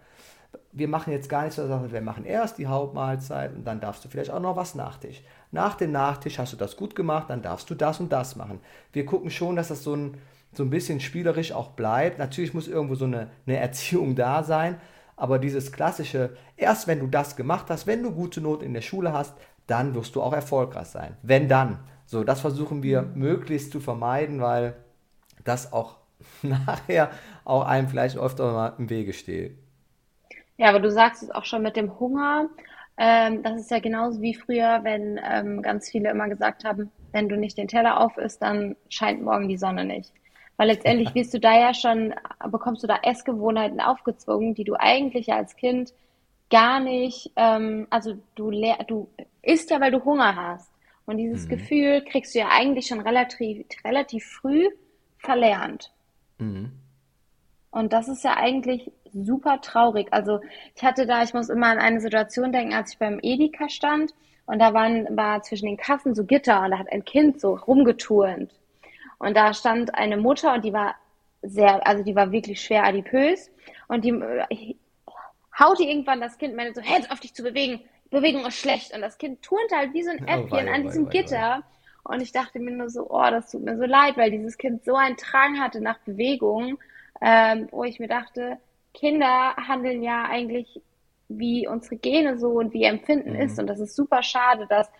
wir 0.76 0.88
machen 0.88 1.10
jetzt 1.10 1.30
gar 1.30 1.42
nichts, 1.44 1.56
sondern 1.56 1.90
wir 1.90 2.02
machen 2.02 2.26
erst 2.26 2.58
die 2.58 2.66
Hauptmahlzeit 2.66 3.54
und 3.54 3.66
dann 3.66 3.80
darfst 3.80 4.04
du 4.04 4.10
vielleicht 4.10 4.30
auch 4.30 4.40
noch 4.40 4.56
was 4.56 4.74
Nachtisch. 4.74 5.22
Nach 5.50 5.74
dem 5.74 5.90
Nachtisch 5.90 6.38
hast 6.38 6.52
du 6.52 6.56
das 6.58 6.76
gut 6.76 6.94
gemacht, 6.94 7.30
dann 7.30 7.40
darfst 7.40 7.70
du 7.70 7.74
das 7.74 7.98
und 7.98 8.12
das 8.12 8.36
machen. 8.36 8.60
Wir 8.92 9.06
gucken 9.06 9.30
schon, 9.30 9.56
dass 9.56 9.68
das 9.68 9.82
so 9.82 9.96
ein, 9.96 10.18
so 10.52 10.64
ein 10.64 10.70
bisschen 10.70 11.00
spielerisch 11.00 11.52
auch 11.52 11.70
bleibt. 11.70 12.18
Natürlich 12.18 12.52
muss 12.52 12.68
irgendwo 12.68 12.94
so 12.94 13.06
eine, 13.06 13.30
eine 13.46 13.56
Erziehung 13.56 14.16
da 14.16 14.42
sein, 14.42 14.78
aber 15.16 15.38
dieses 15.38 15.72
klassische, 15.72 16.36
erst 16.56 16.86
wenn 16.86 17.00
du 17.00 17.06
das 17.06 17.36
gemacht 17.36 17.66
hast, 17.68 17.86
wenn 17.86 18.02
du 18.02 18.12
gute 18.12 18.40
Noten 18.40 18.64
in 18.64 18.74
der 18.74 18.82
Schule 18.82 19.12
hast, 19.12 19.34
dann 19.66 19.94
wirst 19.94 20.14
du 20.14 20.22
auch 20.22 20.32
erfolgreich 20.32 20.86
sein. 20.86 21.16
Wenn 21.22 21.48
dann. 21.48 21.80
So, 22.04 22.22
das 22.22 22.40
versuchen 22.40 22.82
wir 22.82 23.02
möglichst 23.02 23.72
zu 23.72 23.80
vermeiden, 23.80 24.40
weil 24.40 24.76
das 25.44 25.72
auch 25.72 25.96
nachher 26.42 27.10
auch 27.44 27.66
einem 27.66 27.88
vielleicht 27.88 28.16
öfter 28.16 28.52
mal 28.52 28.74
im 28.78 28.90
Wege 28.90 29.12
steht. 29.12 29.58
Ja, 30.56 30.68
aber 30.68 30.80
du 30.80 30.90
sagst 30.90 31.22
es 31.22 31.30
auch 31.30 31.44
schon 31.44 31.62
mit 31.62 31.76
dem 31.76 31.98
Hunger. 31.98 32.48
Ähm, 32.96 33.42
das 33.42 33.60
ist 33.60 33.70
ja 33.70 33.78
genauso 33.78 34.22
wie 34.22 34.34
früher, 34.34 34.80
wenn 34.82 35.20
ähm, 35.22 35.62
ganz 35.62 35.90
viele 35.90 36.10
immer 36.10 36.28
gesagt 36.28 36.64
haben, 36.64 36.90
wenn 37.12 37.28
du 37.28 37.36
nicht 37.36 37.58
den 37.58 37.68
Teller 37.68 38.00
auf 38.00 38.16
isst, 38.16 38.40
dann 38.40 38.76
scheint 38.88 39.22
morgen 39.22 39.48
die 39.48 39.58
Sonne 39.58 39.84
nicht. 39.84 40.12
Weil 40.56 40.68
letztendlich 40.68 41.14
wirst 41.14 41.34
du 41.34 41.40
da 41.40 41.58
ja 41.58 41.74
schon, 41.74 42.14
bekommst 42.50 42.82
du 42.82 42.86
da 42.86 42.98
Essgewohnheiten 43.02 43.80
aufgezwungen, 43.80 44.54
die 44.54 44.64
du 44.64 44.74
eigentlich 44.74 45.32
als 45.32 45.56
Kind 45.56 45.92
gar 46.50 46.80
nicht, 46.80 47.30
ähm, 47.36 47.86
also 47.90 48.14
du, 48.34 48.50
du 48.86 49.08
isst 49.42 49.70
ja, 49.70 49.80
weil 49.80 49.90
du 49.90 50.04
Hunger 50.04 50.36
hast. 50.36 50.70
Und 51.04 51.18
dieses 51.18 51.44
mhm. 51.44 51.50
Gefühl 51.50 52.04
kriegst 52.04 52.34
du 52.34 52.40
ja 52.40 52.48
eigentlich 52.50 52.86
schon 52.86 53.00
relativ, 53.00 53.66
relativ 53.84 54.24
früh 54.24 54.68
verlernt. 55.18 55.92
Mhm. 56.38 56.72
Und 57.70 57.92
das 57.92 58.08
ist 58.08 58.24
ja 58.24 58.36
eigentlich 58.36 58.90
super 59.12 59.60
traurig. 59.60 60.08
Also 60.10 60.40
ich 60.74 60.82
hatte 60.82 61.06
da, 61.06 61.22
ich 61.22 61.34
muss 61.34 61.48
immer 61.48 61.68
an 61.68 61.78
eine 61.78 62.00
Situation 62.00 62.52
denken, 62.52 62.74
als 62.74 62.92
ich 62.92 62.98
beim 62.98 63.18
Edeka 63.22 63.68
stand 63.68 64.12
und 64.46 64.58
da 64.60 64.72
waren, 64.72 65.16
war 65.16 65.42
zwischen 65.42 65.66
den 65.66 65.76
Kassen 65.76 66.14
so 66.14 66.24
Gitter 66.24 66.62
und 66.64 66.70
da 66.70 66.78
hat 66.78 66.90
ein 66.90 67.04
Kind 67.04 67.40
so 67.40 67.54
rumgeturnt. 67.54 68.52
Und 69.18 69.36
da 69.36 69.54
stand 69.54 69.94
eine 69.94 70.16
Mutter 70.16 70.54
und 70.54 70.64
die 70.64 70.72
war 70.72 70.94
sehr, 71.42 71.86
also 71.86 72.02
die 72.02 72.14
war 72.14 72.32
wirklich 72.32 72.60
schwer 72.60 72.84
adipös 72.84 73.50
und 73.88 74.04
die 74.04 74.10
äh, 74.10 74.74
haute 75.58 75.84
irgendwann 75.84 76.20
das 76.20 76.38
Kind, 76.38 76.54
meinte 76.54 76.80
so, 76.80 76.86
hör 76.86 77.00
auf 77.10 77.20
dich 77.20 77.34
zu 77.34 77.42
bewegen, 77.42 77.80
Bewegung 78.10 78.44
ist 78.46 78.58
schlecht. 78.58 78.94
Und 78.94 79.00
das 79.00 79.18
Kind 79.18 79.42
turnte 79.42 79.76
halt 79.76 79.94
wie 79.94 80.02
so 80.02 80.10
ein 80.10 80.26
Äffchen 80.26 80.68
oh, 80.68 80.72
an 80.72 80.82
diesem 80.82 81.06
oh, 81.06 81.08
Gitter. 81.08 81.62
Und 82.04 82.20
ich 82.20 82.32
dachte 82.32 82.60
mir 82.60 82.70
nur 82.70 82.88
so, 82.88 83.10
oh, 83.10 83.30
das 83.30 83.50
tut 83.50 83.64
mir 83.64 83.76
so 83.76 83.84
leid, 83.84 84.16
weil 84.16 84.30
dieses 84.30 84.58
Kind 84.58 84.84
so 84.84 84.94
einen 84.94 85.16
Drang 85.16 85.58
hatte 85.58 85.80
nach 85.80 85.98
Bewegung, 86.00 86.78
ähm, 87.20 87.68
wo 87.70 87.84
ich 87.84 87.98
mir 87.98 88.08
dachte, 88.08 88.58
Kinder 88.94 89.56
handeln 89.56 90.02
ja 90.02 90.24
eigentlich 90.24 90.80
wie 91.28 91.66
unsere 91.66 91.96
Gene 91.96 92.38
so 92.38 92.50
und 92.50 92.72
wie 92.72 92.82
ihr 92.82 92.90
Empfinden 92.90 93.32
mhm. 93.32 93.40
ist. 93.40 93.58
Und 93.58 93.66
das 93.66 93.80
ist 93.80 93.96
super 93.96 94.22
schade, 94.22 94.66
dass 94.68 94.90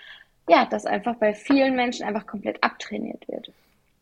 ja, 0.48 0.64
das 0.64 0.86
einfach 0.86 1.16
bei 1.16 1.34
vielen 1.34 1.74
Menschen 1.74 2.04
einfach 2.06 2.26
komplett 2.26 2.62
abtrainiert 2.62 3.26
wird. 3.28 3.52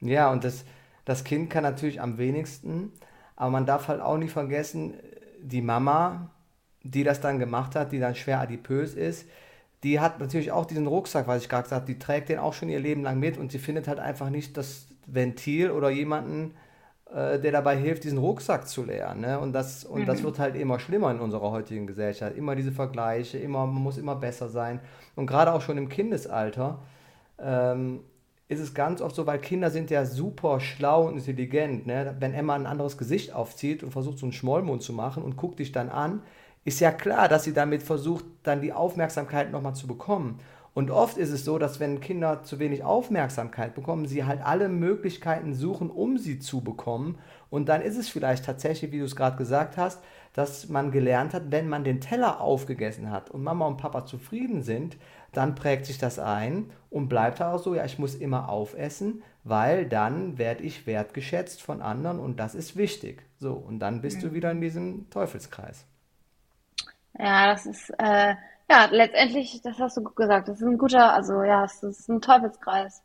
Ja, 0.08 0.30
und 0.30 0.44
das, 0.44 0.64
das 1.04 1.24
Kind 1.24 1.50
kann 1.50 1.62
natürlich 1.62 2.00
am 2.00 2.18
wenigsten, 2.18 2.92
aber 3.36 3.50
man 3.50 3.66
darf 3.66 3.88
halt 3.88 4.00
auch 4.00 4.18
nicht 4.18 4.32
vergessen, 4.32 4.94
die 5.40 5.62
Mama, 5.62 6.30
die 6.82 7.04
das 7.04 7.20
dann 7.20 7.38
gemacht 7.38 7.74
hat, 7.74 7.92
die 7.92 7.98
dann 7.98 8.14
schwer 8.14 8.40
adipös 8.40 8.94
ist, 8.94 9.26
die 9.82 10.00
hat 10.00 10.18
natürlich 10.18 10.50
auch 10.50 10.64
diesen 10.64 10.86
Rucksack, 10.86 11.26
was 11.26 11.42
ich 11.42 11.48
gerade 11.48 11.64
gesagt 11.64 11.82
habe, 11.82 11.92
die 11.92 11.98
trägt 11.98 12.30
den 12.30 12.38
auch 12.38 12.54
schon 12.54 12.70
ihr 12.70 12.80
Leben 12.80 13.02
lang 13.02 13.18
mit 13.18 13.36
und 13.36 13.52
sie 13.52 13.58
findet 13.58 13.86
halt 13.86 13.98
einfach 13.98 14.30
nicht 14.30 14.56
das 14.56 14.86
Ventil 15.06 15.70
oder 15.70 15.90
jemanden, 15.90 16.54
äh, 17.12 17.38
der 17.38 17.52
dabei 17.52 17.76
hilft, 17.76 18.04
diesen 18.04 18.18
Rucksack 18.18 18.66
zu 18.66 18.82
leeren. 18.82 19.20
Ne? 19.20 19.38
Und, 19.38 19.52
das, 19.52 19.84
und 19.84 20.02
mhm. 20.02 20.06
das 20.06 20.22
wird 20.22 20.38
halt 20.38 20.56
immer 20.56 20.78
schlimmer 20.78 21.10
in 21.10 21.20
unserer 21.20 21.50
heutigen 21.50 21.86
Gesellschaft. 21.86 22.34
Immer 22.34 22.56
diese 22.56 22.72
Vergleiche, 22.72 23.38
immer, 23.38 23.66
man 23.66 23.82
muss 23.82 23.98
immer 23.98 24.16
besser 24.16 24.48
sein. 24.48 24.80
Und 25.16 25.26
gerade 25.26 25.52
auch 25.52 25.60
schon 25.60 25.76
im 25.76 25.90
Kindesalter 25.90 26.78
ähm, 27.38 28.00
ist 28.54 28.60
es 28.60 28.74
ganz 28.74 29.00
oft 29.00 29.14
so, 29.14 29.26
weil 29.26 29.38
Kinder 29.38 29.70
sind 29.70 29.90
ja 29.90 30.04
super 30.04 30.60
schlau 30.60 31.08
und 31.08 31.16
intelligent. 31.16 31.86
Ne? 31.86 32.16
Wenn 32.18 32.34
Emma 32.34 32.54
ein 32.54 32.66
anderes 32.66 32.96
Gesicht 32.96 33.34
aufzieht 33.34 33.82
und 33.82 33.90
versucht, 33.90 34.18
so 34.18 34.26
einen 34.26 34.32
Schmollmund 34.32 34.82
zu 34.82 34.92
machen 34.92 35.22
und 35.22 35.36
guckt 35.36 35.58
dich 35.58 35.72
dann 35.72 35.90
an, 35.90 36.22
ist 36.64 36.80
ja 36.80 36.90
klar, 36.90 37.28
dass 37.28 37.44
sie 37.44 37.52
damit 37.52 37.82
versucht, 37.82 38.24
dann 38.42 38.62
die 38.62 38.72
Aufmerksamkeit 38.72 39.52
nochmal 39.52 39.74
zu 39.74 39.86
bekommen. 39.86 40.40
Und 40.74 40.90
oft 40.90 41.18
ist 41.18 41.30
es 41.30 41.44
so, 41.44 41.58
dass 41.58 41.78
wenn 41.78 42.00
Kinder 42.00 42.42
zu 42.42 42.58
wenig 42.58 42.82
Aufmerksamkeit 42.82 43.76
bekommen, 43.76 44.06
sie 44.06 44.24
halt 44.24 44.44
alle 44.44 44.68
Möglichkeiten 44.68 45.54
suchen, 45.54 45.88
um 45.88 46.18
sie 46.18 46.40
zu 46.40 46.62
bekommen. 46.62 47.18
Und 47.48 47.68
dann 47.68 47.80
ist 47.80 47.96
es 47.96 48.08
vielleicht 48.08 48.44
tatsächlich, 48.44 48.90
wie 48.90 48.98
du 48.98 49.04
es 49.04 49.14
gerade 49.14 49.36
gesagt 49.36 49.76
hast, 49.76 50.00
dass 50.32 50.68
man 50.68 50.90
gelernt 50.90 51.32
hat, 51.32 51.44
wenn 51.50 51.68
man 51.68 51.84
den 51.84 52.00
Teller 52.00 52.40
aufgegessen 52.40 53.12
hat 53.12 53.30
und 53.30 53.44
Mama 53.44 53.66
und 53.68 53.76
Papa 53.76 54.04
zufrieden 54.04 54.62
sind, 54.62 54.96
dann 55.36 55.54
prägt 55.54 55.86
sich 55.86 55.98
das 55.98 56.18
ein 56.18 56.70
und 56.90 57.08
bleibt 57.08 57.42
auch 57.42 57.58
so, 57.58 57.74
ja, 57.74 57.84
ich 57.84 57.98
muss 57.98 58.14
immer 58.14 58.48
aufessen, 58.48 59.22
weil 59.42 59.86
dann 59.86 60.38
werde 60.38 60.62
ich 60.62 60.86
wertgeschätzt 60.86 61.62
von 61.62 61.82
anderen 61.82 62.18
und 62.18 62.38
das 62.38 62.54
ist 62.54 62.76
wichtig. 62.76 63.22
So, 63.38 63.52
und 63.52 63.78
dann 63.80 64.00
bist 64.00 64.18
mhm. 64.18 64.22
du 64.22 64.32
wieder 64.32 64.50
in 64.50 64.60
diesem 64.60 65.10
Teufelskreis. 65.10 65.84
Ja, 67.18 67.52
das 67.52 67.66
ist, 67.66 67.90
äh, 67.98 68.34
ja, 68.70 68.88
letztendlich, 68.90 69.60
das 69.62 69.78
hast 69.78 69.96
du 69.96 70.02
gut 70.02 70.16
gesagt, 70.16 70.48
das 70.48 70.60
ist 70.60 70.66
ein 70.66 70.78
guter, 70.78 71.12
also 71.12 71.42
ja, 71.42 71.64
es 71.64 71.82
ist 71.82 72.08
ein 72.08 72.20
Teufelskreis. 72.20 73.02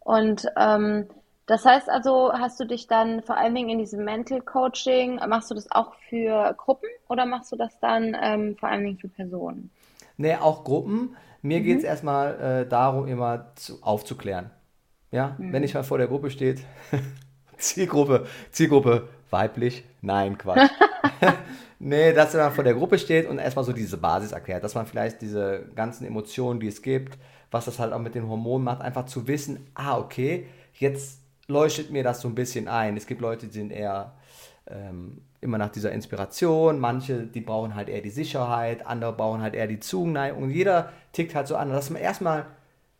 Und 0.00 0.46
ähm, 0.56 1.06
das 1.46 1.64
heißt 1.64 1.88
also, 1.88 2.32
hast 2.32 2.58
du 2.58 2.64
dich 2.64 2.88
dann 2.88 3.22
vor 3.22 3.36
allen 3.36 3.54
Dingen 3.54 3.70
in 3.70 3.78
diesem 3.78 4.04
Mental 4.04 4.40
Coaching, 4.40 5.16
machst 5.28 5.50
du 5.50 5.54
das 5.54 5.70
auch 5.70 5.94
für 6.08 6.54
Gruppen 6.56 6.88
oder 7.08 7.24
machst 7.24 7.52
du 7.52 7.56
das 7.56 7.78
dann 7.80 8.16
ähm, 8.20 8.56
vor 8.56 8.68
allen 8.68 8.84
Dingen 8.84 8.98
für 8.98 9.08
Personen? 9.08 9.70
Nee, 10.16 10.36
auch 10.36 10.64
Gruppen. 10.64 11.16
Mir 11.46 11.60
geht 11.60 11.78
es 11.78 11.82
mhm. 11.82 11.88
erstmal 11.88 12.40
äh, 12.40 12.68
darum, 12.68 13.06
immer 13.06 13.52
zu, 13.54 13.82
aufzuklären. 13.82 14.50
Ja, 15.10 15.36
mhm. 15.38 15.52
wenn 15.52 15.62
ich 15.62 15.74
mal 15.74 15.84
vor 15.84 15.98
der 15.98 16.08
Gruppe 16.08 16.30
steht, 16.30 16.62
Zielgruppe, 17.56 18.26
Zielgruppe 18.50 19.08
weiblich, 19.30 19.84
nein, 20.02 20.36
Quatsch. 20.36 20.70
nee, 21.78 22.12
dass 22.12 22.34
man 22.34 22.52
vor 22.52 22.64
der 22.64 22.74
Gruppe 22.74 22.98
steht 22.98 23.28
und 23.28 23.38
erstmal 23.38 23.64
so 23.64 23.72
diese 23.72 23.96
Basis 23.96 24.32
erklärt, 24.32 24.64
dass 24.64 24.74
man 24.74 24.86
vielleicht 24.86 25.22
diese 25.22 25.66
ganzen 25.74 26.04
Emotionen, 26.04 26.60
die 26.60 26.68
es 26.68 26.82
gibt, 26.82 27.16
was 27.50 27.64
das 27.64 27.78
halt 27.78 27.92
auch 27.92 28.00
mit 28.00 28.14
den 28.14 28.28
Hormonen 28.28 28.64
macht, 28.64 28.82
einfach 28.82 29.06
zu 29.06 29.26
wissen, 29.28 29.66
ah, 29.74 29.98
okay, 29.98 30.46
jetzt 30.74 31.20
leuchtet 31.46 31.90
mir 31.90 32.02
das 32.02 32.20
so 32.20 32.28
ein 32.28 32.34
bisschen 32.34 32.66
ein. 32.66 32.96
Es 32.96 33.06
gibt 33.06 33.20
Leute, 33.20 33.46
die 33.46 33.52
sind 33.52 33.70
eher 33.70 34.14
ähm, 34.66 35.22
immer 35.46 35.58
nach 35.58 35.70
dieser 35.70 35.92
Inspiration, 35.92 36.78
manche, 36.78 37.22
die 37.22 37.40
brauchen 37.40 37.74
halt 37.74 37.88
eher 37.88 38.02
die 38.02 38.10
Sicherheit, 38.10 38.84
andere 38.84 39.14
brauchen 39.14 39.40
halt 39.40 39.54
eher 39.54 39.66
die 39.66 39.80
Zuneigung. 39.80 40.50
Jeder 40.50 40.92
tickt 41.12 41.34
halt 41.34 41.46
so 41.46 41.56
an, 41.56 41.70
dass 41.70 41.88
man 41.88 42.02
erstmal 42.02 42.46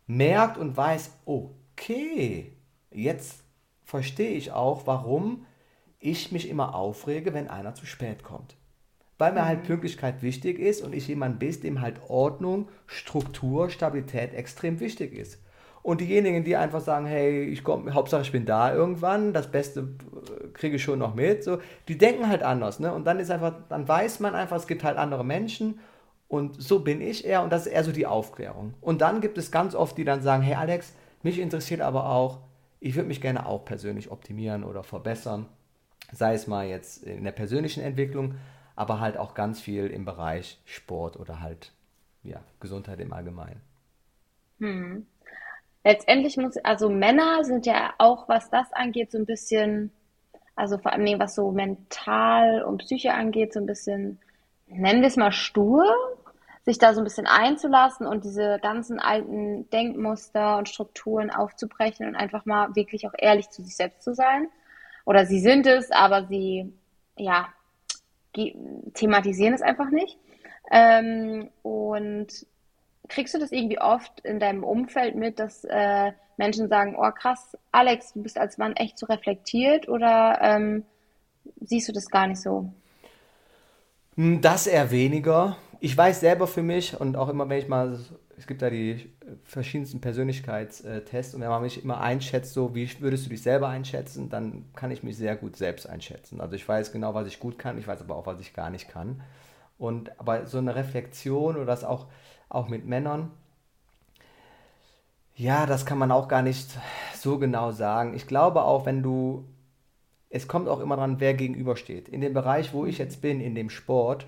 merkt 0.06 0.56
und 0.56 0.76
weiß, 0.76 1.10
okay, 1.26 2.52
jetzt 2.90 3.42
verstehe 3.84 4.30
ich 4.30 4.52
auch, 4.52 4.86
warum 4.86 5.44
ich 5.98 6.32
mich 6.32 6.48
immer 6.48 6.74
aufrege, 6.74 7.34
wenn 7.34 7.48
einer 7.48 7.74
zu 7.74 7.84
spät 7.84 8.22
kommt. 8.22 8.56
Weil 9.18 9.32
mir 9.32 9.44
halt 9.44 9.62
mhm. 9.62 9.66
Pünktlichkeit 9.66 10.22
wichtig 10.22 10.58
ist 10.58 10.82
und 10.82 10.94
ich 10.94 11.08
jemand 11.08 11.38
bin, 11.38 11.60
dem 11.60 11.80
halt 11.80 12.00
Ordnung, 12.08 12.68
Struktur, 12.86 13.70
Stabilität 13.70 14.34
extrem 14.34 14.80
wichtig 14.80 15.12
ist. 15.14 15.38
Und 15.86 16.00
diejenigen, 16.00 16.42
die 16.42 16.56
einfach 16.56 16.80
sagen, 16.80 17.06
hey, 17.06 17.44
ich 17.44 17.62
komme, 17.62 17.94
Hauptsache 17.94 18.22
ich 18.22 18.32
bin 18.32 18.44
da 18.44 18.74
irgendwann, 18.74 19.32
das 19.32 19.52
Beste 19.52 19.82
äh, 19.82 20.48
kriege 20.48 20.74
ich 20.74 20.82
schon 20.82 20.98
noch 20.98 21.14
mit, 21.14 21.44
so, 21.44 21.58
die 21.86 21.96
denken 21.96 22.26
halt 22.26 22.42
anders, 22.42 22.80
ne? 22.80 22.92
Und 22.92 23.04
dann 23.04 23.20
ist 23.20 23.30
einfach, 23.30 23.54
dann 23.68 23.86
weiß 23.86 24.18
man 24.18 24.34
einfach, 24.34 24.56
es 24.56 24.66
gibt 24.66 24.82
halt 24.82 24.98
andere 24.98 25.24
Menschen 25.24 25.78
und 26.26 26.60
so 26.60 26.80
bin 26.80 27.00
ich 27.00 27.24
eher 27.24 27.44
und 27.44 27.52
das 27.52 27.66
ist 27.66 27.72
eher 27.72 27.84
so 27.84 27.92
die 27.92 28.04
Aufklärung. 28.04 28.74
Und 28.80 29.00
dann 29.00 29.20
gibt 29.20 29.38
es 29.38 29.52
ganz 29.52 29.76
oft, 29.76 29.96
die 29.96 30.02
dann 30.02 30.22
sagen, 30.22 30.42
hey 30.42 30.56
Alex, 30.56 30.92
mich 31.22 31.38
interessiert 31.38 31.80
aber 31.80 32.10
auch, 32.10 32.40
ich 32.80 32.96
würde 32.96 33.06
mich 33.06 33.20
gerne 33.20 33.46
auch 33.46 33.64
persönlich 33.64 34.10
optimieren 34.10 34.64
oder 34.64 34.82
verbessern, 34.82 35.46
sei 36.10 36.34
es 36.34 36.48
mal 36.48 36.66
jetzt 36.66 37.04
in 37.04 37.22
der 37.22 37.30
persönlichen 37.30 37.84
Entwicklung, 37.84 38.34
aber 38.74 38.98
halt 38.98 39.16
auch 39.16 39.34
ganz 39.34 39.60
viel 39.60 39.86
im 39.86 40.04
Bereich 40.04 40.60
Sport 40.64 41.16
oder 41.16 41.42
halt 41.42 41.70
ja, 42.24 42.40
Gesundheit 42.58 42.98
im 42.98 43.12
Allgemeinen. 43.12 43.60
Hm 44.58 45.06
letztendlich 45.86 46.36
muss, 46.36 46.56
also 46.58 46.90
Männer 46.90 47.44
sind 47.44 47.64
ja 47.64 47.94
auch, 47.98 48.28
was 48.28 48.50
das 48.50 48.72
angeht, 48.72 49.12
so 49.12 49.18
ein 49.18 49.24
bisschen, 49.24 49.92
also 50.56 50.78
vor 50.78 50.92
allem 50.92 51.20
was 51.20 51.36
so 51.36 51.52
mental 51.52 52.64
und 52.64 52.78
Psyche 52.78 53.14
angeht, 53.14 53.52
so 53.52 53.60
ein 53.60 53.66
bisschen, 53.66 54.18
nennen 54.66 55.00
wir 55.00 55.06
es 55.06 55.16
mal 55.16 55.30
stur, 55.30 55.84
sich 56.64 56.78
da 56.78 56.92
so 56.92 57.00
ein 57.00 57.04
bisschen 57.04 57.28
einzulassen 57.28 58.04
und 58.04 58.24
diese 58.24 58.58
ganzen 58.60 58.98
alten 58.98 59.70
Denkmuster 59.70 60.58
und 60.58 60.68
Strukturen 60.68 61.30
aufzubrechen 61.30 62.08
und 62.08 62.16
einfach 62.16 62.46
mal 62.46 62.74
wirklich 62.74 63.06
auch 63.06 63.14
ehrlich 63.16 63.50
zu 63.50 63.62
sich 63.62 63.76
selbst 63.76 64.02
zu 64.02 64.12
sein. 64.12 64.48
Oder 65.04 65.24
sie 65.24 65.38
sind 65.38 65.68
es, 65.68 65.92
aber 65.92 66.26
sie, 66.26 66.74
ja, 67.16 67.46
thematisieren 68.94 69.54
es 69.54 69.62
einfach 69.62 69.90
nicht. 69.90 70.18
Ähm, 70.72 71.48
und 71.62 72.26
kriegst 73.08 73.34
du 73.34 73.38
das 73.38 73.52
irgendwie 73.52 73.80
oft 73.80 74.20
in 74.20 74.40
deinem 74.40 74.64
Umfeld 74.64 75.14
mit, 75.14 75.38
dass 75.38 75.64
äh, 75.64 76.12
Menschen 76.36 76.68
sagen, 76.68 76.96
oh 76.98 77.10
krass, 77.10 77.56
Alex, 77.72 78.12
du 78.12 78.22
bist 78.22 78.38
als 78.38 78.58
Mann 78.58 78.74
echt 78.76 78.98
so 78.98 79.06
reflektiert 79.06 79.88
oder 79.88 80.38
ähm, 80.42 80.84
siehst 81.60 81.88
du 81.88 81.92
das 81.92 82.08
gar 82.08 82.26
nicht 82.26 82.40
so? 82.40 82.72
Hm, 84.16 84.40
das 84.40 84.66
eher 84.66 84.90
weniger. 84.90 85.56
Ich 85.80 85.96
weiß 85.96 86.20
selber 86.20 86.46
für 86.46 86.62
mich 86.62 86.98
und 86.98 87.16
auch 87.16 87.28
immer, 87.28 87.48
wenn 87.48 87.58
ich 87.58 87.68
mal, 87.68 87.98
es 88.38 88.46
gibt 88.46 88.62
da 88.62 88.70
die 88.70 89.12
verschiedensten 89.44 90.00
Persönlichkeitstests 90.00 91.34
und 91.34 91.42
wenn 91.42 91.48
man 91.48 91.62
mich 91.62 91.82
immer 91.82 92.00
einschätzt, 92.00 92.54
so 92.54 92.74
wie 92.74 92.88
würdest 93.00 93.26
du 93.26 93.30
dich 93.30 93.42
selber 93.42 93.68
einschätzen, 93.68 94.28
dann 94.30 94.64
kann 94.74 94.90
ich 94.90 95.02
mich 95.02 95.16
sehr 95.16 95.36
gut 95.36 95.56
selbst 95.56 95.86
einschätzen. 95.86 96.40
Also 96.40 96.56
ich 96.56 96.66
weiß 96.66 96.92
genau, 96.92 97.14
was 97.14 97.26
ich 97.26 97.40
gut 97.40 97.58
kann, 97.58 97.78
ich 97.78 97.86
weiß 97.86 98.00
aber 98.00 98.16
auch, 98.16 98.26
was 98.26 98.40
ich 98.40 98.54
gar 98.54 98.70
nicht 98.70 98.88
kann. 98.88 99.22
Und 99.78 100.18
aber 100.18 100.46
so 100.46 100.56
eine 100.58 100.74
Reflexion 100.74 101.56
oder 101.56 101.66
das 101.66 101.84
auch, 101.84 102.06
auch 102.48 102.68
mit 102.68 102.86
Männern. 102.86 103.30
Ja, 105.34 105.66
das 105.66 105.84
kann 105.84 105.98
man 105.98 106.12
auch 106.12 106.28
gar 106.28 106.42
nicht 106.42 106.78
so 107.14 107.38
genau 107.38 107.70
sagen. 107.70 108.14
Ich 108.14 108.26
glaube 108.26 108.62
auch, 108.62 108.86
wenn 108.86 109.02
du, 109.02 109.44
es 110.30 110.48
kommt 110.48 110.68
auch 110.68 110.80
immer 110.80 110.96
dran, 110.96 111.20
wer 111.20 111.34
gegenübersteht. 111.34 112.08
In 112.08 112.22
dem 112.22 112.32
Bereich, 112.32 112.72
wo 112.72 112.86
ich 112.86 112.98
jetzt 112.98 113.20
bin, 113.20 113.40
in 113.40 113.54
dem 113.54 113.68
Sport, 113.68 114.26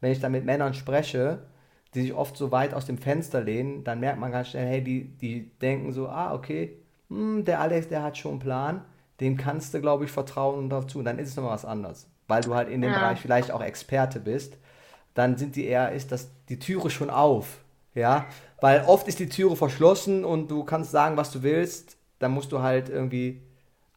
wenn 0.00 0.10
ich 0.10 0.20
da 0.20 0.28
mit 0.28 0.44
Männern 0.44 0.74
spreche, 0.74 1.46
die 1.94 2.02
sich 2.02 2.14
oft 2.14 2.36
so 2.36 2.50
weit 2.50 2.74
aus 2.74 2.86
dem 2.86 2.98
Fenster 2.98 3.40
lehnen, 3.40 3.84
dann 3.84 4.00
merkt 4.00 4.18
man 4.18 4.32
ganz 4.32 4.48
schnell, 4.48 4.66
hey, 4.66 4.82
die, 4.82 5.04
die 5.18 5.50
denken 5.58 5.92
so, 5.92 6.08
ah, 6.08 6.34
okay, 6.34 6.76
hm, 7.08 7.44
der 7.44 7.60
Alex, 7.60 7.88
der 7.88 8.02
hat 8.02 8.16
schon 8.16 8.32
einen 8.32 8.40
Plan, 8.40 8.84
dem 9.20 9.36
kannst 9.36 9.74
du, 9.74 9.80
glaube 9.80 10.04
ich, 10.04 10.10
vertrauen 10.10 10.58
und 10.58 10.70
dazu. 10.70 10.98
Und 10.98 11.04
dann 11.04 11.18
ist 11.18 11.28
es 11.28 11.36
nochmal 11.36 11.54
was 11.54 11.64
anderes, 11.64 12.08
weil 12.26 12.42
du 12.42 12.54
halt 12.54 12.68
in 12.68 12.80
dem 12.80 12.92
ja. 12.92 12.98
Bereich 12.98 13.20
vielleicht 13.20 13.52
auch 13.52 13.62
Experte 13.62 14.18
bist 14.18 14.56
dann 15.14 15.36
sind 15.36 15.56
die 15.56 15.66
eher, 15.66 15.92
ist 15.92 16.12
das 16.12 16.30
die 16.48 16.58
Türe 16.58 16.90
schon 16.90 17.10
auf. 17.10 17.58
Ja, 17.94 18.26
weil 18.60 18.84
oft 18.86 19.08
ist 19.08 19.18
die 19.18 19.28
Türe 19.28 19.56
verschlossen 19.56 20.24
und 20.24 20.50
du 20.50 20.64
kannst 20.64 20.92
sagen, 20.92 21.16
was 21.16 21.32
du 21.32 21.42
willst. 21.42 21.96
Dann 22.20 22.32
musst 22.32 22.52
du 22.52 22.60
halt 22.60 22.88
irgendwie 22.88 23.40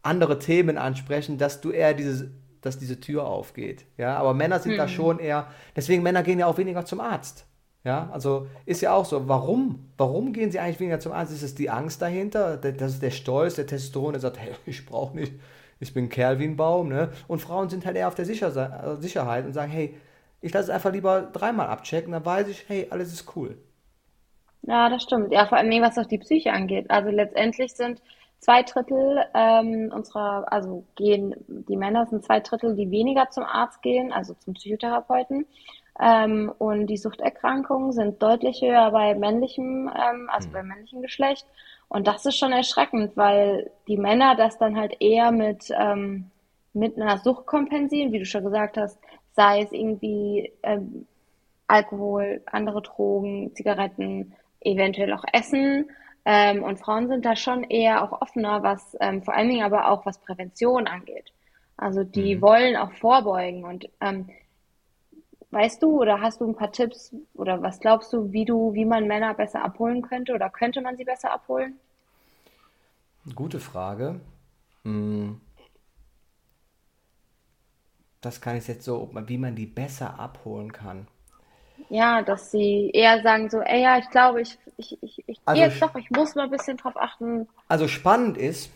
andere 0.01 0.39
Themen 0.39 0.78
ansprechen, 0.78 1.38
dass 1.38 1.61
du 1.61 1.72
eher 1.72 1.93
diese, 1.93 2.32
dass 2.61 2.80
diese 2.80 2.99
Tür 2.99 3.26
aufgeht. 3.26 3.86
Ja, 3.97 4.18
aber 4.18 4.34
Männer 4.34 4.59
sind 4.59 4.72
hm. 4.72 4.78
da 4.78 4.88
schon 4.88 5.20
eher, 5.20 5.47
deswegen 5.76 6.01
Männer 6.03 6.24
gehen 6.24 6.39
ja 6.39 6.47
auch 6.47 6.57
weniger 6.57 6.86
zum 6.86 6.99
Arzt. 6.99 7.45
Ja, 7.84 8.09
also 8.14 8.47
ist 8.66 8.82
ja 8.82 8.93
auch 8.93 9.03
so. 9.03 9.28
Warum? 9.28 9.89
Warum 9.97 10.32
gehen 10.32 10.51
sie 10.51 10.59
eigentlich 10.59 10.80
weniger 10.80 11.01
zum 11.01 11.11
Arzt? 11.11 11.34
Ist 11.34 11.43
es 11.43 11.53
die 11.53 11.70
Angst 11.70 12.01
dahinter? 12.01 12.55
Das 12.55 12.93
ist 12.93 13.01
der 13.01 13.11
Stolz, 13.11 13.55
der 13.55 13.68
Testosteron, 13.68 14.14
der 14.14 14.22
sagt, 14.22 14.39
hey, 14.39 14.53
ich 14.66 14.86
brauche 14.86 15.16
nicht, 15.16 15.34
ich 15.82 15.93
bin 15.93 16.05
ein 16.05 16.09
Kerl 16.09 16.39
wie 16.39 16.45
ein 16.45 16.55
Baum. 16.55 16.88
Ne? 16.88 17.09
Und 17.28 17.41
Frauen 17.41 17.70
sind 17.70 17.86
halt 17.86 17.97
eher 17.97 18.07
auf 18.07 18.16
der 18.16 18.26
Sicherheit 18.26 19.45
und 19.45 19.53
sagen, 19.53 19.72
hey, 19.72 19.95
ich 20.44 20.54
lasse 20.54 20.70
es 20.70 20.76
einfach 20.76 20.91
lieber 20.91 21.22
dreimal 21.22 21.68
abchecken, 21.68 22.12
dann 22.12 22.26
weiß 22.26 22.50
ich, 22.50 22.66
hey, 22.68 22.88
alles 22.89 23.14
ist 23.14 23.36
cool. 23.36 23.58
Ja, 24.64 24.89
das 24.89 25.04
stimmt. 25.04 25.32
Ja, 25.32 25.46
vor 25.46 25.58
allem 25.58 25.82
was 25.82 25.98
auch 25.98 26.06
die 26.06 26.18
Psyche 26.18 26.52
angeht. 26.52 26.91
Also 26.91 27.10
letztendlich 27.10 27.74
sind 27.74 28.02
zwei 28.39 28.62
Drittel 28.64 29.26
ähm, 29.34 29.91
unserer, 29.94 30.52
also 30.52 30.84
gehen, 30.96 31.34
die 31.48 31.78
Männer 31.78 32.06
sind 32.08 32.26
zwei 32.26 32.41
Drittel, 32.41 32.76
die 32.76 32.91
weniger 32.91 33.30
zum 33.30 33.46
Arzt 33.46 33.82
gehen, 33.82 34.12
also 34.12 34.34
zum 34.34 34.54
Psychotherapeuten. 34.54 35.46
Ähm, 36.02 36.52
und 36.58 36.88
die 36.88 36.98
Suchterkrankungen 36.98 37.94
sind 37.94 38.22
deutlich 38.22 38.62
höher 38.62 38.91
bei 38.91 39.16
männlichem, 39.16 39.89
ähm, 39.89 40.30
also 40.30 40.50
mhm. 40.50 40.54
beim 40.54 40.68
männlichen 40.68 41.02
Geschlecht. 41.02 41.46
Und 41.88 42.08
das 42.08 42.26
ist 42.26 42.38
schon 42.38 42.52
erschreckend, 42.52 43.16
weil 43.16 43.72
die 43.88 43.98
Männer 43.98 44.36
das 44.36 44.58
dann 44.58 44.76
halt 44.76 44.98
eher 45.00 45.32
mit, 45.32 45.70
ähm, 45.78 46.32
mit 46.74 47.00
einer 47.00 47.20
Sucht 47.20 47.46
kompensieren, 47.46 48.12
wie 48.12 48.20
du 48.20 48.26
schon 48.26 48.44
gesagt 48.44 48.78
hast, 48.78 49.00
sei 49.34 49.62
es 49.62 49.72
irgendwie 49.72 50.52
ähm, 50.64 51.08
Alkohol, 51.68 52.42
andere 52.46 52.82
Drogen, 52.82 53.54
Zigaretten, 53.56 54.34
eventuell 54.62 55.14
auch 55.14 55.26
Essen. 55.32 55.90
Ähm, 56.26 56.64
und 56.64 56.80
Frauen 56.80 57.08
sind 57.08 57.26
da 57.26 57.36
schon 57.36 57.64
eher 57.64 58.04
auch 58.04 58.22
offener, 58.22 58.64
was 58.64 58.96
ähm, 59.02 59.24
vor 59.24 59.34
allen 59.34 59.50
Dingen 59.50 59.66
aber 59.66 59.90
auch 59.90 60.06
was 60.06 60.20
Prävention 60.20 60.88
angeht. 60.88 61.34
Also 61.76 62.04
die 62.04 62.36
mhm. 62.36 62.42
wollen 62.42 62.76
auch 62.78 62.92
vorbeugen. 62.94 63.66
Und 63.66 63.90
ähm, 64.00 64.30
weißt 65.52 65.82
du 65.82 66.00
oder 66.00 66.22
hast 66.22 66.40
du 66.40 66.48
ein 66.48 66.56
paar 66.56 66.72
Tipps 66.72 67.14
oder 67.34 67.62
was 67.62 67.80
glaubst 67.80 68.14
du, 68.14 68.32
wie 68.32 68.46
du, 68.46 68.74
wie 68.74 68.86
man 68.86 69.08
Männer 69.08 69.34
besser 69.34 69.64
abholen 69.64 70.02
könnte 70.02 70.34
oder 70.34 70.50
könnte 70.50 70.82
man 70.82 70.96
sie 70.96 71.04
besser 71.04 71.34
abholen? 71.34 71.78
Gute 73.36 73.60
Frage. 73.60 74.20
Hm 74.84 75.40
das 78.26 78.41
kann 78.41 78.57
ich 78.57 78.67
jetzt 78.67 78.86
so, 78.86 79.09
wie 79.28 79.38
man 79.38 79.55
die 79.55 79.65
besser 79.65 80.19
abholen 80.19 80.71
kann. 80.71 81.07
Ja, 81.89 82.21
dass 82.21 82.51
sie 82.51 82.89
eher 82.93 83.21
sagen 83.21 83.49
so, 83.49 83.59
ey, 83.59 83.84
ja, 83.84 83.97
ich 83.97 84.09
glaube, 84.09 84.41
ich, 84.41 84.57
ich, 84.78 84.97
ich, 85.01 85.24
ich 85.28 85.41
also, 85.45 85.61
jetzt 85.61 85.82
doch, 85.82 85.93
ich 85.95 86.09
muss 86.09 86.34
mal 86.36 86.45
ein 86.45 86.51
bisschen 86.51 86.78
drauf 86.78 86.95
achten. 86.95 87.47
Also 87.67 87.88
spannend 87.88 88.38
ist, 88.38 88.71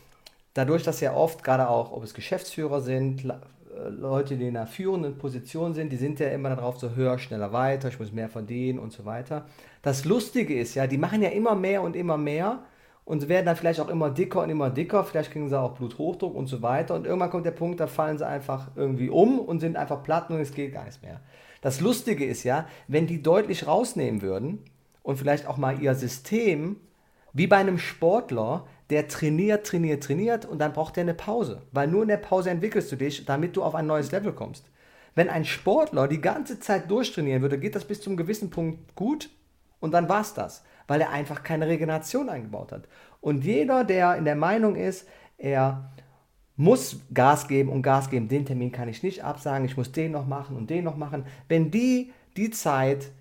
dadurch, 0.54 0.84
dass 0.84 1.00
ja 1.00 1.14
oft, 1.14 1.44
gerade 1.44 1.70
auch, 1.70 1.92
ob 1.92 2.04
es 2.04 2.14
Geschäftsführer 2.14 2.82
sind, 2.82 3.26
äh, 3.26 3.90
Leute, 3.90 4.38
die 4.38 4.48
in 4.48 4.58
einer 4.58 4.68
führenden 4.68 5.18
Position 5.18 5.74
sind, 5.74 5.92
die 5.92 5.98
sind 5.98 6.20
ja 6.20 6.30
immer 6.30 6.50
darauf 6.50 6.78
so 6.78 6.92
höher, 6.92 7.18
schneller 7.18 7.54
weiter, 7.54 7.88
ich 7.88 8.00
muss 8.00 8.12
mehr 8.12 8.30
verdienen 8.30 8.80
und 8.80 8.92
so 8.92 9.06
weiter. 9.06 9.46
Das 9.82 10.06
Lustige 10.06 10.60
ist 10.60 10.76
ja, 10.76 10.88
die 10.88 10.98
machen 10.98 11.22
ja 11.22 11.30
immer 11.30 11.56
mehr 11.56 11.82
und 11.82 11.96
immer 11.96 12.18
mehr 12.18 12.60
und 13.08 13.30
werden 13.30 13.46
dann 13.46 13.56
vielleicht 13.56 13.80
auch 13.80 13.88
immer 13.88 14.10
dicker 14.10 14.44
und 14.44 14.50
immer 14.50 14.70
dicker. 14.70 15.06
Vielleicht 15.06 15.32
kriegen 15.32 15.48
sie 15.48 15.58
auch 15.58 15.78
Bluthochdruck 15.78 16.36
und 16.36 16.48
so 16.48 16.62
weiter. 16.62 16.94
Und 16.94 17.06
irgendwann 17.06 17.30
kommt 17.30 17.46
der 17.46 17.52
Punkt, 17.52 17.80
da 17.80 17.88
fallen 17.88 18.18
sie 18.18 18.28
einfach 18.28 18.68
irgendwie 18.76 19.10
um 19.10 19.40
und 19.40 19.62
sind 19.62 19.78
einfach 19.78 20.04
platt 20.04 20.30
und 20.30 20.42
es 20.42 20.54
geht 20.54 20.74
gar 20.74 20.84
nichts 20.84 21.02
mehr. 21.02 21.22
Das 21.62 21.80
Lustige 21.80 22.26
ist 22.26 22.44
ja, 22.44 22.68
wenn 22.90 23.08
die 23.08 23.24
deutlich 23.24 23.66
rausnehmen 23.66 24.22
würden 24.22 24.60
und 25.04 25.16
vielleicht 25.16 25.48
auch 25.48 25.56
mal 25.56 25.82
ihr 25.82 25.96
System, 25.96 26.82
wie 27.32 27.48
bei 27.48 27.56
einem 27.56 27.78
Sportler, 27.78 28.68
der 28.90 29.08
trainiert, 29.08 29.66
trainiert, 29.66 30.04
trainiert 30.04 30.46
und 30.46 30.60
dann 30.60 30.74
braucht 30.74 30.98
er 30.98 31.04
eine 31.04 31.14
Pause. 31.14 31.62
Weil 31.72 31.88
nur 31.88 32.02
in 32.02 32.10
der 32.10 32.18
Pause 32.18 32.50
entwickelst 32.50 32.92
du 32.92 32.98
dich, 32.98 33.24
damit 33.24 33.56
du 33.56 33.64
auf 33.64 33.74
ein 33.74 33.88
neues 33.88 34.12
Level 34.12 34.34
kommst. 34.34 34.66
Wenn 35.16 35.30
ein 35.30 35.46
Sportler 35.46 36.10
die 36.10 36.20
ganze 36.20 36.60
Zeit 36.60 36.92
durchtrainieren 36.92 37.42
würde, 37.42 37.58
geht 37.58 37.74
das 37.74 37.86
bis 37.86 38.02
zum 38.02 38.18
gewissen 38.18 38.50
Punkt 38.50 38.96
gut 38.96 39.30
und 39.80 39.92
dann 39.92 40.10
war 40.10 40.22
es 40.22 40.34
das, 40.34 40.66
weil 40.88 41.02
er 41.02 41.12
einfach 41.12 41.44
keine 41.44 41.68
Regeneration 41.68 42.30
eingebaut 42.30 42.72
hat. 42.72 42.88
Und 43.22 43.44
jeder, 43.44 43.84
der 43.84 44.16
in 44.16 44.26
der 44.26 44.36
Meinung 44.36 44.76
ist, 44.76 45.08
er 45.38 45.92
muss 46.56 47.00
Gas 47.14 47.48
geben 47.48 47.70
und 47.70 47.84
Gas 47.84 48.10
geben, 48.10 48.28
den 48.28 48.46
Termin 48.46 48.72
kann 48.72 48.90
ich 48.90 49.04
nicht 49.04 49.24
absagen, 49.24 49.66
ich 49.66 49.78
muss 49.78 49.92
den 49.92 50.12
noch 50.12 50.26
machen 50.26 50.58
und 50.58 50.70
den 50.70 50.84
noch 50.84 50.98
machen. 50.98 51.26
Wenn 51.48 51.70
die 51.72 52.12
die 52.36 52.50
Zeit 52.52 53.12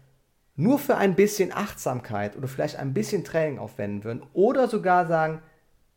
nur 0.56 0.78
für 0.78 0.96
ein 0.96 1.14
bisschen 1.14 1.52
Achtsamkeit 1.52 2.36
oder 2.36 2.48
vielleicht 2.48 2.76
ein 2.76 2.94
bisschen 2.94 3.24
Training 3.24 3.58
aufwenden 3.58 4.04
würden 4.04 4.22
oder 4.32 4.68
sogar 4.68 5.06
sagen, 5.06 5.42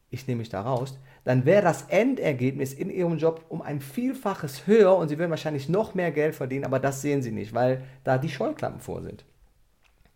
ich 0.09 0.28
nehme 0.28 0.39
mich 0.39 0.49
da 0.49 0.61
raus, 0.61 0.97
dann 1.24 1.45
wäre 1.45 1.61
das 1.61 1.84
Endergebnis 1.84 2.74
in 2.74 2.89
ihrem 2.89 3.17
Job 3.17 3.45
um 3.49 3.61
ein 3.61 3.80
Vielfaches 3.80 4.67
höher 4.67 4.97
und 4.97 5.09
sie 5.09 5.17
würden 5.17 5.30
wahrscheinlich 5.30 5.70
noch 5.70 5.93
mehr 5.93 6.11
Geld 6.11 6.36
verdienen, 6.36 6.65
aber 6.65 6.80
das 6.80 7.01
sehen 7.01 7.22
sie 7.22 7.32
nicht, 7.32 7.53
weil 7.53 7.84
da 8.03 8.17
die 8.17 8.30
Scheuklappen 8.30 8.80
vor 8.80 9.01
sind. 9.01 9.24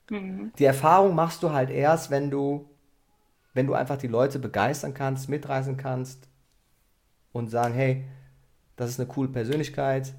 Mhm. 0.09 0.51
Die 0.57 0.65
Erfahrung 0.65 1.13
machst 1.15 1.43
du 1.43 1.51
halt 1.51 1.69
erst, 1.69 2.09
wenn 2.11 2.31
du, 2.31 2.67
wenn 3.53 3.67
du 3.67 3.73
einfach 3.75 3.97
die 3.97 4.07
Leute 4.07 4.39
begeistern 4.39 4.93
kannst, 4.93 5.29
mitreißen 5.29 5.77
kannst 5.77 6.27
und 7.33 7.49
sagen, 7.49 7.73
hey, 7.73 8.05
das 8.75 8.89
ist 8.91 8.99
eine 8.99 9.07
coole 9.09 9.29
Persönlichkeit, 9.29 10.13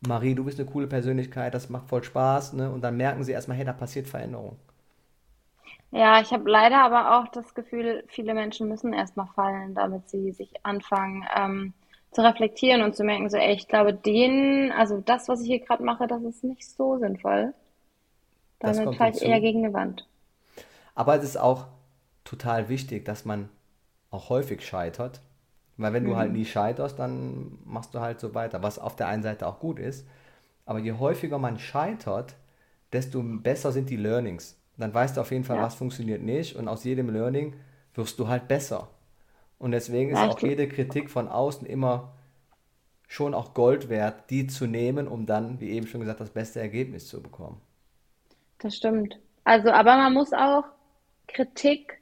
Marie, 0.00 0.34
du 0.34 0.44
bist 0.44 0.60
eine 0.60 0.70
coole 0.70 0.86
Persönlichkeit, 0.88 1.54
das 1.54 1.70
macht 1.70 1.88
voll 1.88 2.04
Spaß, 2.04 2.54
ne? 2.54 2.70
Und 2.70 2.82
dann 2.82 2.96
merken 2.96 3.24
sie 3.24 3.32
erstmal, 3.32 3.56
hey, 3.58 3.66
da 3.66 3.72
passiert 3.74 4.08
Veränderung. 4.08 4.58
Ja, 5.90 6.20
ich 6.20 6.32
habe 6.32 6.48
leider 6.48 6.78
aber 6.84 7.18
auch 7.18 7.28
das 7.28 7.54
Gefühl, 7.54 8.04
viele 8.08 8.34
Menschen 8.34 8.68
müssen 8.68 8.92
erstmal 8.92 9.26
fallen, 9.34 9.74
damit 9.74 10.08
sie 10.08 10.32
sich 10.32 10.52
anfangen 10.64 11.26
ähm, 11.36 11.74
zu 12.12 12.22
reflektieren 12.22 12.82
und 12.82 12.94
zu 12.96 13.04
merken, 13.04 13.28
so, 13.30 13.36
ey, 13.36 13.54
ich 13.54 13.66
glaube, 13.68 13.92
den, 13.94 14.72
also 14.72 15.00
das, 15.00 15.28
was 15.28 15.40
ich 15.40 15.46
hier 15.48 15.60
gerade 15.60 15.82
mache, 15.84 16.06
das 16.06 16.22
ist 16.22 16.44
nicht 16.44 16.68
so 16.68 16.98
sinnvoll. 16.98 17.54
Damit 18.60 18.94
falle 18.96 19.12
ich 19.16 19.22
eher 19.22 19.40
gegen 19.40 19.64
eine 19.64 19.74
Wand. 19.74 20.06
Aber 20.94 21.16
es 21.16 21.24
ist 21.24 21.36
auch 21.36 21.66
total 22.24 22.68
wichtig, 22.68 23.04
dass 23.04 23.24
man 23.24 23.48
auch 24.10 24.28
häufig 24.28 24.64
scheitert. 24.64 25.20
Weil 25.76 25.92
wenn 25.92 26.04
mhm. 26.04 26.08
du 26.08 26.16
halt 26.16 26.30
mhm. 26.30 26.38
nie 26.38 26.44
scheiterst, 26.44 26.98
dann 26.98 27.58
machst 27.64 27.94
du 27.94 28.00
halt 28.00 28.20
so 28.20 28.34
weiter, 28.34 28.62
was 28.62 28.78
auf 28.78 28.96
der 28.96 29.08
einen 29.08 29.22
Seite 29.22 29.46
auch 29.46 29.60
gut 29.60 29.78
ist. 29.78 30.06
Aber 30.66 30.78
je 30.78 30.92
häufiger 30.92 31.38
man 31.38 31.58
scheitert, 31.58 32.36
desto 32.92 33.22
besser 33.22 33.72
sind 33.72 33.90
die 33.90 33.96
Learnings 33.96 34.60
dann 34.80 34.94
weißt 34.94 35.16
du 35.16 35.20
auf 35.20 35.30
jeden 35.30 35.44
Fall, 35.44 35.56
ja. 35.56 35.62
was 35.62 35.74
funktioniert 35.74 36.22
nicht 36.22 36.56
und 36.56 36.68
aus 36.68 36.84
jedem 36.84 37.10
Learning 37.10 37.54
wirst 37.94 38.18
du 38.18 38.28
halt 38.28 38.48
besser. 38.48 38.88
Und 39.58 39.72
deswegen 39.72 40.10
ist 40.10 40.18
ja, 40.18 40.28
auch 40.28 40.40
jede 40.40 40.68
Kritik 40.68 41.10
von 41.10 41.28
außen 41.28 41.66
immer 41.66 42.14
schon 43.06 43.34
auch 43.34 43.52
Gold 43.52 43.88
wert, 43.88 44.30
die 44.30 44.46
zu 44.46 44.66
nehmen, 44.66 45.06
um 45.06 45.26
dann, 45.26 45.60
wie 45.60 45.70
eben 45.70 45.86
schon 45.86 46.00
gesagt, 46.00 46.20
das 46.20 46.30
beste 46.30 46.60
Ergebnis 46.60 47.08
zu 47.08 47.20
bekommen. 47.20 47.60
Das 48.60 48.76
stimmt. 48.76 49.18
Also, 49.44 49.70
aber 49.70 49.96
man 49.96 50.12
muss 50.12 50.32
auch 50.32 50.64
Kritik 51.26 52.00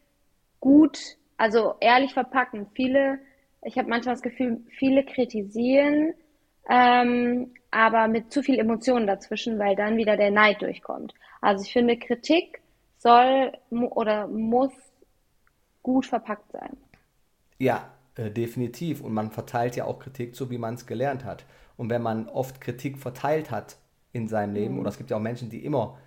gut, 0.60 0.98
also 1.36 1.74
ehrlich 1.80 2.12
verpacken. 2.12 2.66
Viele, 2.74 3.20
ich 3.62 3.78
habe 3.78 3.88
manchmal 3.88 4.14
das 4.14 4.22
Gefühl, 4.22 4.60
viele 4.78 5.04
kritisieren, 5.04 6.14
ähm, 6.68 7.54
aber 7.70 8.08
mit 8.08 8.32
zu 8.32 8.42
viel 8.42 8.58
Emotionen 8.58 9.06
dazwischen, 9.06 9.58
weil 9.58 9.76
dann 9.76 9.96
wieder 9.96 10.16
der 10.16 10.30
Neid 10.30 10.62
durchkommt. 10.62 11.14
Also 11.40 11.64
ich 11.64 11.72
finde, 11.72 11.96
Kritik 11.96 12.60
soll 12.98 13.52
oder 13.70 14.26
muss 14.26 14.72
gut 15.82 16.06
verpackt 16.06 16.50
sein. 16.52 16.76
Ja, 17.58 17.92
äh, 18.16 18.30
definitiv. 18.30 19.00
Und 19.00 19.14
man 19.14 19.30
verteilt 19.30 19.76
ja 19.76 19.84
auch 19.84 20.00
Kritik 20.00 20.34
so, 20.34 20.50
wie 20.50 20.58
man 20.58 20.74
es 20.74 20.86
gelernt 20.86 21.24
hat. 21.24 21.44
Und 21.76 21.90
wenn 21.90 22.02
man 22.02 22.28
oft 22.28 22.60
Kritik 22.60 22.98
verteilt 22.98 23.50
hat 23.50 23.76
in 24.12 24.26
seinem 24.28 24.54
Leben, 24.54 24.74
mhm. 24.74 24.80
oder 24.80 24.88
es 24.88 24.98
gibt 24.98 25.10
ja 25.10 25.16
auch 25.16 25.20
Menschen, 25.20 25.50
die 25.50 25.64
immer 25.64 25.98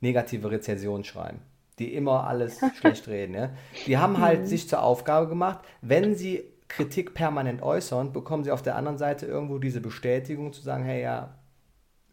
negative 0.00 0.50
Rezensionen 0.50 1.04
schreiben, 1.04 1.40
die 1.78 1.94
immer 1.94 2.26
alles 2.26 2.60
schlecht 2.78 3.08
reden, 3.08 3.34
ja? 3.34 3.50
die 3.86 3.98
haben 3.98 4.18
halt 4.18 4.42
mhm. 4.42 4.46
sich 4.46 4.68
zur 4.68 4.82
Aufgabe 4.82 5.28
gemacht, 5.28 5.60
wenn 5.80 6.14
sie 6.14 6.44
Kritik 6.68 7.14
permanent 7.14 7.62
äußern, 7.62 8.12
bekommen 8.12 8.44
sie 8.44 8.50
auf 8.50 8.62
der 8.62 8.76
anderen 8.76 8.98
Seite 8.98 9.26
irgendwo 9.26 9.58
diese 9.58 9.80
Bestätigung 9.80 10.52
zu 10.52 10.60
sagen, 10.62 10.84
hey 10.84 11.02
ja, 11.02 11.34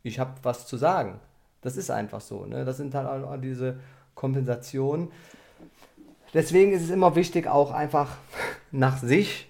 ich 0.01 0.19
habe 0.19 0.31
was 0.43 0.65
zu 0.65 0.77
sagen. 0.77 1.19
Das 1.61 1.77
ist 1.77 1.89
einfach 1.89 2.21
so. 2.21 2.45
Ne? 2.45 2.63
Das 2.63 2.77
sind 2.77 2.93
halt 2.93 3.07
all 3.07 3.41
diese 3.41 3.79
Kompensation. 4.13 5.11
Deswegen 6.33 6.71
ist 6.73 6.83
es 6.83 6.89
immer 6.89 7.15
wichtig, 7.15 7.47
auch 7.47 7.71
einfach 7.71 8.17
nach 8.71 8.97
sich 8.97 9.47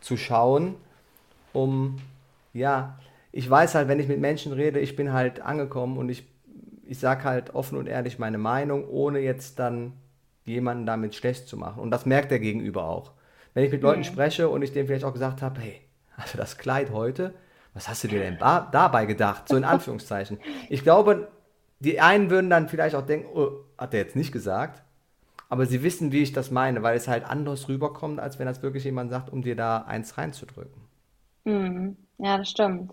zu 0.00 0.16
schauen, 0.16 0.76
um, 1.52 1.98
ja, 2.52 2.98
ich 3.32 3.48
weiß 3.48 3.74
halt, 3.74 3.88
wenn 3.88 4.00
ich 4.00 4.08
mit 4.08 4.20
Menschen 4.20 4.52
rede, 4.52 4.78
ich 4.80 4.96
bin 4.96 5.12
halt 5.12 5.40
angekommen 5.40 5.98
und 5.98 6.08
ich, 6.08 6.24
ich 6.86 6.98
sage 6.98 7.24
halt 7.24 7.54
offen 7.54 7.78
und 7.78 7.86
ehrlich 7.86 8.18
meine 8.18 8.38
Meinung, 8.38 8.88
ohne 8.88 9.20
jetzt 9.20 9.58
dann 9.58 9.92
jemanden 10.44 10.86
damit 10.86 11.14
schlecht 11.14 11.48
zu 11.48 11.56
machen. 11.56 11.80
Und 11.80 11.90
das 11.90 12.06
merkt 12.06 12.30
der 12.30 12.40
Gegenüber 12.40 12.84
auch. 12.88 13.12
Wenn 13.54 13.64
ich 13.64 13.72
mit 13.72 13.82
Leuten 13.82 14.00
mhm. 14.00 14.04
spreche 14.04 14.48
und 14.48 14.62
ich 14.62 14.72
dem 14.72 14.86
vielleicht 14.86 15.04
auch 15.04 15.12
gesagt 15.12 15.42
habe, 15.42 15.60
hey, 15.60 15.80
also 16.16 16.38
das 16.38 16.58
Kleid 16.58 16.90
heute, 16.90 17.34
was 17.72 17.88
hast 17.88 18.04
du 18.04 18.08
dir 18.08 18.20
denn 18.20 18.38
dabei 18.38 19.06
gedacht? 19.06 19.48
So 19.48 19.56
in 19.56 19.64
Anführungszeichen. 19.64 20.38
Ich 20.68 20.82
glaube, 20.82 21.28
die 21.80 22.00
einen 22.00 22.30
würden 22.30 22.50
dann 22.50 22.68
vielleicht 22.68 22.94
auch 22.94 23.06
denken, 23.06 23.28
oh, 23.34 23.64
hat 23.78 23.94
er 23.94 24.00
jetzt 24.00 24.16
nicht 24.16 24.32
gesagt. 24.32 24.82
Aber 25.48 25.66
sie 25.66 25.82
wissen, 25.82 26.10
wie 26.10 26.22
ich 26.22 26.32
das 26.32 26.50
meine, 26.50 26.82
weil 26.82 26.96
es 26.96 27.08
halt 27.08 27.24
anders 27.24 27.68
rüberkommt, 27.68 28.18
als 28.18 28.38
wenn 28.38 28.46
das 28.46 28.62
wirklich 28.62 28.84
jemand 28.84 29.10
sagt, 29.10 29.30
um 29.30 29.42
dir 29.42 29.54
da 29.54 29.78
eins 29.82 30.16
reinzudrücken. 30.18 30.82
Mhm. 31.44 31.96
Ja, 32.18 32.38
das 32.38 32.50
stimmt. 32.50 32.92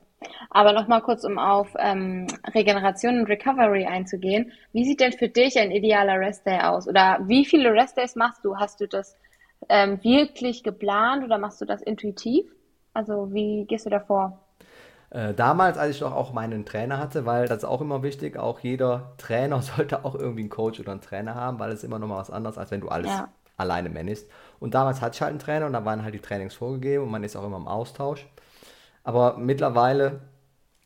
Aber 0.50 0.74
nochmal 0.74 1.02
kurz, 1.02 1.24
um 1.24 1.40
auf 1.40 1.70
ähm, 1.80 2.28
Regeneration 2.54 3.20
und 3.20 3.28
Recovery 3.28 3.86
einzugehen. 3.86 4.52
Wie 4.72 4.86
sieht 4.86 5.00
denn 5.00 5.14
für 5.14 5.30
dich 5.30 5.58
ein 5.58 5.72
idealer 5.72 6.20
Restday 6.20 6.60
aus? 6.62 6.88
Oder 6.88 7.20
wie 7.24 7.46
viele 7.46 7.74
Restdays 7.74 8.16
machst 8.16 8.46
du? 8.46 8.58
Hast 8.58 8.82
du 8.82 8.88
das 8.88 9.18
ähm, 9.70 10.04
wirklich 10.04 10.64
geplant 10.64 11.24
oder 11.24 11.38
machst 11.38 11.62
du 11.62 11.66
das 11.66 11.82
intuitiv? 11.82 12.46
Also 12.94 13.34
wie 13.34 13.66
gehst 13.66 13.86
du 13.86 13.90
da 13.90 14.00
vor? 14.00 14.40
Äh, 15.12 15.34
damals, 15.34 15.78
als 15.78 15.96
ich 15.96 16.02
noch 16.02 16.14
auch 16.14 16.32
meinen 16.32 16.66
Trainer 16.66 16.98
hatte, 16.98 17.26
weil 17.26 17.48
das 17.48 17.60
ist 17.60 17.66
auch 17.66 17.82
immer 17.82 18.02
wichtig, 18.02 18.38
auch 18.38 18.60
jeder 18.60 19.14
Trainer 19.18 19.62
sollte 19.62 20.06
auch 20.06 20.16
irgendwie 20.16 20.42
einen 20.42 20.50
Coach 20.50 20.80
oder 20.80 20.92
einen 20.92 21.02
Trainer 21.02 21.36
haben, 21.36 21.60
weil 21.60 21.72
es 21.72 21.84
immer 21.84 22.00
noch 22.00 22.08
mal 22.08 22.18
was 22.18 22.32
anderes, 22.32 22.58
als 22.58 22.72
wenn 22.72 22.82
du 22.82 22.88
alles 22.88 23.12
ja. 23.12 23.28
alleine 23.58 23.90
managst. 23.90 24.30
Und 24.60 24.74
damals 24.74 25.02
hatte 25.02 25.16
ich 25.16 25.22
halt 25.22 25.32
einen 25.32 25.40
Trainer 25.40 25.66
und 25.66 25.74
da 25.74 25.84
waren 25.84 26.04
halt 26.04 26.14
die 26.14 26.20
Trainings 26.20 26.54
vorgegeben 26.54 27.04
und 27.04 27.12
man 27.12 27.24
ist 27.24 27.36
auch 27.36 27.46
immer 27.46 27.58
im 27.58 27.68
Austausch. 27.68 28.28
Aber 29.04 29.38
mittlerweile 29.38 30.22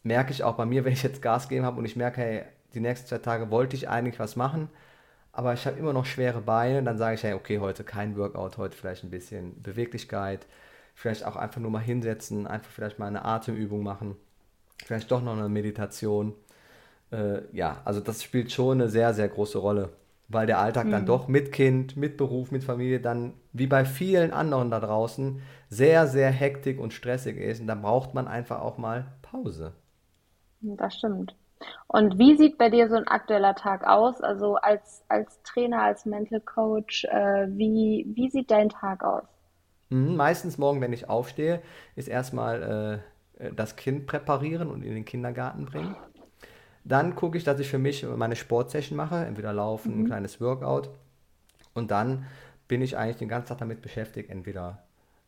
merke 0.03 0.31
ich 0.31 0.43
auch 0.43 0.55
bei 0.55 0.65
mir, 0.65 0.85
wenn 0.85 0.93
ich 0.93 1.03
jetzt 1.03 1.21
Gas 1.21 1.49
geben 1.49 1.65
habe 1.65 1.79
und 1.79 1.85
ich 1.85 1.95
merke, 1.95 2.21
hey, 2.21 2.43
die 2.73 2.79
nächsten 2.79 3.07
zwei 3.07 3.19
Tage 3.19 3.51
wollte 3.51 3.75
ich 3.75 3.89
eigentlich 3.89 4.19
was 4.19 4.35
machen, 4.35 4.69
aber 5.31 5.53
ich 5.53 5.65
habe 5.65 5.77
immer 5.79 5.93
noch 5.93 6.05
schwere 6.05 6.41
Beine, 6.41 6.83
dann 6.83 6.97
sage 6.97 7.15
ich, 7.15 7.23
hey, 7.23 7.33
okay, 7.33 7.59
heute 7.59 7.83
kein 7.83 8.17
Workout, 8.17 8.57
heute 8.57 8.77
vielleicht 8.77 9.03
ein 9.03 9.09
bisschen 9.09 9.61
Beweglichkeit, 9.61 10.45
vielleicht 10.93 11.25
auch 11.25 11.35
einfach 11.35 11.61
nur 11.61 11.71
mal 11.71 11.79
hinsetzen, 11.79 12.47
einfach 12.47 12.71
vielleicht 12.71 12.99
mal 12.99 13.07
eine 13.07 13.25
Atemübung 13.25 13.83
machen, 13.83 14.15
vielleicht 14.85 15.11
doch 15.11 15.21
noch 15.21 15.33
eine 15.33 15.49
Meditation. 15.49 16.33
Äh, 17.11 17.41
ja, 17.53 17.81
also 17.85 17.99
das 18.01 18.23
spielt 18.23 18.51
schon 18.51 18.81
eine 18.81 18.89
sehr, 18.89 19.13
sehr 19.13 19.27
große 19.29 19.57
Rolle, 19.57 19.89
weil 20.27 20.47
der 20.47 20.59
Alltag 20.59 20.87
mhm. 20.87 20.91
dann 20.91 21.05
doch 21.05 21.27
mit 21.27 21.51
Kind, 21.51 21.97
mit 21.97 22.17
Beruf, 22.17 22.51
mit 22.51 22.63
Familie 22.63 22.99
dann 22.99 23.33
wie 23.53 23.67
bei 23.67 23.85
vielen 23.85 24.31
anderen 24.31 24.71
da 24.71 24.79
draußen 24.79 25.41
sehr, 25.69 26.07
sehr 26.07 26.31
hektik 26.31 26.79
und 26.79 26.93
stressig 26.93 27.37
ist 27.37 27.61
und 27.61 27.67
da 27.67 27.75
braucht 27.75 28.13
man 28.13 28.27
einfach 28.27 28.61
auch 28.61 28.77
mal 28.77 29.05
Pause. 29.21 29.73
Das 30.61 30.95
stimmt. 30.95 31.35
Und 31.87 32.17
wie 32.17 32.35
sieht 32.35 32.57
bei 32.57 32.69
dir 32.69 32.89
so 32.89 32.95
ein 32.95 33.07
aktueller 33.07 33.55
Tag 33.55 33.85
aus? 33.87 34.21
Also 34.21 34.55
als, 34.55 35.03
als 35.07 35.41
Trainer, 35.43 35.83
als 35.83 36.05
Mental 36.05 36.41
Coach, 36.41 37.05
äh, 37.05 37.47
wie, 37.49 38.05
wie 38.13 38.29
sieht 38.29 38.51
dein 38.51 38.69
Tag 38.69 39.03
aus? 39.03 39.23
Mhm, 39.89 40.15
meistens 40.15 40.57
morgen, 40.57 40.81
wenn 40.81 40.93
ich 40.93 41.09
aufstehe, 41.09 41.61
ist 41.95 42.07
erstmal 42.07 43.03
äh, 43.39 43.51
das 43.53 43.75
Kind 43.75 44.07
präparieren 44.07 44.69
und 44.69 44.83
in 44.83 44.95
den 44.95 45.05
Kindergarten 45.05 45.65
bringen. 45.65 45.95
Dann 46.85 47.15
gucke 47.15 47.37
ich, 47.37 47.43
dass 47.43 47.59
ich 47.59 47.67
für 47.67 47.79
mich 47.79 48.05
meine 48.15 48.35
Sportsession 48.35 48.95
mache, 48.95 49.25
entweder 49.25 49.51
laufen, 49.51 49.93
mhm. 49.95 50.01
ein 50.01 50.05
kleines 50.05 50.39
Workout. 50.39 50.89
Und 51.73 51.91
dann 51.91 52.25
bin 52.67 52.81
ich 52.81 52.95
eigentlich 52.95 53.17
den 53.17 53.27
ganzen 53.27 53.49
Tag 53.49 53.57
damit 53.57 53.81
beschäftigt, 53.81 54.29
entweder 54.29 54.83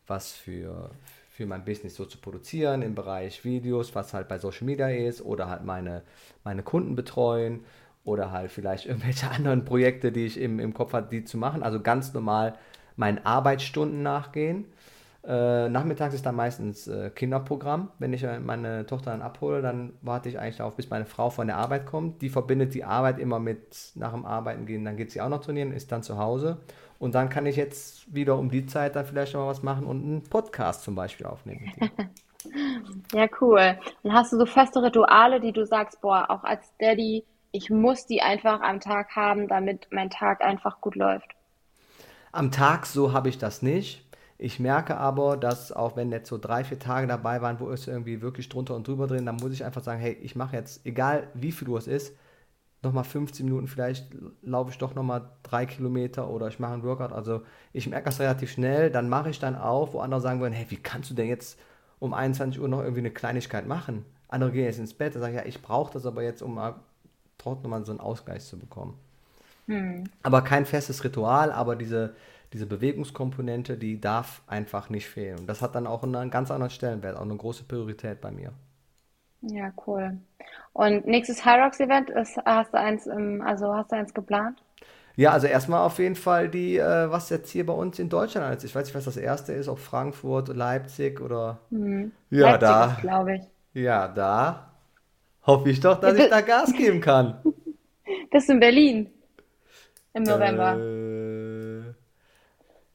was 0.06 0.32
für, 0.32 0.90
für 1.30 1.46
mein 1.46 1.64
Business 1.64 1.96
so 1.96 2.04
zu 2.04 2.18
produzieren 2.18 2.82
im 2.82 2.94
Bereich 2.94 3.44
Videos, 3.44 3.94
was 3.94 4.14
halt 4.14 4.28
bei 4.28 4.38
Social 4.38 4.64
Media 4.64 4.88
ist, 4.88 5.20
oder 5.20 5.50
halt 5.50 5.64
meine, 5.64 6.02
meine 6.44 6.62
Kunden 6.62 6.94
betreuen 6.94 7.64
oder 8.04 8.30
halt 8.30 8.52
vielleicht 8.52 8.86
irgendwelche 8.86 9.28
anderen 9.28 9.64
Projekte, 9.64 10.12
die 10.12 10.26
ich 10.26 10.40
im, 10.40 10.60
im 10.60 10.72
Kopf 10.72 10.92
habe, 10.92 11.08
die 11.10 11.24
zu 11.24 11.38
machen. 11.38 11.64
Also 11.64 11.80
ganz 11.80 12.14
normal 12.14 12.54
meinen 12.96 13.24
Arbeitsstunden 13.24 14.02
nachgehen. 14.02 14.64
Äh, 15.28 15.68
nachmittags 15.68 16.14
ist 16.14 16.24
dann 16.24 16.36
meistens 16.36 16.88
äh, 16.88 17.10
Kinderprogramm. 17.10 17.90
Wenn 17.98 18.14
ich 18.14 18.24
äh, 18.24 18.40
meine 18.40 18.86
Tochter 18.86 19.10
dann 19.10 19.20
abhole, 19.20 19.60
dann 19.60 19.92
warte 20.00 20.30
ich 20.30 20.38
eigentlich 20.38 20.56
darauf, 20.56 20.74
bis 20.74 20.88
meine 20.88 21.04
Frau 21.04 21.28
von 21.28 21.46
der 21.46 21.58
Arbeit 21.58 21.84
kommt. 21.84 22.22
Die 22.22 22.30
verbindet 22.30 22.72
die 22.72 22.82
Arbeit 22.82 23.18
immer 23.18 23.38
mit 23.38 23.92
nach 23.94 24.14
dem 24.14 24.24
Arbeiten 24.24 24.64
gehen. 24.64 24.86
Dann 24.86 24.96
geht 24.96 25.10
sie 25.10 25.20
auch 25.20 25.28
noch 25.28 25.42
trainieren, 25.42 25.70
ist 25.70 25.92
dann 25.92 26.02
zu 26.02 26.16
Hause. 26.16 26.56
Und 26.98 27.14
dann 27.14 27.28
kann 27.28 27.44
ich 27.44 27.56
jetzt 27.56 28.12
wieder 28.12 28.38
um 28.38 28.50
die 28.50 28.64
Zeit 28.64 28.96
dann 28.96 29.04
vielleicht 29.04 29.34
noch 29.34 29.42
mal 29.42 29.48
was 29.48 29.62
machen 29.62 29.84
und 29.84 30.02
einen 30.02 30.22
Podcast 30.22 30.82
zum 30.82 30.94
Beispiel 30.94 31.26
aufnehmen. 31.26 31.72
Ja, 33.12 33.26
cool. 33.40 33.76
Und 34.04 34.12
hast 34.12 34.32
du 34.32 34.38
so 34.38 34.46
feste 34.46 34.80
Rituale, 34.80 35.40
die 35.40 35.52
du 35.52 35.66
sagst, 35.66 36.00
boah, 36.00 36.30
auch 36.30 36.44
als 36.44 36.72
Daddy, 36.78 37.24
ich 37.50 37.68
muss 37.68 38.06
die 38.06 38.22
einfach 38.22 38.60
am 38.60 38.78
Tag 38.78 39.16
haben, 39.16 39.48
damit 39.48 39.88
mein 39.90 40.08
Tag 40.08 40.40
einfach 40.40 40.80
gut 40.80 40.94
läuft? 40.94 41.34
Am 42.30 42.52
Tag 42.52 42.86
so 42.86 43.12
habe 43.12 43.28
ich 43.28 43.38
das 43.38 43.60
nicht. 43.60 44.07
Ich 44.40 44.60
merke 44.60 44.96
aber, 44.96 45.36
dass 45.36 45.72
auch 45.72 45.96
wenn 45.96 46.12
jetzt 46.12 46.28
so 46.28 46.38
drei, 46.38 46.62
vier 46.62 46.78
Tage 46.78 47.08
dabei 47.08 47.42
waren, 47.42 47.58
wo 47.58 47.70
es 47.70 47.88
irgendwie 47.88 48.22
wirklich 48.22 48.48
drunter 48.48 48.76
und 48.76 48.86
drüber 48.86 49.08
drehen, 49.08 49.26
dann 49.26 49.36
muss 49.36 49.52
ich 49.52 49.64
einfach 49.64 49.82
sagen, 49.82 50.00
hey, 50.00 50.12
ich 50.22 50.36
mache 50.36 50.54
jetzt, 50.54 50.86
egal 50.86 51.26
wie 51.34 51.50
viel 51.50 51.68
Uhr 51.68 51.78
es 51.78 51.88
ist, 51.88 52.14
nochmal 52.82 53.02
15 53.02 53.44
Minuten, 53.44 53.66
vielleicht 53.66 54.06
laufe 54.42 54.70
ich 54.70 54.78
doch 54.78 54.94
nochmal 54.94 55.28
drei 55.42 55.66
Kilometer 55.66 56.30
oder 56.30 56.46
ich 56.46 56.60
mache 56.60 56.74
einen 56.74 56.84
Workout. 56.84 57.12
Also 57.12 57.42
ich 57.72 57.88
merke 57.88 58.04
das 58.04 58.20
relativ 58.20 58.52
schnell, 58.52 58.90
dann 58.90 59.08
mache 59.08 59.30
ich 59.30 59.40
dann 59.40 59.56
auf, 59.56 59.92
wo 59.92 60.00
andere 60.00 60.20
sagen 60.20 60.40
würden, 60.40 60.54
hey, 60.54 60.66
wie 60.68 60.76
kannst 60.76 61.10
du 61.10 61.14
denn 61.14 61.26
jetzt 61.26 61.58
um 61.98 62.14
21 62.14 62.60
Uhr 62.60 62.68
noch 62.68 62.80
irgendwie 62.80 63.00
eine 63.00 63.10
Kleinigkeit 63.10 63.66
machen? 63.66 64.04
Andere 64.28 64.52
gehen 64.52 64.66
jetzt 64.66 64.78
ins 64.78 64.94
Bett 64.94 65.16
und 65.16 65.20
sagen, 65.20 65.34
ja, 65.34 65.46
ich 65.46 65.62
brauche 65.62 65.92
das 65.92 66.06
aber 66.06 66.22
jetzt, 66.22 66.42
um 66.42 66.54
mal 66.54 66.76
trotzdem 67.38 67.64
nochmal 67.64 67.84
so 67.84 67.90
einen 67.90 68.00
Ausgleich 68.00 68.44
zu 68.44 68.56
bekommen. 68.56 68.96
Hm. 69.66 70.04
Aber 70.22 70.42
kein 70.42 70.64
festes 70.64 71.02
Ritual, 71.02 71.50
aber 71.50 71.74
diese, 71.74 72.14
diese 72.52 72.66
Bewegungskomponente, 72.66 73.76
die 73.76 74.00
darf 74.00 74.42
einfach 74.46 74.90
nicht 74.90 75.08
fehlen. 75.08 75.40
Und 75.40 75.46
das 75.46 75.62
hat 75.62 75.74
dann 75.74 75.86
auch 75.86 76.02
einen 76.02 76.30
ganz 76.30 76.50
anderen 76.50 76.70
Stellenwert, 76.70 77.16
auch 77.16 77.22
eine 77.22 77.36
große 77.36 77.64
Priorität 77.64 78.20
bei 78.20 78.30
mir. 78.30 78.52
Ja, 79.42 79.72
cool. 79.86 80.18
Und 80.72 81.06
nächstes 81.06 81.44
High 81.44 81.62
Rocks 81.62 81.80
Event 81.80 82.10
ist, 82.10 82.36
hast 82.44 82.72
du 82.72 82.78
eins, 82.78 83.06
also 83.08 83.74
hast 83.74 83.92
du 83.92 83.96
eins 83.96 84.14
geplant? 84.14 84.62
Ja, 85.16 85.32
also 85.32 85.48
erstmal 85.48 85.84
auf 85.84 85.98
jeden 85.98 86.14
Fall 86.14 86.48
die, 86.48 86.76
äh, 86.76 87.10
was 87.10 87.28
jetzt 87.30 87.50
hier 87.50 87.66
bei 87.66 87.72
uns 87.72 87.98
in 87.98 88.08
Deutschland 88.08 88.56
ist. 88.56 88.64
Ich 88.64 88.74
weiß 88.74 88.86
nicht, 88.86 88.94
was 88.94 89.04
das 89.04 89.16
erste 89.16 89.52
ist, 89.52 89.68
ob 89.68 89.80
Frankfurt, 89.80 90.48
Leipzig 90.48 91.20
oder. 91.20 91.58
Hm. 91.70 92.12
Ja, 92.30 92.52
Leipzig 92.52 92.60
da. 92.60 92.96
glaube 93.00 93.34
ich. 93.36 93.42
Ja, 93.82 94.06
da 94.06 94.70
hoffe 95.44 95.70
ich 95.70 95.80
doch, 95.80 95.98
dass 96.00 96.16
ich 96.16 96.28
da 96.28 96.40
Gas 96.40 96.72
geben 96.72 97.00
kann. 97.00 97.42
Das 98.30 98.44
ist 98.44 98.50
in 98.50 98.60
Berlin 98.60 99.10
im 100.14 100.22
November. 100.22 100.76
Äh, 100.78 101.17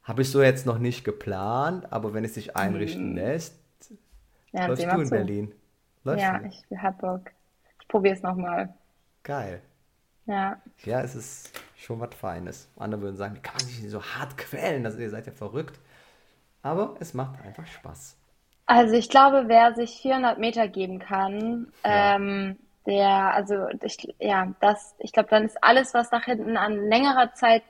habe 0.04 0.22
ich 0.22 0.30
so 0.30 0.42
jetzt 0.42 0.66
noch 0.66 0.78
nicht 0.78 1.04
geplant, 1.04 1.92
aber 1.92 2.14
wenn 2.14 2.24
es 2.24 2.34
sich 2.34 2.56
einrichten 2.56 3.14
Hm. 3.14 3.16
lässt, 3.16 3.56
Ja, 4.52 4.68
dann 4.68 4.76
läufst 4.76 4.90
du 4.92 5.00
in 5.00 5.10
zu. 5.10 5.10
Berlin. 5.10 5.54
Läufst 6.04 6.32
Ja, 6.32 6.32
du? 6.32 6.46
ich 6.46 6.64
hab 6.78 7.00
Bock. 7.00 7.32
Ich 7.80 7.88
probiere 7.88 8.14
es 8.16 8.22
nochmal. 8.22 8.74
Geil. 9.24 9.60
Ja. 10.26 10.60
Ja, 10.84 11.00
es 11.02 11.14
ist 11.16 11.50
schon 11.76 11.98
was 12.00 12.14
Feines. 12.14 12.68
Andere 12.76 13.00
würden 13.02 13.16
sagen, 13.16 13.34
wie 13.36 13.40
kann 13.40 13.56
man 13.56 13.66
sich 13.66 13.90
so 13.90 14.02
hart 14.02 14.36
quälen? 14.36 14.84
Das, 14.84 14.96
ihr 14.98 15.10
seid 15.10 15.26
ja 15.26 15.32
verrückt. 15.32 15.78
Aber 16.62 16.96
es 17.00 17.14
macht 17.14 17.40
einfach 17.42 17.66
Spaß. 17.66 18.16
Also 18.66 18.94
ich 18.94 19.10
glaube, 19.10 19.44
wer 19.48 19.74
sich 19.74 20.00
400 20.00 20.38
Meter 20.38 20.68
geben 20.68 20.98
kann, 20.98 21.72
Ja. 21.86 22.14
ähm, 22.16 22.58
der, 22.86 23.34
also 23.34 23.66
ich, 23.82 24.14
ja, 24.18 24.54
das, 24.60 24.94
ich 24.98 25.12
glaube, 25.12 25.28
dann 25.30 25.44
ist 25.44 25.62
alles, 25.62 25.92
was 25.94 26.10
nach 26.10 26.24
hinten 26.24 26.56
an 26.56 26.88
längerer 26.88 27.34
Zeit 27.34 27.62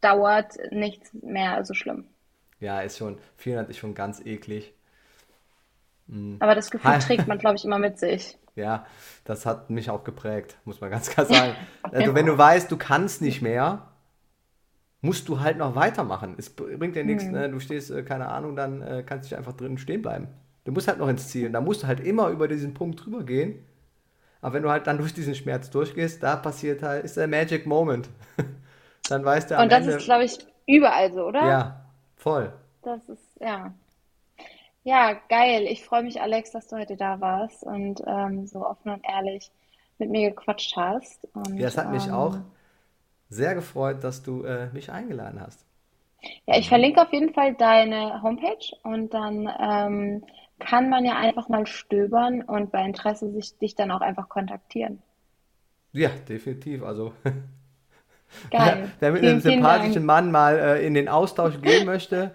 dauert, 0.00 0.54
nichts 0.70 1.12
mehr 1.12 1.64
so 1.64 1.74
schlimm. 1.74 2.06
Ja, 2.58 2.80
ist 2.80 2.98
schon, 2.98 3.18
400 3.36 3.70
ist 3.70 3.78
schon 3.78 3.94
ganz 3.94 4.20
eklig. 4.24 4.74
Aber 6.40 6.54
das 6.54 6.70
Gefühl 6.70 6.98
trägt 6.98 7.28
man, 7.28 7.38
glaube 7.38 7.56
ich, 7.56 7.64
immer 7.64 7.78
mit 7.78 7.98
sich. 7.98 8.36
Ja, 8.56 8.84
das 9.24 9.46
hat 9.46 9.70
mich 9.70 9.90
auch 9.90 10.02
geprägt, 10.02 10.58
muss 10.64 10.80
man 10.80 10.90
ganz 10.90 11.08
klar 11.08 11.24
sagen. 11.24 11.54
Also, 11.82 12.14
wenn 12.16 12.26
du 12.26 12.36
weißt, 12.36 12.70
du 12.70 12.76
kannst 12.76 13.22
nicht 13.22 13.40
mehr, 13.40 13.86
musst 15.00 15.28
du 15.28 15.40
halt 15.40 15.56
noch 15.56 15.76
weitermachen. 15.76 16.34
Es 16.36 16.50
bringt 16.50 16.96
dir 16.96 17.04
nichts, 17.04 17.24
ne? 17.24 17.48
du 17.48 17.60
stehst, 17.60 17.92
äh, 17.92 18.02
keine 18.02 18.28
Ahnung, 18.28 18.56
dann 18.56 18.82
äh, 18.82 19.04
kannst 19.06 19.30
du 19.30 19.36
einfach 19.36 19.52
drinnen 19.52 19.78
stehen 19.78 20.02
bleiben. 20.02 20.26
Du 20.64 20.72
musst 20.72 20.88
halt 20.88 20.98
noch 20.98 21.08
ins 21.08 21.28
Ziel. 21.28 21.46
Und 21.46 21.52
da 21.52 21.60
musst 21.60 21.84
du 21.84 21.86
halt 21.86 22.00
immer 22.00 22.28
über 22.28 22.48
diesen 22.48 22.74
Punkt 22.74 23.04
drüber 23.04 23.22
gehen. 23.22 23.64
Aber 24.40 24.54
wenn 24.54 24.62
du 24.62 24.70
halt 24.70 24.86
dann 24.86 24.98
durch 24.98 25.14
diesen 25.14 25.34
Schmerz 25.34 25.70
durchgehst, 25.70 26.22
da 26.22 26.36
passiert 26.36 26.82
halt, 26.82 27.04
ist 27.04 27.16
der 27.16 27.28
Magic 27.28 27.66
Moment. 27.66 28.10
Dann 29.08 29.24
weißt 29.24 29.50
du 29.50 29.58
am 29.58 29.62
Und 29.62 29.70
das 29.70 29.86
Ende, 29.86 29.86
ist, 29.86 30.04
glaube 30.04 30.24
ich, 30.24 30.38
überall 30.66 31.12
so, 31.12 31.24
oder? 31.24 31.56
ja, 31.56 31.84
voll. 32.16 32.52
Das 32.82 33.08
ist, 33.08 33.40
ja. 33.40 33.72
Ja, 34.82 35.14
geil. 35.28 35.66
Ich 35.66 35.84
freue 35.84 36.02
mich, 36.02 36.20
Alex, 36.20 36.50
dass 36.52 36.68
du 36.68 36.76
heute 36.76 36.96
da 36.96 37.20
warst 37.20 37.62
und 37.64 38.02
ähm, 38.06 38.46
so 38.46 38.66
offen 38.66 38.90
und 38.92 39.04
ehrlich 39.04 39.50
mit 39.98 40.10
mir 40.10 40.30
gequatscht 40.30 40.76
hast. 40.76 41.26
Und, 41.34 41.58
Ja, 41.58 41.68
es 41.68 41.76
hat 41.76 41.90
mich 41.90 42.10
ähm, 42.10 42.10
auch 42.10 42.40
sehr 43.30 43.54
gefreut, 43.56 44.04
dass 44.04 44.22
du 44.22 44.44
äh, 44.44 44.70
mich 44.72 44.90
eingeladen 44.92 45.40
hast. 45.40 45.66
Ja, 46.46 46.58
ich 46.58 46.68
verlinke 46.68 47.00
auf 47.00 47.12
jeden 47.14 47.32
Fall 47.32 47.54
deine 47.54 48.20
Homepage 48.22 48.76
und 48.82 49.14
dann 49.14 49.48
ähm, 49.58 50.24
kann 50.58 50.90
man 50.90 51.04
ja 51.06 51.16
einfach 51.16 51.48
mal 51.48 51.66
stöbern 51.66 52.42
und 52.42 52.70
bei 52.70 52.84
Interesse 52.84 53.30
sich 53.30 53.56
dich 53.56 53.74
dann 53.74 53.90
auch 53.90 54.02
einfach 54.02 54.28
kontaktieren. 54.28 55.02
Ja, 55.92 56.08
definitiv. 56.28 56.82
Also, 56.82 57.12
Geil. 58.50 58.92
wer 59.00 59.12
mit 59.12 59.22
Vielen, 59.22 59.40
einem 59.40 59.40
sympathischen. 59.40 60.04
Mann 60.04 60.30
mal 60.30 60.58
äh, 60.58 60.86
in 60.86 60.94
den 60.94 61.08
Austausch 61.08 61.60
gehen 61.60 61.84
möchte, 61.84 62.32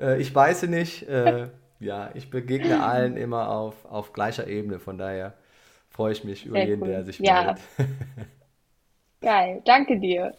äh, 0.00 0.20
ich 0.20 0.34
weiß 0.34 0.64
es 0.64 0.68
nicht. 0.70 1.08
Äh, 1.08 1.48
ja, 1.80 2.10
ich 2.14 2.30
begegne 2.30 2.80
allen 2.80 3.16
immer 3.16 3.48
auf, 3.50 3.84
auf 3.84 4.12
gleicher 4.12 4.46
Ebene. 4.46 4.78
Von 4.80 4.98
daher 4.98 5.34
freue 5.90 6.12
ich 6.12 6.24
mich 6.24 6.46
über 6.46 6.58
Sehr 6.58 6.60
jeden, 6.60 6.84
cool. 6.84 6.86
der 6.86 7.04
sich 7.04 7.20
Ja. 7.20 7.24
meldet. 7.24 7.58
Geil. 9.20 9.60
Danke 9.64 9.98
dir. 9.98 10.36